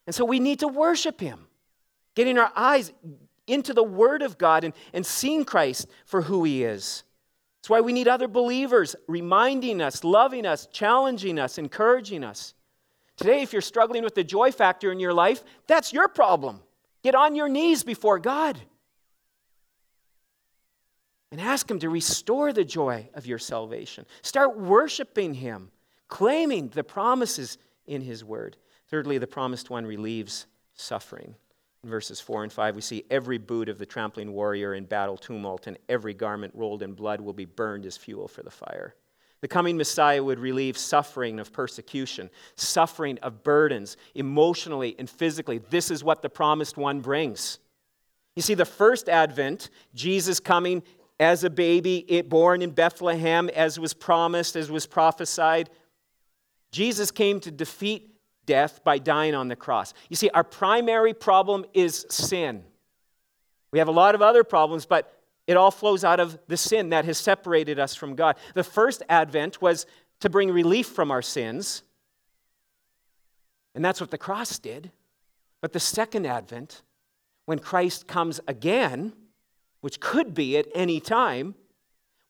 And 0.06 0.14
so 0.14 0.24
we 0.24 0.40
need 0.40 0.60
to 0.60 0.68
worship 0.68 1.20
Him, 1.20 1.46
getting 2.14 2.38
our 2.38 2.50
eyes 2.56 2.92
into 3.46 3.74
the 3.74 3.82
Word 3.82 4.22
of 4.22 4.38
God 4.38 4.64
and, 4.64 4.74
and 4.92 5.04
seeing 5.04 5.44
Christ 5.44 5.86
for 6.06 6.22
who 6.22 6.44
He 6.44 6.64
is. 6.64 7.04
That's 7.60 7.70
why 7.70 7.80
we 7.82 7.92
need 7.92 8.08
other 8.08 8.28
believers 8.28 8.96
reminding 9.06 9.82
us, 9.82 10.02
loving 10.02 10.46
us, 10.46 10.66
challenging 10.72 11.38
us, 11.38 11.58
encouraging 11.58 12.24
us. 12.24 12.54
Today, 13.16 13.42
if 13.42 13.52
you're 13.52 13.60
struggling 13.60 14.04
with 14.04 14.14
the 14.14 14.24
joy 14.24 14.52
factor 14.52 14.92
in 14.92 15.00
your 15.00 15.12
life, 15.12 15.42
that's 15.66 15.92
your 15.92 16.08
problem. 16.08 16.60
Get 17.02 17.14
on 17.14 17.34
your 17.34 17.48
knees 17.48 17.82
before 17.82 18.18
God 18.18 18.58
and 21.30 21.40
ask 21.40 21.70
Him 21.70 21.78
to 21.80 21.90
restore 21.90 22.52
the 22.52 22.64
joy 22.64 23.08
of 23.14 23.26
your 23.26 23.38
salvation. 23.38 24.06
Start 24.22 24.58
worshiping 24.58 25.34
Him, 25.34 25.70
claiming 26.08 26.68
the 26.68 26.84
promises 26.84 27.58
in 27.86 28.00
His 28.00 28.24
Word. 28.24 28.56
Thirdly, 28.88 29.18
the 29.18 29.26
promised 29.26 29.70
one 29.70 29.84
relieves 29.84 30.46
suffering. 30.74 31.34
In 31.84 31.90
verses 31.90 32.20
4 32.20 32.44
and 32.44 32.52
5, 32.52 32.74
we 32.74 32.80
see 32.80 33.04
every 33.10 33.38
boot 33.38 33.68
of 33.68 33.78
the 33.78 33.86
trampling 33.86 34.32
warrior 34.32 34.74
in 34.74 34.84
battle 34.84 35.16
tumult 35.16 35.66
and 35.66 35.78
every 35.88 36.14
garment 36.14 36.54
rolled 36.56 36.82
in 36.82 36.92
blood 36.92 37.20
will 37.20 37.32
be 37.32 37.44
burned 37.44 37.86
as 37.86 37.96
fuel 37.96 38.26
for 38.26 38.42
the 38.42 38.50
fire. 38.50 38.94
The 39.40 39.48
coming 39.48 39.76
Messiah 39.76 40.22
would 40.22 40.40
relieve 40.40 40.76
suffering 40.76 41.38
of 41.38 41.52
persecution, 41.52 42.30
suffering 42.56 43.18
of 43.18 43.44
burdens, 43.44 43.96
emotionally 44.16 44.96
and 44.98 45.08
physically. 45.08 45.58
This 45.58 45.92
is 45.92 46.02
what 46.02 46.22
the 46.22 46.28
promised 46.28 46.76
one 46.76 47.00
brings. 47.00 47.60
You 48.34 48.42
see, 48.42 48.54
the 48.54 48.64
first 48.64 49.08
advent, 49.08 49.70
Jesus 49.94 50.40
coming 50.40 50.82
as 51.20 51.44
a 51.44 51.50
baby, 51.50 52.22
born 52.28 52.62
in 52.62 52.70
Bethlehem, 52.70 53.48
as 53.50 53.78
was 53.78 53.94
promised, 53.94 54.56
as 54.56 54.70
was 54.70 54.86
prophesied, 54.86 55.68
Jesus 56.70 57.10
came 57.10 57.40
to 57.40 57.50
defeat 57.50 58.14
death 58.46 58.82
by 58.84 58.98
dying 58.98 59.34
on 59.34 59.48
the 59.48 59.56
cross. 59.56 59.94
You 60.08 60.16
see, 60.16 60.30
our 60.30 60.44
primary 60.44 61.14
problem 61.14 61.64
is 61.74 62.06
sin. 62.08 62.64
We 63.72 63.78
have 63.78 63.88
a 63.88 63.92
lot 63.92 64.14
of 64.14 64.22
other 64.22 64.44
problems, 64.44 64.86
but 64.86 65.14
it 65.46 65.56
all 65.56 65.70
flows 65.70 66.04
out 66.04 66.20
of 66.20 66.38
the 66.46 66.56
sin 66.56 66.90
that 66.90 67.04
has 67.04 67.18
separated 67.18 67.78
us 67.78 67.94
from 67.94 68.14
God. 68.14 68.36
The 68.54 68.64
first 68.64 69.02
advent 69.08 69.60
was 69.60 69.86
to 70.20 70.30
bring 70.30 70.50
relief 70.50 70.86
from 70.86 71.10
our 71.10 71.22
sins, 71.22 71.82
and 73.74 73.84
that's 73.84 74.00
what 74.00 74.10
the 74.10 74.18
cross 74.18 74.58
did. 74.58 74.90
But 75.60 75.72
the 75.72 75.80
second 75.80 76.26
advent, 76.26 76.82
when 77.46 77.58
Christ 77.58 78.06
comes 78.06 78.40
again, 78.46 79.12
which 79.80 80.00
could 80.00 80.34
be 80.34 80.56
at 80.56 80.66
any 80.74 81.00
time, 81.00 81.54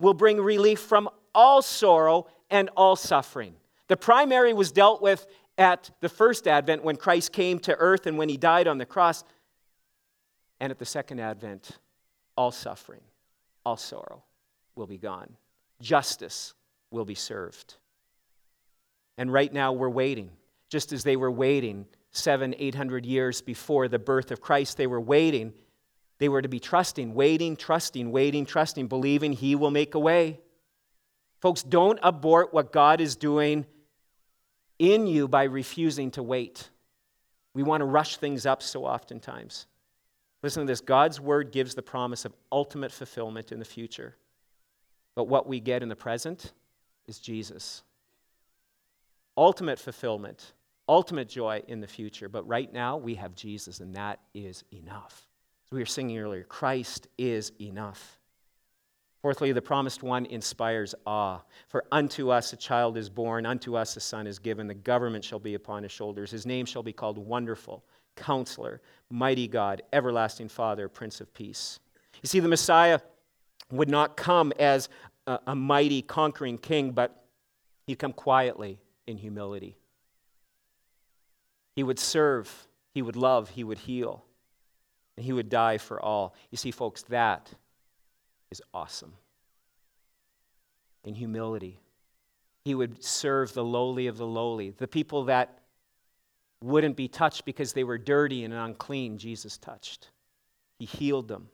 will 0.00 0.14
bring 0.14 0.40
relief 0.40 0.80
from 0.80 1.08
all 1.34 1.62
sorrow 1.62 2.26
and 2.50 2.70
all 2.76 2.96
suffering. 2.96 3.54
The 3.88 3.96
primary 3.96 4.52
was 4.52 4.70
dealt 4.70 5.02
with 5.02 5.26
at 5.56 5.90
the 6.00 6.08
first 6.08 6.46
advent 6.46 6.84
when 6.84 6.96
Christ 6.96 7.32
came 7.32 7.58
to 7.60 7.76
earth 7.76 8.06
and 8.06 8.16
when 8.16 8.28
he 8.28 8.36
died 8.36 8.68
on 8.68 8.78
the 8.78 8.86
cross. 8.86 9.24
And 10.60 10.70
at 10.70 10.78
the 10.78 10.84
second 10.84 11.20
advent, 11.20 11.78
all 12.36 12.52
suffering, 12.52 13.00
all 13.64 13.76
sorrow 13.76 14.22
will 14.76 14.86
be 14.86 14.98
gone. 14.98 15.36
Justice 15.80 16.54
will 16.90 17.04
be 17.04 17.14
served. 17.14 17.74
And 19.16 19.32
right 19.32 19.52
now 19.52 19.72
we're 19.72 19.88
waiting, 19.88 20.30
just 20.68 20.92
as 20.92 21.02
they 21.02 21.16
were 21.16 21.30
waiting 21.30 21.86
seven, 22.10 22.54
eight 22.58 22.74
hundred 22.74 23.04
years 23.04 23.40
before 23.40 23.88
the 23.88 23.98
birth 23.98 24.30
of 24.30 24.40
Christ, 24.40 24.76
they 24.76 24.86
were 24.86 25.00
waiting. 25.00 25.52
They 26.18 26.28
were 26.28 26.42
to 26.42 26.48
be 26.48 26.60
trusting, 26.60 27.14
waiting, 27.14 27.56
trusting, 27.56 28.10
waiting, 28.10 28.44
trusting, 28.44 28.88
believing 28.88 29.32
He 29.32 29.54
will 29.54 29.70
make 29.70 29.94
a 29.94 30.00
way. 30.00 30.40
Folks, 31.40 31.62
don't 31.62 32.00
abort 32.02 32.52
what 32.52 32.72
God 32.72 33.00
is 33.00 33.14
doing 33.14 33.66
in 34.78 35.06
you 35.06 35.28
by 35.28 35.44
refusing 35.44 36.10
to 36.12 36.22
wait. 36.22 36.70
We 37.54 37.62
want 37.62 37.80
to 37.80 37.86
rush 37.86 38.16
things 38.16 38.46
up 38.46 38.62
so 38.62 38.84
oftentimes. 38.84 39.66
Listen 40.42 40.62
to 40.62 40.66
this 40.66 40.80
God's 40.80 41.20
word 41.20 41.52
gives 41.52 41.74
the 41.74 41.82
promise 41.82 42.24
of 42.24 42.34
ultimate 42.50 42.92
fulfillment 42.92 43.52
in 43.52 43.58
the 43.58 43.64
future. 43.64 44.16
But 45.14 45.24
what 45.24 45.48
we 45.48 45.60
get 45.60 45.82
in 45.82 45.88
the 45.88 45.96
present 45.96 46.52
is 47.06 47.18
Jesus. 47.18 47.82
Ultimate 49.36 49.78
fulfillment, 49.78 50.52
ultimate 50.88 51.28
joy 51.28 51.62
in 51.66 51.80
the 51.80 51.86
future. 51.86 52.28
But 52.28 52.46
right 52.46 52.72
now, 52.72 52.96
we 52.96 53.16
have 53.16 53.34
Jesus, 53.34 53.80
and 53.80 53.94
that 53.94 54.20
is 54.34 54.64
enough. 54.72 55.27
As 55.70 55.74
we 55.74 55.80
were 55.80 55.86
singing 55.86 56.18
earlier, 56.18 56.44
Christ 56.44 57.08
is 57.18 57.52
enough. 57.60 58.18
Fourthly, 59.20 59.52
the 59.52 59.60
promised 59.60 60.02
one 60.02 60.24
inspires 60.26 60.94
awe. 61.06 61.40
For 61.66 61.84
unto 61.92 62.30
us 62.30 62.52
a 62.52 62.56
child 62.56 62.96
is 62.96 63.10
born, 63.10 63.44
unto 63.44 63.76
us 63.76 63.96
a 63.96 64.00
son 64.00 64.26
is 64.26 64.38
given, 64.38 64.66
the 64.66 64.74
government 64.74 65.24
shall 65.24 65.40
be 65.40 65.54
upon 65.54 65.82
his 65.82 65.92
shoulders. 65.92 66.30
His 66.30 66.46
name 66.46 66.64
shall 66.64 66.82
be 66.82 66.92
called 66.92 67.18
Wonderful, 67.18 67.84
Counselor, 68.16 68.80
Mighty 69.10 69.46
God, 69.46 69.82
Everlasting 69.92 70.48
Father, 70.48 70.88
Prince 70.88 71.20
of 71.20 71.34
Peace. 71.34 71.80
You 72.22 72.28
see, 72.28 72.40
the 72.40 72.48
Messiah 72.48 73.00
would 73.70 73.90
not 73.90 74.16
come 74.16 74.52
as 74.58 74.88
a, 75.26 75.38
a 75.48 75.54
mighty, 75.54 76.00
conquering 76.00 76.56
king, 76.56 76.92
but 76.92 77.24
he'd 77.86 77.98
come 77.98 78.14
quietly 78.14 78.80
in 79.06 79.18
humility. 79.18 79.76
He 81.76 81.82
would 81.82 81.98
serve, 81.98 82.68
he 82.94 83.02
would 83.02 83.16
love, 83.16 83.50
he 83.50 83.64
would 83.64 83.78
heal, 83.78 84.24
and 85.18 85.24
he 85.24 85.32
would 85.32 85.48
die 85.48 85.78
for 85.78 86.00
all. 86.00 86.32
You 86.52 86.56
see, 86.56 86.70
folks, 86.70 87.02
that 87.08 87.50
is 88.52 88.62
awesome. 88.72 89.14
In 91.02 91.12
humility, 91.12 91.80
he 92.64 92.72
would 92.76 93.02
serve 93.02 93.52
the 93.52 93.64
lowly 93.64 94.06
of 94.06 94.16
the 94.16 94.28
lowly, 94.28 94.70
the 94.70 94.86
people 94.86 95.24
that 95.24 95.58
wouldn't 96.62 96.96
be 96.96 97.08
touched 97.08 97.44
because 97.44 97.72
they 97.72 97.82
were 97.82 97.98
dirty 97.98 98.44
and 98.44 98.54
unclean, 98.54 99.18
Jesus 99.18 99.58
touched. 99.58 100.10
He 100.78 100.84
healed 100.84 101.26
them. 101.26 101.48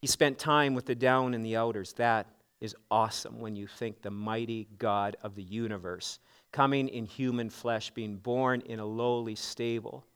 He 0.00 0.06
spent 0.06 0.38
time 0.38 0.74
with 0.74 0.86
the 0.86 0.94
down 0.94 1.34
and 1.34 1.44
the 1.44 1.56
outers. 1.56 1.94
That 1.94 2.28
is 2.60 2.76
awesome 2.92 3.40
when 3.40 3.56
you 3.56 3.66
think 3.66 4.02
the 4.02 4.12
mighty 4.12 4.68
God 4.78 5.16
of 5.24 5.34
the 5.34 5.42
universe 5.42 6.20
coming 6.52 6.86
in 6.86 7.06
human 7.06 7.50
flesh, 7.50 7.90
being 7.90 8.18
born 8.18 8.60
in 8.60 8.78
a 8.78 8.86
lowly 8.86 9.34
stable, 9.34 10.06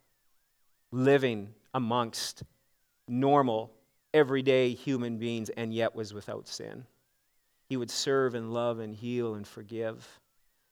living 0.93 1.53
amongst 1.75 2.45
normal 3.09 3.72
everyday 4.14 4.72
human 4.72 5.18
beings 5.18 5.51
and 5.51 5.75
yet 5.75 5.95
was 5.95 6.14
without 6.14 6.49
sin. 6.49 6.87
He 7.68 7.77
would 7.77 7.91
serve 7.91 8.35
and 8.35 8.55
love 8.55 8.79
and 8.79 8.95
heal 8.95 9.35
and 9.35 9.47
forgive. 9.47 10.20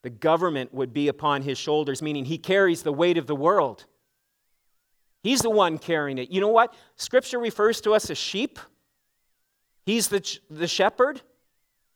The 0.02 0.10
government 0.10 0.72
would 0.72 0.92
be 0.92 1.08
upon 1.08 1.42
his 1.42 1.58
shoulders, 1.58 2.00
meaning 2.02 2.24
he 2.24 2.38
carries 2.38 2.82
the 2.82 2.92
weight 2.92 3.18
of 3.18 3.26
the 3.26 3.36
world. 3.36 3.84
He's 5.22 5.40
the 5.40 5.50
one 5.50 5.78
carrying 5.78 6.18
it. 6.18 6.30
You 6.30 6.40
know 6.40 6.48
what? 6.48 6.74
Scripture 6.96 7.38
refers 7.38 7.80
to 7.82 7.92
us 7.92 8.10
as 8.10 8.18
sheep. 8.18 8.58
He's 9.84 10.08
the, 10.08 10.38
the 10.50 10.66
shepherd. 10.66 11.22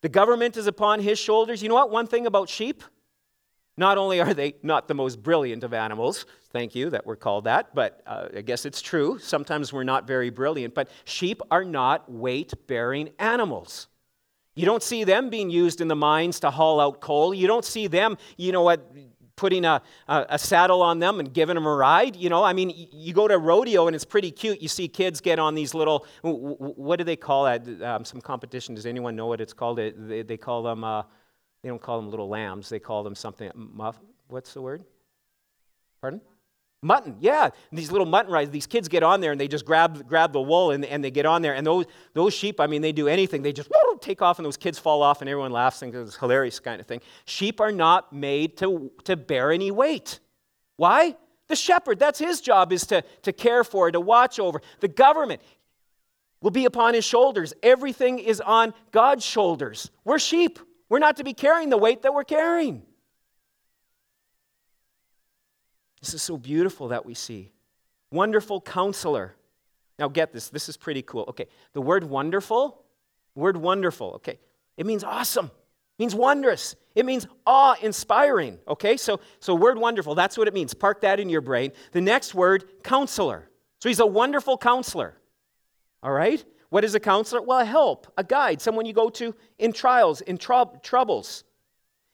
The 0.02 0.09
government 0.09 0.57
is 0.57 0.66
upon 0.66 1.00
his 1.00 1.18
shoulders. 1.18 1.62
You 1.62 1.68
know 1.68 1.74
what? 1.74 1.90
One 1.90 2.07
thing 2.07 2.26
about 2.26 2.48
sheep 2.48 2.82
not 3.76 3.98
only 3.98 4.20
are 4.20 4.34
they 4.34 4.54
not 4.62 4.88
the 4.88 4.94
most 4.94 5.22
brilliant 5.22 5.62
of 5.64 5.74
animals, 5.74 6.26
thank 6.50 6.74
you 6.74 6.90
that 6.90 7.06
we're 7.06 7.16
called 7.16 7.44
that, 7.44 7.74
but 7.74 8.02
uh, 8.06 8.28
I 8.36 8.40
guess 8.40 8.64
it's 8.64 8.80
true. 8.80 9.18
Sometimes 9.18 9.72
we're 9.72 9.84
not 9.84 10.06
very 10.06 10.30
brilliant, 10.30 10.74
but 10.74 10.88
sheep 11.04 11.42
are 11.50 11.64
not 11.64 12.10
weight 12.10 12.54
bearing 12.66 13.10
animals. 13.18 13.88
You 14.54 14.64
don't 14.64 14.82
see 14.82 15.04
them 15.04 15.28
being 15.28 15.50
used 15.50 15.82
in 15.82 15.88
the 15.88 15.96
mines 15.96 16.40
to 16.40 16.50
haul 16.50 16.80
out 16.80 17.00
coal. 17.02 17.34
You 17.34 17.46
don't 17.46 17.64
see 17.64 17.86
them, 17.88 18.16
you 18.38 18.52
know 18.52 18.62
what, 18.62 18.90
putting 19.36 19.66
a, 19.66 19.82
a, 20.08 20.26
a, 20.30 20.38
saddle 20.38 20.80
on 20.80 20.98
them 20.98 21.20
and 21.20 21.32
giving 21.32 21.56
them 21.56 21.66
a 21.66 21.74
ride. 21.74 22.16
You 22.16 22.30
know, 22.30 22.42
I 22.42 22.54
mean, 22.54 22.72
you 22.90 23.12
go 23.12 23.28
to 23.28 23.34
a 23.34 23.38
rodeo 23.38 23.86
and 23.86 23.94
it's 23.94 24.06
pretty 24.06 24.30
cute. 24.30 24.62
You 24.62 24.68
see 24.68 24.88
kids 24.88 25.20
get 25.20 25.38
on 25.38 25.54
these 25.54 25.74
little, 25.74 26.06
what 26.22 26.96
do 26.96 27.04
they 27.04 27.16
call 27.16 27.44
that? 27.44 27.82
Um, 27.82 28.06
some 28.06 28.22
competition. 28.22 28.74
Does 28.74 28.86
anyone 28.86 29.14
know 29.14 29.26
what 29.26 29.42
it's 29.42 29.52
called? 29.52 29.76
They, 29.76 30.22
they 30.22 30.38
call 30.38 30.62
them. 30.62 30.82
Uh, 30.82 31.02
they 31.62 31.68
don't 31.68 31.80
call 31.80 32.00
them 32.00 32.11
little 32.11 32.28
lambs, 32.28 32.68
they 32.68 32.78
call 32.78 33.02
them 33.02 33.14
something. 33.14 33.50
Muff, 33.54 33.98
what's 34.28 34.54
the 34.54 34.62
word? 34.62 34.84
Pardon? 36.00 36.20
Mutton, 36.82 37.16
yeah. 37.20 37.50
These 37.72 37.90
little 37.90 38.07
mutton 38.07 38.32
rides, 38.32 38.50
these 38.50 38.66
kids 38.66 38.86
get 38.86 39.02
on 39.02 39.20
there 39.20 39.32
and 39.32 39.40
they 39.40 39.48
just 39.48 39.64
grab, 39.64 40.07
grab 40.07 40.32
the 40.32 40.40
wool 40.40 40.70
and, 40.70 40.84
and 40.84 41.02
they 41.02 41.11
get 41.11 41.26
on 41.26 41.42
there. 41.42 41.54
And 41.54 41.66
those, 41.66 41.86
those 42.12 42.34
sheep, 42.34 42.61
I 42.61 42.66
mean, 42.66 42.82
they 42.82 42.92
do 42.92 43.09
anything. 43.09 43.42
They 43.42 43.52
just 43.52 43.70
whoo, 43.70 43.98
take 44.00 44.22
off 44.22 44.38
and 44.38 44.46
those 44.46 44.57
kids 44.57 44.78
fall 44.78 45.02
off 45.02 45.20
and 45.20 45.28
everyone 45.28 45.52
laughs 45.52 45.82
and 45.82 45.94
it's 45.94 46.16
hilarious 46.16 46.61
kind 46.61 46.80
of 46.80 46.86
thing. 46.86 47.00
Sheep 47.24 47.61
are 47.61 47.72
not 47.72 48.12
made 48.12 48.57
to, 48.59 48.90
to 49.04 49.16
bear 49.16 49.50
any 49.50 49.70
weight. 49.70 50.20
Why? 50.76 51.16
The 51.48 51.57
shepherd, 51.57 51.98
that's 51.98 52.18
his 52.18 52.40
job, 52.40 52.72
is 52.72 52.86
to, 52.86 53.02
to 53.22 53.32
care 53.32 53.64
for, 53.64 53.90
to 53.90 54.00
watch 54.00 54.38
over. 54.38 54.61
The 54.80 54.88
government 54.88 55.40
will 56.40 56.50
be 56.50 56.66
upon 56.66 56.94
his 56.94 57.04
shoulders. 57.04 57.54
Everything 57.62 58.18
is 58.18 58.40
on 58.40 58.74
God's 58.92 59.24
shoulders. 59.24 59.90
We're 60.04 60.18
sheep. 60.18 60.59
We're 60.89 60.99
not 60.99 61.16
to 61.16 61.24
be 61.24 61.34
carrying 61.34 61.70
the 61.70 61.78
weight 61.78 62.03
that 62.03 62.14
we're 62.14 62.24
carrying. 62.24 62.82
This 66.01 66.14
is 66.14 66.22
so 66.22 66.37
beautiful 66.37 66.89
that 66.89 67.05
we 67.05 67.14
see. 67.14 67.53
Wonderful 68.12 68.61
counselor. 68.61 69.34
Now 69.99 70.09
get 70.09 70.32
this, 70.32 70.49
this 70.51 70.68
is 70.68 70.76
pretty 70.76 71.03
cool. 71.03 71.24
Okay, 71.28 71.47
the 71.72 71.80
word 71.80 72.05
wonderful, 72.05 72.84
word 73.34 73.57
wonderful, 73.57 74.12
okay, 74.16 74.39
it 74.76 74.87
means 74.87 75.03
awesome. 75.03 75.47
It 75.47 76.03
means 76.03 76.14
wondrous. 76.14 76.76
It 76.95 77.07
means 77.07 77.26
awe-inspiring. 77.47 78.59
Okay, 78.68 78.99
so 78.99 79.18
so 79.41 79.55
word 79.55 79.78
wonderful, 79.78 80.14
that's 80.14 80.37
what 80.37 80.47
it 80.47 80.55
means. 80.55 80.74
Park 80.74 81.01
that 81.01 81.18
in 81.18 81.28
your 81.30 81.41
brain. 81.41 81.72
The 81.93 82.03
next 82.03 82.34
word, 82.34 82.84
counselor. 82.84 83.51
So 83.80 83.89
he's 83.89 84.01
a 84.01 84.07
wonderful 84.07 84.59
counselor. 84.59 85.16
All 86.03 86.12
right? 86.12 86.45
What 86.76 86.84
is 86.84 86.94
a 86.94 87.00
counselor? 87.00 87.40
Well, 87.40 87.60
a 87.60 87.64
help, 87.64 88.06
a 88.18 88.22
guide, 88.22 88.60
someone 88.60 88.84
you 88.84 88.92
go 88.92 89.08
to 89.08 89.34
in 89.58 89.72
trials, 89.72 90.20
in 90.20 90.36
trou- 90.36 90.78
troubles. 90.82 91.42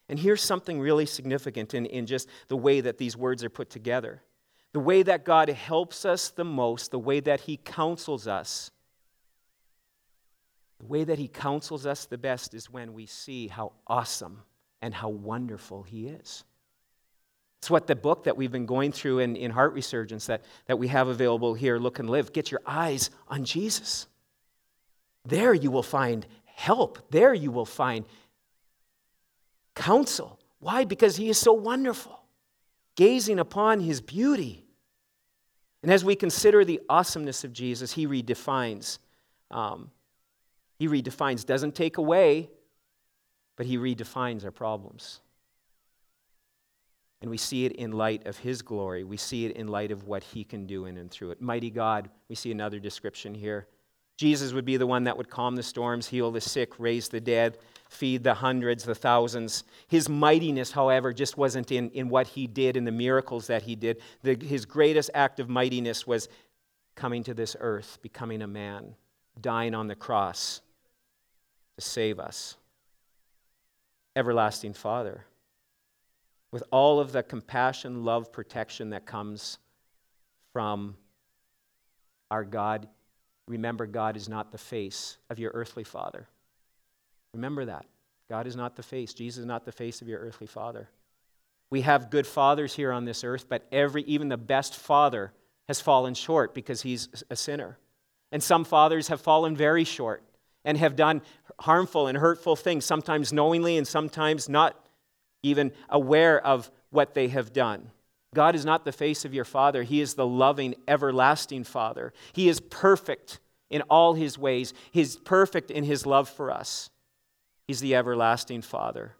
And 0.08 0.16
here's 0.16 0.40
something 0.40 0.78
really 0.78 1.04
significant 1.04 1.74
in, 1.74 1.84
in 1.84 2.06
just 2.06 2.28
the 2.46 2.56
way 2.56 2.80
that 2.80 2.96
these 2.96 3.16
words 3.16 3.42
are 3.42 3.50
put 3.50 3.70
together. 3.70 4.22
The 4.70 4.78
way 4.78 5.02
that 5.02 5.24
God 5.24 5.48
helps 5.48 6.04
us 6.04 6.30
the 6.30 6.44
most, 6.44 6.92
the 6.92 6.98
way 7.00 7.18
that 7.18 7.40
He 7.40 7.56
counsels 7.56 8.28
us, 8.28 8.70
the 10.78 10.86
way 10.86 11.02
that 11.02 11.18
He 11.18 11.26
counsels 11.26 11.84
us 11.84 12.06
the 12.06 12.16
best 12.16 12.54
is 12.54 12.70
when 12.70 12.92
we 12.92 13.06
see 13.06 13.48
how 13.48 13.72
awesome 13.88 14.42
and 14.80 14.94
how 14.94 15.08
wonderful 15.08 15.82
He 15.82 16.06
is. 16.06 16.44
It's 17.58 17.68
what 17.68 17.88
the 17.88 17.96
book 17.96 18.22
that 18.22 18.36
we've 18.36 18.52
been 18.52 18.66
going 18.66 18.92
through 18.92 19.18
in, 19.18 19.34
in 19.34 19.50
Heart 19.50 19.72
Resurgence 19.72 20.26
that, 20.26 20.44
that 20.66 20.78
we 20.78 20.86
have 20.86 21.08
available 21.08 21.52
here, 21.52 21.78
Look 21.80 21.98
and 21.98 22.08
Live. 22.08 22.32
Get 22.32 22.52
your 22.52 22.62
eyes 22.64 23.10
on 23.26 23.44
Jesus. 23.44 24.06
There 25.24 25.54
you 25.54 25.70
will 25.70 25.82
find 25.82 26.26
help. 26.44 26.98
There 27.10 27.34
you 27.34 27.50
will 27.50 27.66
find 27.66 28.04
counsel. 29.74 30.38
Why? 30.58 30.84
Because 30.84 31.16
he 31.16 31.28
is 31.28 31.38
so 31.38 31.52
wonderful. 31.52 32.20
Gazing 32.96 33.38
upon 33.38 33.80
his 33.80 34.00
beauty. 34.00 34.64
And 35.82 35.90
as 35.92 36.04
we 36.04 36.14
consider 36.14 36.64
the 36.64 36.80
awesomeness 36.88 37.44
of 37.44 37.52
Jesus, 37.52 37.92
he 37.92 38.06
redefines. 38.06 38.98
Um, 39.50 39.90
he 40.78 40.88
redefines, 40.88 41.44
doesn't 41.44 41.74
take 41.74 41.98
away, 41.98 42.50
but 43.56 43.66
he 43.66 43.78
redefines 43.78 44.44
our 44.44 44.50
problems. 44.50 45.20
And 47.20 47.30
we 47.30 47.36
see 47.36 47.64
it 47.64 47.72
in 47.72 47.92
light 47.92 48.26
of 48.26 48.38
his 48.38 48.62
glory. 48.62 49.04
We 49.04 49.16
see 49.16 49.46
it 49.46 49.56
in 49.56 49.68
light 49.68 49.92
of 49.92 50.08
what 50.08 50.24
he 50.24 50.42
can 50.42 50.66
do 50.66 50.86
in 50.86 50.96
and 50.98 51.10
through 51.10 51.30
it. 51.30 51.40
Mighty 51.40 51.70
God, 51.70 52.10
we 52.28 52.34
see 52.34 52.50
another 52.50 52.80
description 52.80 53.32
here. 53.34 53.68
Jesus 54.16 54.52
would 54.52 54.64
be 54.64 54.76
the 54.76 54.86
one 54.86 55.04
that 55.04 55.16
would 55.16 55.30
calm 55.30 55.56
the 55.56 55.62
storms, 55.62 56.06
heal 56.06 56.30
the 56.30 56.40
sick, 56.40 56.78
raise 56.78 57.08
the 57.08 57.20
dead, 57.20 57.58
feed 57.88 58.22
the 58.22 58.34
hundreds, 58.34 58.84
the 58.84 58.94
thousands. 58.94 59.64
His 59.88 60.08
mightiness, 60.08 60.70
however, 60.70 61.12
just 61.12 61.36
wasn't 61.36 61.72
in, 61.72 61.90
in 61.90 62.08
what 62.08 62.26
he 62.26 62.46
did, 62.46 62.76
in 62.76 62.84
the 62.84 62.92
miracles 62.92 63.46
that 63.48 63.62
he 63.62 63.74
did. 63.74 64.00
The, 64.22 64.34
his 64.34 64.64
greatest 64.64 65.10
act 65.14 65.40
of 65.40 65.48
mightiness 65.48 66.06
was 66.06 66.28
coming 66.94 67.24
to 67.24 67.34
this 67.34 67.56
earth, 67.58 67.98
becoming 68.02 68.42
a 68.42 68.46
man, 68.46 68.94
dying 69.40 69.74
on 69.74 69.88
the 69.88 69.94
cross 69.94 70.60
to 71.76 71.84
save 71.84 72.20
us. 72.20 72.56
Everlasting 74.14 74.74
Father. 74.74 75.24
With 76.50 76.64
all 76.70 77.00
of 77.00 77.12
the 77.12 77.22
compassion, 77.22 78.04
love, 78.04 78.30
protection 78.30 78.90
that 78.90 79.06
comes 79.06 79.58
from 80.52 80.96
our 82.30 82.44
God 82.44 82.88
remember 83.48 83.86
God 83.86 84.16
is 84.16 84.28
not 84.28 84.52
the 84.52 84.58
face 84.58 85.18
of 85.30 85.38
your 85.38 85.50
earthly 85.54 85.84
father. 85.84 86.28
Remember 87.34 87.64
that. 87.64 87.86
God 88.28 88.46
is 88.46 88.56
not 88.56 88.76
the 88.76 88.82
face. 88.82 89.14
Jesus 89.14 89.40
is 89.40 89.46
not 89.46 89.64
the 89.64 89.72
face 89.72 90.00
of 90.00 90.08
your 90.08 90.20
earthly 90.20 90.46
father. 90.46 90.88
We 91.70 91.82
have 91.82 92.10
good 92.10 92.26
fathers 92.26 92.74
here 92.74 92.92
on 92.92 93.04
this 93.04 93.24
earth, 93.24 93.46
but 93.48 93.66
every, 93.72 94.02
even 94.04 94.28
the 94.28 94.36
best 94.36 94.76
father 94.76 95.32
has 95.68 95.80
fallen 95.80 96.14
short 96.14 96.54
because 96.54 96.82
he's 96.82 97.24
a 97.30 97.36
sinner. 97.36 97.78
And 98.30 98.42
some 98.42 98.64
fathers 98.64 99.08
have 99.08 99.20
fallen 99.20 99.56
very 99.56 99.84
short 99.84 100.22
and 100.64 100.78
have 100.78 100.96
done 100.96 101.22
harmful 101.60 102.06
and 102.06 102.18
hurtful 102.18 102.56
things, 102.56 102.84
sometimes 102.84 103.32
knowingly 103.32 103.76
and 103.76 103.86
sometimes 103.86 104.48
not 104.48 104.78
even 105.42 105.72
aware 105.88 106.44
of 106.44 106.70
what 106.90 107.14
they 107.14 107.28
have 107.28 107.52
done. 107.52 107.90
God 108.34 108.54
is 108.54 108.64
not 108.64 108.84
the 108.84 108.92
face 108.92 109.24
of 109.24 109.34
your 109.34 109.44
Father. 109.44 109.82
He 109.82 110.00
is 110.00 110.14
the 110.14 110.26
loving, 110.26 110.74
everlasting 110.88 111.64
Father. 111.64 112.12
He 112.32 112.48
is 112.48 112.60
perfect 112.60 113.40
in 113.70 113.82
all 113.82 114.14
His 114.14 114.38
ways, 114.38 114.74
He's 114.90 115.16
perfect 115.16 115.70
in 115.70 115.84
His 115.84 116.06
love 116.06 116.28
for 116.28 116.50
us. 116.50 116.90
He's 117.66 117.80
the 117.80 117.94
everlasting 117.94 118.62
Father. 118.62 119.14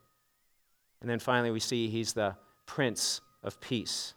And 1.01 1.09
then 1.09 1.19
finally, 1.19 1.51
we 1.51 1.61
see 1.61 1.89
He's 1.89 2.13
the 2.13 2.37
Prince 2.67 3.21
of 3.43 3.61
Peace. 3.61 4.15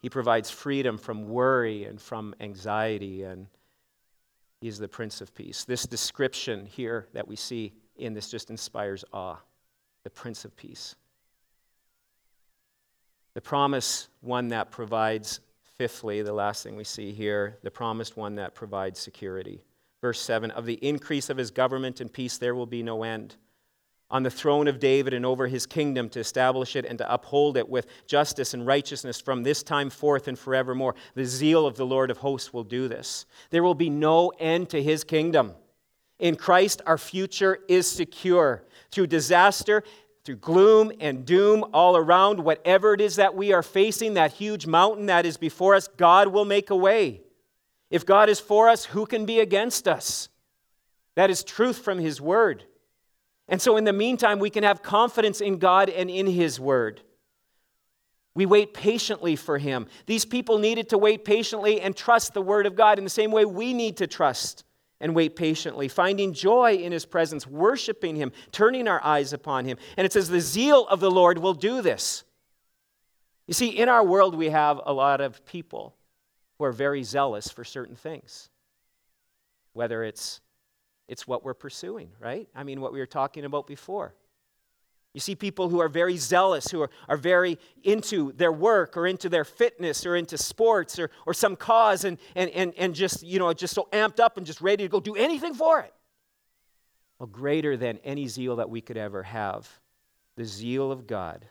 He 0.00 0.10
provides 0.10 0.50
freedom 0.50 0.98
from 0.98 1.28
worry 1.28 1.84
and 1.84 2.00
from 2.00 2.34
anxiety, 2.40 3.22
and 3.22 3.46
He's 4.60 4.78
the 4.78 4.88
Prince 4.88 5.20
of 5.20 5.34
Peace. 5.34 5.64
This 5.64 5.86
description 5.86 6.66
here 6.66 7.08
that 7.14 7.26
we 7.26 7.36
see 7.36 7.72
in 7.96 8.14
this 8.14 8.30
just 8.30 8.50
inspires 8.50 9.04
awe 9.12 9.36
the 10.02 10.10
Prince 10.10 10.44
of 10.44 10.56
Peace. 10.56 10.94
The 13.34 13.40
promise, 13.40 14.08
one 14.20 14.48
that 14.48 14.70
provides, 14.70 15.40
fifthly, 15.76 16.22
the 16.22 16.32
last 16.32 16.62
thing 16.62 16.76
we 16.76 16.84
see 16.84 17.12
here, 17.12 17.58
the 17.62 17.70
promised 17.70 18.16
one 18.16 18.36
that 18.36 18.54
provides 18.54 19.00
security. 19.00 19.60
Verse 20.00 20.20
7 20.20 20.50
Of 20.52 20.66
the 20.66 20.74
increase 20.74 21.30
of 21.30 21.36
his 21.36 21.50
government 21.50 22.00
and 22.00 22.12
peace 22.12 22.38
there 22.38 22.54
will 22.54 22.66
be 22.66 22.82
no 22.82 23.02
end. 23.02 23.36
On 24.10 24.22
the 24.22 24.30
throne 24.30 24.68
of 24.68 24.78
David 24.78 25.14
and 25.14 25.26
over 25.26 25.48
his 25.48 25.66
kingdom 25.66 26.08
to 26.10 26.20
establish 26.20 26.76
it 26.76 26.84
and 26.84 26.98
to 26.98 27.12
uphold 27.12 27.56
it 27.56 27.68
with 27.68 27.86
justice 28.06 28.54
and 28.54 28.64
righteousness 28.64 29.20
from 29.20 29.42
this 29.42 29.62
time 29.62 29.90
forth 29.90 30.28
and 30.28 30.38
forevermore. 30.38 30.94
The 31.14 31.24
zeal 31.24 31.66
of 31.66 31.76
the 31.76 31.86
Lord 31.86 32.12
of 32.12 32.18
hosts 32.18 32.52
will 32.52 32.62
do 32.62 32.86
this. 32.86 33.26
There 33.50 33.64
will 33.64 33.74
be 33.74 33.90
no 33.90 34.28
end 34.38 34.68
to 34.70 34.82
his 34.82 35.02
kingdom. 35.02 35.54
In 36.20 36.36
Christ, 36.36 36.82
our 36.86 36.98
future 36.98 37.58
is 37.66 37.90
secure. 37.90 38.62
Through 38.92 39.08
disaster 39.08 39.82
through 40.24 40.36
gloom 40.36 40.90
and 41.00 41.26
doom 41.26 41.64
all 41.74 41.96
around, 41.96 42.40
whatever 42.40 42.94
it 42.94 43.00
is 43.00 43.16
that 43.16 43.34
we 43.34 43.52
are 43.52 43.62
facing, 43.62 44.14
that 44.14 44.32
huge 44.32 44.66
mountain 44.66 45.06
that 45.06 45.26
is 45.26 45.36
before 45.36 45.74
us, 45.74 45.88
God 45.96 46.28
will 46.28 46.46
make 46.46 46.70
a 46.70 46.76
way. 46.76 47.20
If 47.90 48.06
God 48.06 48.28
is 48.28 48.40
for 48.40 48.68
us, 48.68 48.86
who 48.86 49.04
can 49.04 49.26
be 49.26 49.40
against 49.40 49.86
us? 49.86 50.28
That 51.14 51.30
is 51.30 51.44
truth 51.44 51.78
from 51.78 51.98
His 51.98 52.20
Word. 52.20 52.64
And 53.48 53.60
so, 53.60 53.76
in 53.76 53.84
the 53.84 53.92
meantime, 53.92 54.38
we 54.38 54.48
can 54.48 54.64
have 54.64 54.82
confidence 54.82 55.42
in 55.42 55.58
God 55.58 55.90
and 55.90 56.08
in 56.08 56.26
His 56.26 56.58
Word. 56.58 57.02
We 58.34 58.46
wait 58.46 58.72
patiently 58.72 59.36
for 59.36 59.58
Him. 59.58 59.86
These 60.06 60.24
people 60.24 60.58
needed 60.58 60.88
to 60.88 60.98
wait 60.98 61.24
patiently 61.24 61.80
and 61.80 61.94
trust 61.94 62.32
the 62.32 62.42
Word 62.42 62.66
of 62.66 62.74
God 62.74 62.96
in 62.98 63.04
the 63.04 63.10
same 63.10 63.30
way 63.30 63.44
we 63.44 63.74
need 63.74 63.98
to 63.98 64.06
trust 64.06 64.64
and 65.04 65.14
wait 65.14 65.36
patiently, 65.36 65.86
finding 65.86 66.32
joy 66.32 66.76
in 66.76 66.90
his 66.90 67.04
presence, 67.04 67.46
worshiping 67.46 68.16
him, 68.16 68.32
turning 68.52 68.88
our 68.88 69.04
eyes 69.04 69.34
upon 69.34 69.66
him. 69.66 69.76
And 69.98 70.06
it 70.06 70.14
says, 70.14 70.30
The 70.30 70.40
zeal 70.40 70.86
of 70.88 70.98
the 70.98 71.10
Lord 71.10 71.36
will 71.36 71.52
do 71.52 71.82
this. 71.82 72.24
You 73.46 73.52
see, 73.52 73.68
in 73.68 73.90
our 73.90 74.02
world, 74.02 74.34
we 74.34 74.48
have 74.48 74.80
a 74.82 74.94
lot 74.94 75.20
of 75.20 75.44
people 75.44 75.94
who 76.56 76.64
are 76.64 76.72
very 76.72 77.02
zealous 77.02 77.50
for 77.50 77.64
certain 77.64 77.96
things, 77.96 78.48
whether 79.74 80.02
it's 80.02 80.40
it's 81.06 81.28
what 81.28 81.44
we're 81.44 81.52
pursuing, 81.52 82.08
right? 82.18 82.48
I 82.54 82.64
mean, 82.64 82.80
what 82.80 82.94
we 82.94 82.98
were 82.98 83.04
talking 83.04 83.44
about 83.44 83.66
before. 83.66 84.14
You 85.14 85.20
see 85.20 85.36
people 85.36 85.68
who 85.68 85.78
are 85.80 85.88
very 85.88 86.16
zealous, 86.16 86.72
who 86.72 86.82
are, 86.82 86.90
are 87.08 87.16
very 87.16 87.56
into 87.84 88.32
their 88.32 88.50
work 88.50 88.96
or 88.96 89.06
into 89.06 89.28
their 89.28 89.44
fitness 89.44 90.04
or 90.04 90.16
into 90.16 90.36
sports 90.36 90.98
or, 90.98 91.08
or 91.24 91.32
some 91.32 91.54
cause 91.54 92.04
and, 92.04 92.18
and, 92.34 92.50
and, 92.50 92.74
and 92.76 92.94
just, 92.96 93.22
you 93.22 93.38
know, 93.38 93.52
just 93.52 93.74
so 93.74 93.88
amped 93.92 94.18
up 94.18 94.36
and 94.36 94.44
just 94.44 94.60
ready 94.60 94.82
to 94.82 94.88
go 94.88 94.98
do 94.98 95.14
anything 95.14 95.54
for 95.54 95.80
it. 95.80 95.94
Well, 97.20 97.28
greater 97.28 97.76
than 97.76 97.98
any 98.04 98.26
zeal 98.26 98.56
that 98.56 98.68
we 98.68 98.80
could 98.80 98.96
ever 98.96 99.22
have, 99.22 99.70
the 100.36 100.44
zeal 100.44 100.90
of 100.90 101.06
God, 101.06 101.46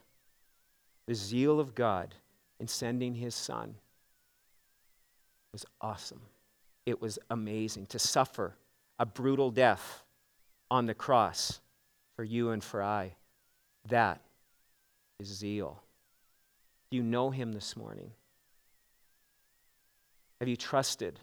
the 1.08 1.16
zeal 1.16 1.62
of 1.62 1.74
God 1.74 2.14
in 2.60 2.68
sending 2.68 3.16
his 3.16 3.34
son 3.34 3.76
was 5.54 5.66
awesome. 5.80 6.22
It 6.86 7.02
was 7.02 7.18
amazing 7.30 7.86
to 7.88 8.00
suffer 8.00 8.56
a 9.00 9.06
brutal 9.06 9.52
death 9.52 10.04
on 10.70 10.86
the 10.86 10.94
cross 10.94 11.62
for 12.18 12.26
you 12.26 12.50
and 12.50 12.62
for 12.62 12.84
I 12.84 13.14
that 13.90 14.22
is 15.20 15.28
zeal. 15.28 15.82
Do 16.90 16.98
you 16.98 17.04
know 17.04 17.30
him 17.30 17.52
this 17.52 17.76
morning? 17.76 18.12
Have 20.40 20.48
you 20.48 20.56
trusted 20.56 21.20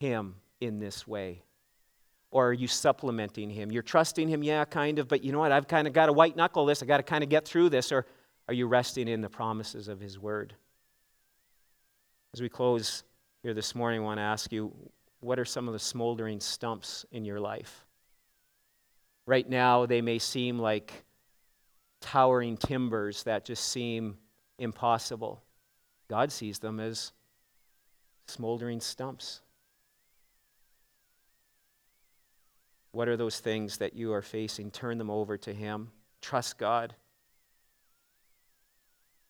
him 0.00 0.36
in 0.60 0.78
this 0.78 1.06
way? 1.06 1.42
Or 2.30 2.48
are 2.48 2.52
you 2.52 2.66
supplementing 2.66 3.50
him? 3.50 3.70
You're 3.70 3.82
trusting 3.82 4.26
him, 4.26 4.42
yeah, 4.42 4.64
kind 4.64 4.98
of, 4.98 5.06
but 5.06 5.22
you 5.22 5.32
know 5.32 5.38
what? 5.38 5.52
I've 5.52 5.68
kind 5.68 5.86
of 5.86 5.92
got 5.92 6.06
to 6.06 6.12
white 6.12 6.34
knuckle 6.34 6.66
this. 6.66 6.82
I 6.82 6.86
got 6.86 6.96
to 6.96 7.02
kind 7.02 7.22
of 7.22 7.30
get 7.30 7.46
through 7.46 7.68
this. 7.68 7.92
Or 7.92 8.06
are 8.48 8.54
you 8.54 8.66
resting 8.66 9.06
in 9.06 9.20
the 9.20 9.28
promises 9.28 9.88
of 9.88 10.00
his 10.00 10.18
word? 10.18 10.54
As 12.34 12.40
we 12.40 12.48
close 12.48 13.04
here 13.42 13.54
this 13.54 13.74
morning, 13.74 14.00
I 14.00 14.04
want 14.04 14.18
to 14.18 14.22
ask 14.22 14.50
you 14.50 14.72
what 15.20 15.38
are 15.38 15.44
some 15.44 15.68
of 15.68 15.72
the 15.72 15.78
smoldering 15.78 16.40
stumps 16.40 17.06
in 17.12 17.24
your 17.24 17.38
life? 17.38 17.84
Right 19.26 19.48
now, 19.48 19.86
they 19.86 20.00
may 20.00 20.18
seem 20.18 20.58
like 20.58 21.04
towering 22.02 22.58
timbers 22.58 23.22
that 23.22 23.46
just 23.46 23.68
seem 23.68 24.18
impossible. 24.58 25.42
God 26.08 26.30
sees 26.30 26.58
them 26.58 26.78
as 26.78 27.12
smoldering 28.26 28.80
stumps. 28.80 29.40
What 32.90 33.08
are 33.08 33.16
those 33.16 33.40
things 33.40 33.78
that 33.78 33.94
you 33.94 34.12
are 34.12 34.20
facing? 34.20 34.70
Turn 34.70 34.98
them 34.98 35.10
over 35.10 35.38
to 35.38 35.54
Him. 35.54 35.90
Trust 36.20 36.58
God. 36.58 36.94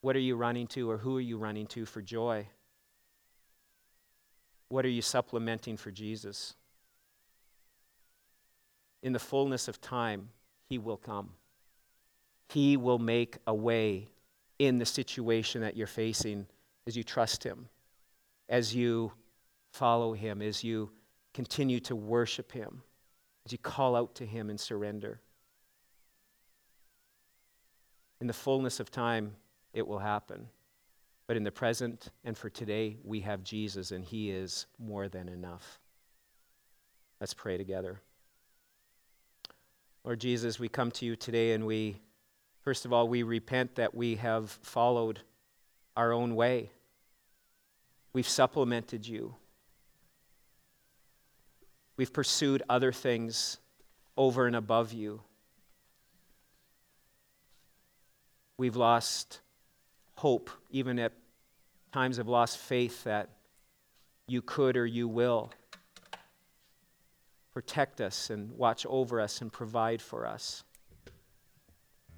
What 0.01 0.17
are 0.17 0.21
you 0.21 0.35
running 0.35 0.67
to, 0.69 0.91
or 0.91 0.99
who 0.99 1.17
are 1.17 1.21
you 1.21 1.39
running 1.39 1.67
to 1.69 1.87
for 1.87 2.03
joy? 2.03 2.49
What 4.69 4.85
are 4.85 4.91
you 4.91 5.03
supplementing 5.03 5.77
for 5.77 5.93
Jesus? 5.93 6.55
In 9.03 9.13
the 9.13 9.21
fullness 9.21 9.69
of 9.69 9.81
time, 9.81 10.31
He 10.69 10.79
will 10.79 10.97
come. 10.97 11.31
He 12.53 12.77
will 12.77 12.99
make 12.99 13.39
a 13.47 13.55
way 13.55 14.09
in 14.59 14.79
the 14.79 14.85
situation 14.85 15.63
that 15.63 15.75
you're 15.75 15.87
facing 15.87 16.47
as 16.87 16.95
you 16.95 17.03
trust 17.03 17.43
Him, 17.43 17.69
as 18.47 18.75
you 18.75 19.13
follow 19.73 20.13
Him, 20.13 20.43
as 20.43 20.63
you 20.63 20.91
continue 21.33 21.81
to 21.81 21.97
worship 21.97 22.53
Him, 22.53 22.83
as 23.47 23.53
you 23.53 23.59
call 23.59 23.97
out 23.97 24.15
to 24.17 24.27
Him 24.27 24.51
and 24.51 24.61
surrender. 24.61 25.21
In 28.21 28.27
the 28.27 28.35
fullness 28.35 28.81
of 28.81 28.91
time, 28.91 29.35
it 29.73 29.87
will 29.87 29.99
happen. 29.99 30.47
But 31.27 31.39
in 31.39 31.45
the 31.45 31.51
present 31.51 32.09
and 32.23 32.37
for 32.37 32.51
today, 32.51 32.99
we 33.03 33.21
have 33.21 33.43
Jesus, 33.43 33.93
and 33.93 34.05
He 34.05 34.31
is 34.31 34.67
more 34.79 35.09
than 35.09 35.31
enough. 35.31 35.81
Let's 37.19 37.33
pray 37.33 37.57
together. 37.57 38.03
Lord 40.05 40.21
Jesus, 40.21 40.59
we 40.59 40.69
come 40.69 40.91
to 40.91 41.07
you 41.07 41.17
today 41.17 41.53
and 41.53 41.65
we 41.65 42.03
First 42.63 42.85
of 42.85 42.93
all, 42.93 43.09
we 43.09 43.23
repent 43.23 43.75
that 43.75 43.95
we 43.95 44.17
have 44.17 44.51
followed 44.63 45.21
our 45.97 46.13
own 46.13 46.37
way. 46.37 46.71
We've 48.13 48.29
supplemented 48.29 49.07
you. 49.07 49.35
We've 51.97 52.13
pursued 52.13 52.63
other 52.69 52.93
things 52.93 53.59
over 54.17 54.47
and 54.47 54.55
above 54.55 54.93
you. 54.93 55.23
We've 58.57 58.77
lost 58.77 59.41
hope, 60.17 60.51
even 60.71 60.99
at 60.99 61.13
times 61.93 62.19
have 62.19 62.29
lost 62.29 62.59
faith 62.59 63.05
that 63.05 63.29
you 64.29 64.41
could 64.41 64.77
or 64.77 64.87
you 64.87 65.09
will 65.09 65.51
protect 67.53 68.01
us 68.01 68.31
and 68.31 68.53
watch 68.53 68.87
over 68.89 69.21
us 69.21 69.41
and 69.41 69.53
provide 69.53 70.01
for 70.01 70.27
us. 70.27 70.65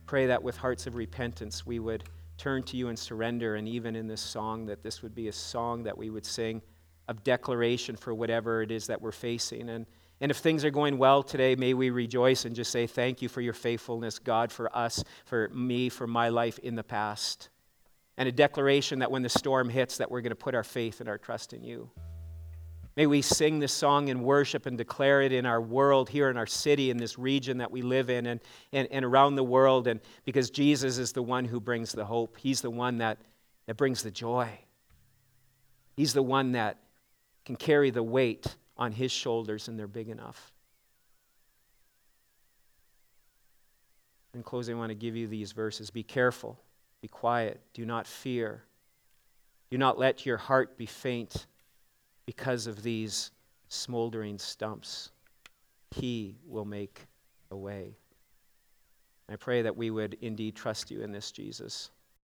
Pray 0.07 0.26
that 0.26 0.42
with 0.42 0.57
hearts 0.57 0.86
of 0.86 0.96
repentance 0.96 1.64
we 1.64 1.78
would 1.78 2.05
turn 2.36 2.62
to 2.64 2.76
you 2.76 2.88
and 2.88 2.98
surrender, 2.98 3.55
and 3.57 3.68
even 3.68 3.96
in 3.96 4.07
this 4.07 4.20
song, 4.20 4.66
that 4.66 4.82
this 4.82 5.02
would 5.02 5.14
be 5.14 5.28
a 5.28 5.32
song 5.32 5.84
that 5.84 5.96
we 5.96 6.11
would 6.11 6.26
sing 6.26 6.61
of 7.09 7.22
declaration 7.22 7.96
for 7.96 8.14
whatever 8.14 8.62
it 8.62 8.70
is 8.70 8.86
that 8.86 9.00
we're 9.00 9.12
facing. 9.12 9.68
And, 9.68 9.86
and 10.20 10.30
if 10.30 10.38
things 10.38 10.64
are 10.64 10.70
going 10.70 10.98
well 10.98 11.22
today, 11.22 11.55
may 11.55 11.74
we 11.74 11.90
rejoice 11.90 12.44
and 12.44 12.55
just 12.55 12.72
say, 12.72 12.86
Thank 12.86 13.22
you 13.22 13.28
for 13.28 13.40
your 13.40 13.52
faithfulness, 13.52 14.18
God, 14.18 14.50
for 14.50 14.74
us, 14.76 15.05
for 15.26 15.48
me, 15.50 15.88
for 15.88 16.07
my 16.07 16.28
life 16.28 16.59
in 16.59 16.74
the 16.74 16.84
past. 16.84 17.50
And 18.16 18.28
a 18.28 18.32
declaration 18.32 19.00
that 19.00 19.11
when 19.11 19.22
the 19.22 19.28
storm 19.28 19.68
hits, 19.68 19.98
that 19.98 20.11
we're 20.11 20.20
going 20.20 20.30
to 20.30 20.36
put 20.36 20.55
our 20.55 20.64
faith 20.64 21.00
and 21.00 21.09
our 21.09 21.18
trust 21.18 21.52
in 21.52 21.64
you. 21.64 21.90
May 22.97 23.07
we 23.07 23.22
sing 23.22 23.59
this 23.59 23.72
song 23.72 24.07
in 24.09 24.22
worship 24.22 24.66
and 24.66 24.78
declare 24.78 25.20
it 25.20 25.32
in 25.32 25.47
our 25.47 25.61
world, 25.61 26.09
here 26.09 26.30
in 26.30 26.36
our 26.36 26.47
city, 26.47 26.90
in 26.90 26.97
this 26.97 27.18
region 27.18 27.59
that 27.59 27.72
we 27.72 27.82
live 27.82 28.09
in, 28.09 28.26
and, 28.26 28.40
and, 28.72 28.86
and 28.92 29.05
around 29.05 29.34
the 29.34 29.42
world. 29.42 29.88
And 29.88 30.01
because 30.24 30.49
Jesus 30.51 30.99
is 30.99 31.12
the 31.12 31.22
one 31.22 31.45
who 31.45 31.59
brings 31.59 31.90
the 31.90 32.05
hope, 32.05 32.36
He's 32.38 32.61
the 32.61 32.70
one 32.70 32.99
that, 32.99 33.18
that 33.66 33.76
brings 33.76 34.05
the 34.05 34.12
joy. 34.12 34.49
He's 35.97 36.12
the 36.12 36.22
one 36.22 36.53
that 36.53 36.78
can 37.45 37.57
carry 37.57 37.90
the 37.90 38.03
weight 38.03 38.47
on 38.76 38.92
His 38.92 39.11
shoulders, 39.11 39.66
and 39.66 39.76
they're 39.76 39.88
big 39.88 40.09
enough. 40.09 40.53
In 44.34 44.45
closing, 44.45 44.76
I 44.76 44.78
want 44.78 44.90
to 44.90 44.97
give 44.97 45.16
you 45.16 45.26
these 45.26 45.51
verses 45.51 45.90
Be 45.90 46.05
careful, 46.05 46.61
be 47.01 47.09
quiet, 47.09 47.61
do 47.72 47.84
not 47.84 48.07
fear, 48.07 48.62
do 49.68 49.78
not 49.78 49.99
let 49.99 50.24
your 50.24 50.36
heart 50.36 50.78
be 50.78 50.86
faint 50.86 51.47
because 52.27 52.66
of 52.66 52.83
these 52.83 53.31
smoldering 53.68 54.39
stumps. 54.39 55.11
He 55.91 56.37
will 56.47 56.64
make 56.64 57.07
a 57.51 57.57
way. 57.57 57.97
I 59.29 59.37
pray 59.37 59.62
that 59.62 59.77
we 59.77 59.91
would 59.91 60.16
indeed 60.20 60.55
trust 60.55 60.91
you 60.91 61.03
in 61.03 61.12
this, 61.12 61.31
Jesus. 61.31 61.91